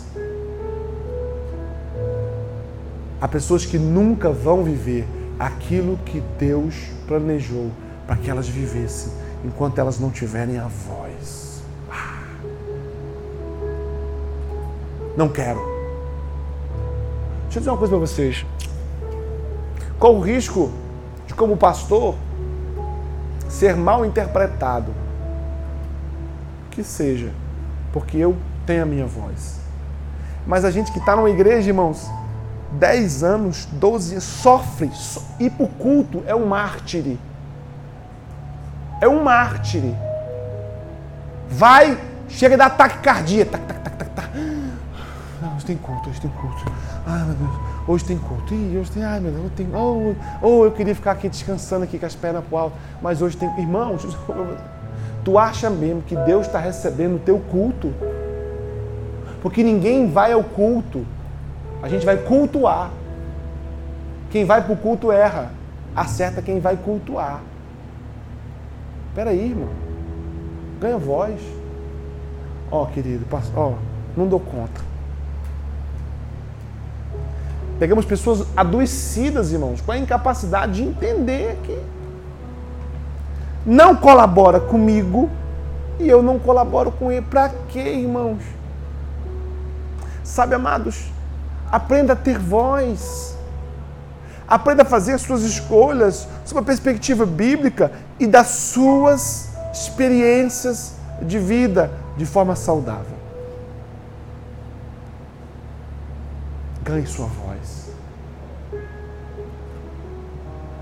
Há 3.22 3.28
pessoas 3.28 3.66
que 3.66 3.78
nunca 3.78 4.32
vão 4.32 4.64
viver 4.64 5.06
aquilo 5.38 5.98
que 6.06 6.22
Deus 6.38 6.76
planejou 7.08 7.70
para 8.08 8.16
que 8.16 8.30
elas 8.30 8.48
vivessem 8.48 9.12
enquanto 9.44 9.78
elas 9.78 10.00
não 10.00 10.10
tiverem 10.10 10.58
a 10.58 10.68
voz. 10.68 11.62
Ah. 11.92 12.24
Não 15.16 15.30
quero. 15.30 15.60
Deixa 17.44 17.58
eu 17.58 17.60
dizer 17.62 17.70
uma 17.72 17.78
coisa 17.78 17.92
para 17.92 18.00
vocês. 18.00 18.46
Qual 19.98 20.16
o 20.16 20.22
risco 20.22 20.72
de, 21.28 21.34
como 21.34 21.58
pastor, 21.58 22.16
ser 23.50 23.76
mal 23.76 24.06
interpretado? 24.06 24.94
Que 26.72 26.84
seja, 26.84 27.32
porque 27.92 28.18
eu 28.18 28.36
tenho 28.66 28.84
a 28.84 28.86
minha 28.86 29.06
voz. 29.06 29.60
Mas 30.48 30.64
a 30.64 30.72
gente 30.72 30.92
que 30.92 31.00
está 31.00 31.16
numa 31.16 31.30
igreja, 31.30 31.68
irmãos, 31.70 32.10
10 32.74 33.24
anos, 33.24 33.66
12 33.66 34.14
anos, 34.14 34.24
sofre. 34.24 34.92
Para 35.56 35.66
o 35.66 35.68
culto 35.68 36.24
é 36.28 36.36
um 36.36 36.46
mártire. 36.46 37.20
É 39.02 39.08
um 39.08 39.24
mártire. 39.24 39.96
Vai, 41.50 41.98
chega 42.28 42.56
a 42.56 42.58
dar 42.58 42.66
ataque 42.68 43.00
cardíaco. 43.00 43.52
Tac, 43.52 43.64
tac, 43.66 43.80
tac, 43.82 43.98
tac, 43.98 44.12
tac. 44.12 44.30
Ah, 45.42 45.54
hoje 45.56 45.66
tem 45.66 45.78
culto, 45.78 46.10
hoje 46.10 46.22
tem 46.22 46.30
culto. 46.32 46.72
Ai, 47.08 47.24
meu 47.24 47.36
Deus, 47.36 47.52
hoje 47.88 48.06
tem 48.06 48.18
culto. 48.18 48.54
Ih, 48.54 48.78
hoje 48.78 48.92
tem, 48.92 49.04
ai, 49.04 49.20
meu 49.20 49.32
Deus, 49.32 49.52
tem. 49.56 49.68
Oh, 49.74 50.14
oh, 50.42 50.66
eu 50.66 50.72
queria 50.72 50.94
ficar 50.94 51.12
aqui 51.12 51.30
descansando 51.30 51.86
aqui 51.86 51.98
com 51.98 52.06
as 52.06 52.14
pernas 52.14 52.44
pro 52.44 52.58
alto. 52.58 52.78
Mas 53.02 53.22
hoje 53.22 53.36
tem. 53.36 53.50
Irmãos, 53.58 54.06
tu 55.24 55.40
acha 55.40 55.70
mesmo 55.70 56.02
que 56.04 56.16
Deus 56.16 56.46
está 56.46 56.60
recebendo 56.60 57.16
o 57.16 57.20
teu 57.20 57.40
culto? 57.40 57.94
Porque 59.42 59.64
ninguém 59.64 60.12
vai 60.12 60.34
ao 60.34 60.44
culto 60.44 61.06
a 61.82 61.88
gente 61.88 62.06
vai 62.06 62.18
cultuar. 62.18 62.92
Quem 64.32 64.46
vai 64.46 64.64
para 64.64 64.74
o 64.74 64.78
culto 64.78 65.12
erra. 65.12 65.52
Acerta 65.96 66.42
quem 66.42 66.60
vai 66.60 66.78
cultuar. 66.78 67.42
Espera 69.10 69.32
aí, 69.32 69.50
irmão. 69.50 69.70
Ganha 70.80 70.98
voz. 70.98 71.40
Ó, 72.72 72.84
oh, 72.84 72.86
querido, 72.88 73.26
ó, 73.56 73.70
oh, 73.70 73.74
não 74.16 74.28
dou 74.28 74.40
conta. 74.40 74.82
Pegamos 77.80 78.06
pessoas 78.06 78.46
adoecidas, 78.56 79.52
irmãos, 79.52 79.82
com 79.82 79.92
a 79.92 79.98
incapacidade 79.98 80.74
de 80.74 80.84
entender 80.84 81.58
que 81.64 81.82
não 83.66 83.96
colabora 83.96 84.60
comigo 84.60 85.30
e 86.00 86.08
eu 86.08 86.22
não 86.22 86.38
colaboro 86.38 86.92
com 86.92 87.12
ele. 87.12 87.24
Para 87.24 87.50
quê, 87.70 87.80
irmãos? 87.80 88.44
Sabe, 90.24 90.54
amados, 90.54 91.10
Aprenda 91.72 92.14
a 92.14 92.16
ter 92.16 92.38
voz. 92.38 93.38
Aprenda 94.48 94.82
a 94.82 94.86
fazer 94.86 95.14
as 95.14 95.22
suas 95.22 95.44
escolhas 95.44 96.28
sob 96.44 96.60
a 96.60 96.64
perspectiva 96.64 97.26
bíblica 97.26 97.92
e 98.20 98.26
das 98.26 98.48
suas 98.48 99.50
experiências 99.72 100.96
de 101.22 101.38
vida 101.38 101.92
de 102.18 102.26
forma 102.26 102.56
saudável. 102.56 103.18
Ganhe 106.84 107.06
sua 107.06 107.28
voz. 107.28 107.90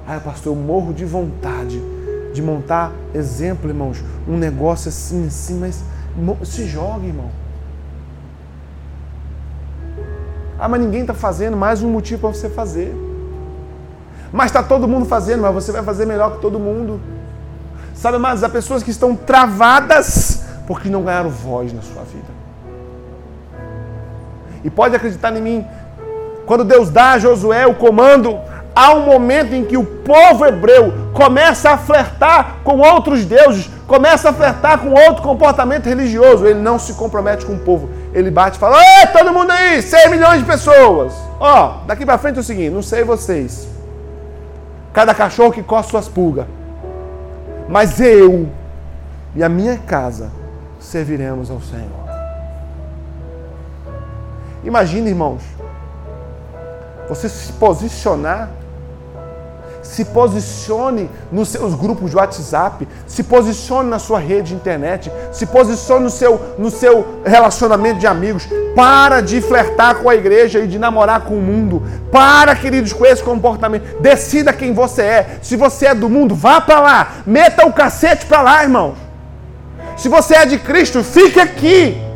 Ah, 0.07 0.21
pastor, 0.23 0.55
eu 0.55 0.61
morro 0.61 0.93
de 0.93 1.03
vontade 1.03 1.81
de 2.33 2.41
montar, 2.41 2.93
exemplo, 3.13 3.69
irmãos, 3.69 4.01
um 4.27 4.38
negócio 4.38 4.88
assim, 4.89 5.27
assim, 5.27 5.59
mas 5.59 5.83
se 6.47 6.65
joga, 6.65 7.05
irmão. 7.05 7.29
Ah, 10.60 10.68
mas 10.68 10.82
ninguém 10.82 11.01
está 11.01 11.14
fazendo, 11.14 11.55
mais 11.55 11.84
um 11.84 11.89
motivo 11.89 12.22
para 12.22 12.30
você 12.30 12.49
fazer. 12.49 12.95
Mas 14.32 14.47
está 14.47 14.64
todo 14.64 14.88
mundo 14.88 15.05
fazendo, 15.05 15.41
mas 15.41 15.53
você 15.53 15.72
vai 15.72 15.84
fazer 15.84 16.05
melhor 16.05 16.36
que 16.36 16.41
todo 16.41 16.60
mundo. 16.60 16.99
Sabe, 17.93 18.18
mas 18.18 18.43
há 18.43 18.49
pessoas 18.49 18.84
que 18.84 18.91
estão 18.91 19.16
travadas 19.16 20.43
porque 20.68 20.89
não 20.89 21.03
ganharam 21.03 21.30
voz 21.30 21.72
na 21.72 21.82
sua 21.82 22.03
vida. 22.03 22.38
E 24.64 24.70
pode 24.70 24.95
acreditar 24.95 25.36
em 25.36 25.41
mim, 25.41 25.66
quando 26.45 26.64
Deus 26.64 26.89
dá 26.89 27.12
a 27.12 27.20
Josué 27.20 27.66
o 27.66 27.76
comando, 27.76 28.38
há 28.76 28.93
um 28.93 29.05
momento 29.05 29.53
em 29.53 29.64
que 29.64 29.78
o 29.78 29.84
povo 29.84 30.45
hebreu 30.45 30.93
começa 31.14 31.72
a 31.72 31.78
flertar 31.78 32.58
com 32.64 32.80
outros 32.80 33.26
deuses, 33.26 33.70
começa 33.88 34.30
a 34.30 34.34
flertar 34.34 34.80
com 34.80 34.89
outro 34.91 35.24
comportamento 35.24 35.86
religioso. 35.86 36.45
Ele 36.45 36.60
não 36.60 36.78
se 36.78 36.93
compromete 36.93 37.45
com 37.45 37.53
o 37.53 37.60
povo. 37.60 37.89
Ele 38.18 38.32
bate 38.32 38.57
e 38.57 38.59
fala: 38.59 38.80
Ei, 38.82 39.07
todo 39.13 39.32
mundo 39.32 39.51
aí, 39.51 39.80
6 39.80 40.09
milhões 40.09 40.39
de 40.39 40.45
pessoas. 40.45 41.13
Ó, 41.39 41.82
daqui 41.86 42.03
para 42.03 42.18
frente 42.18 42.38
é 42.38 42.39
o 42.39 42.43
seguinte: 42.43 42.72
não 42.72 42.82
sei 42.82 43.03
vocês. 43.03 43.68
Cada 44.91 45.13
cachorro 45.13 45.51
que 45.51 45.61
coça 45.61 45.89
suas 45.89 46.07
pulgas. 46.07 46.47
Mas 47.70 48.01
eu 48.01 48.49
e 49.36 49.43
a 49.43 49.47
minha 49.47 49.78
casa 49.78 50.32
serviremos 50.80 51.51
ao 51.51 51.61
Senhor. 51.61 52.07
Imagina, 54.63 55.09
irmãos, 55.09 55.43
você 57.07 57.30
se 57.30 57.53
posicionar 57.53 58.49
se 59.88 60.05
posicione 60.05 61.09
nos 61.31 61.49
seus 61.49 61.73
grupos 61.73 62.11
de 62.11 62.17
WhatsApp, 62.17 62.88
se 63.07 63.23
posicione 63.23 63.89
na 63.89 63.99
sua 63.99 64.19
rede 64.19 64.49
de 64.49 64.55
internet, 64.55 65.11
se 65.31 65.45
posicione 65.45 66.03
no 66.03 66.09
seu, 66.09 66.55
no 66.57 66.69
seu 66.69 67.21
relacionamento 67.25 67.99
de 67.99 68.07
amigos. 68.07 68.47
Para 68.75 69.21
de 69.21 69.41
flertar 69.41 69.95
com 69.95 70.09
a 70.09 70.15
igreja 70.15 70.59
e 70.59 70.67
de 70.67 70.77
namorar 70.77 71.21
com 71.21 71.35
o 71.35 71.41
mundo. 71.41 71.81
Para, 72.11 72.55
queridos, 72.55 72.93
com 72.93 73.05
esse 73.05 73.23
comportamento. 73.23 73.99
Decida 74.01 74.53
quem 74.53 74.73
você 74.73 75.01
é. 75.01 75.39
Se 75.41 75.55
você 75.55 75.88
é 75.88 75.95
do 75.95 76.09
mundo, 76.09 76.35
vá 76.35 76.61
para 76.61 76.79
lá. 76.79 77.11
Meta 77.25 77.65
o 77.65 77.73
cacete 77.73 78.25
para 78.25 78.41
lá, 78.41 78.63
irmão. 78.63 78.95
Se 79.95 80.09
você 80.09 80.35
é 80.35 80.45
de 80.45 80.59
Cristo, 80.59 81.03
fique 81.03 81.39
aqui. 81.39 82.07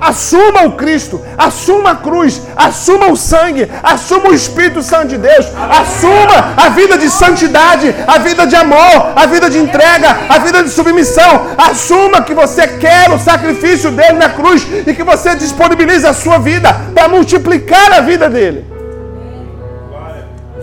Assuma 0.00 0.64
o 0.64 0.72
Cristo, 0.72 1.20
assuma 1.36 1.92
a 1.92 1.96
cruz, 1.96 2.42
assuma 2.56 3.10
o 3.10 3.16
sangue, 3.16 3.70
assuma 3.82 4.30
o 4.30 4.34
Espírito 4.34 4.82
Santo 4.82 5.08
de 5.08 5.18
Deus, 5.18 5.46
assuma 5.70 6.54
a 6.56 6.68
vida 6.70 6.98
de 6.98 7.08
santidade, 7.08 7.94
a 8.06 8.18
vida 8.18 8.46
de 8.46 8.56
amor, 8.56 9.12
a 9.16 9.26
vida 9.26 9.48
de 9.48 9.58
entrega, 9.58 10.08
a 10.28 10.38
vida 10.38 10.62
de 10.62 10.70
submissão. 10.70 11.46
Assuma 11.56 12.22
que 12.22 12.34
você 12.34 12.66
quer 12.66 13.10
o 13.10 13.18
sacrifício 13.18 13.90
dele 13.90 14.18
na 14.18 14.30
cruz 14.30 14.66
e 14.86 14.94
que 14.94 15.02
você 15.02 15.34
disponibiliza 15.34 16.10
a 16.10 16.14
sua 16.14 16.38
vida 16.38 16.72
para 16.94 17.08
multiplicar 17.08 17.92
a 17.92 18.00
vida 18.00 18.28
dele. 18.28 18.66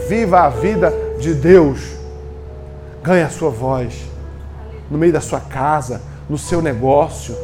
Viva 0.08 0.42
a 0.42 0.50
vida 0.50 0.94
de 1.20 1.34
Deus. 1.34 1.80
Ganhe 3.04 3.24
a 3.24 3.30
sua 3.30 3.50
voz 3.50 3.94
no 4.90 4.98
meio 4.98 5.14
da 5.14 5.22
sua 5.22 5.40
casa, 5.40 6.02
no 6.30 6.38
seu 6.38 6.62
negócio 6.62 7.36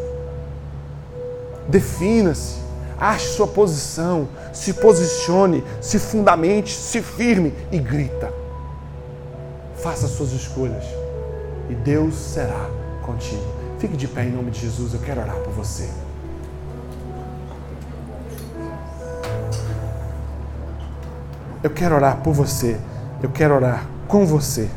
Defina-se, 1.68 2.55
ache 2.99 3.28
sua 3.28 3.47
posição, 3.47 4.28
se 4.53 4.74
posicione, 4.74 5.63
se 5.82 5.99
fundamente, 5.99 6.74
se 6.74 7.01
firme 7.01 7.53
e 7.72 7.78
grita. 7.78 8.32
Faça 9.78 10.07
suas 10.07 10.32
escolhas 10.32 10.84
e 11.70 11.76
Deus 11.76 12.15
será 12.15 12.70
contigo. 13.03 13.45
Fique 13.80 13.95
de 13.95 14.07
pé 14.07 14.24
em 14.24 14.32
nome 14.32 14.51
de 14.51 14.61
Jesus, 14.61 14.93
eu 14.93 14.99
quero 14.99 15.22
orar 15.22 15.36
por 15.38 15.53
você. 15.53 15.89
Eu 21.61 21.70
quero 21.70 21.95
orar 21.95 22.18
por 22.18 22.34
você, 22.34 22.80
eu 23.22 23.30
quero 23.30 23.55
orar 23.55 23.86
com 24.07 24.26
você. 24.26 24.70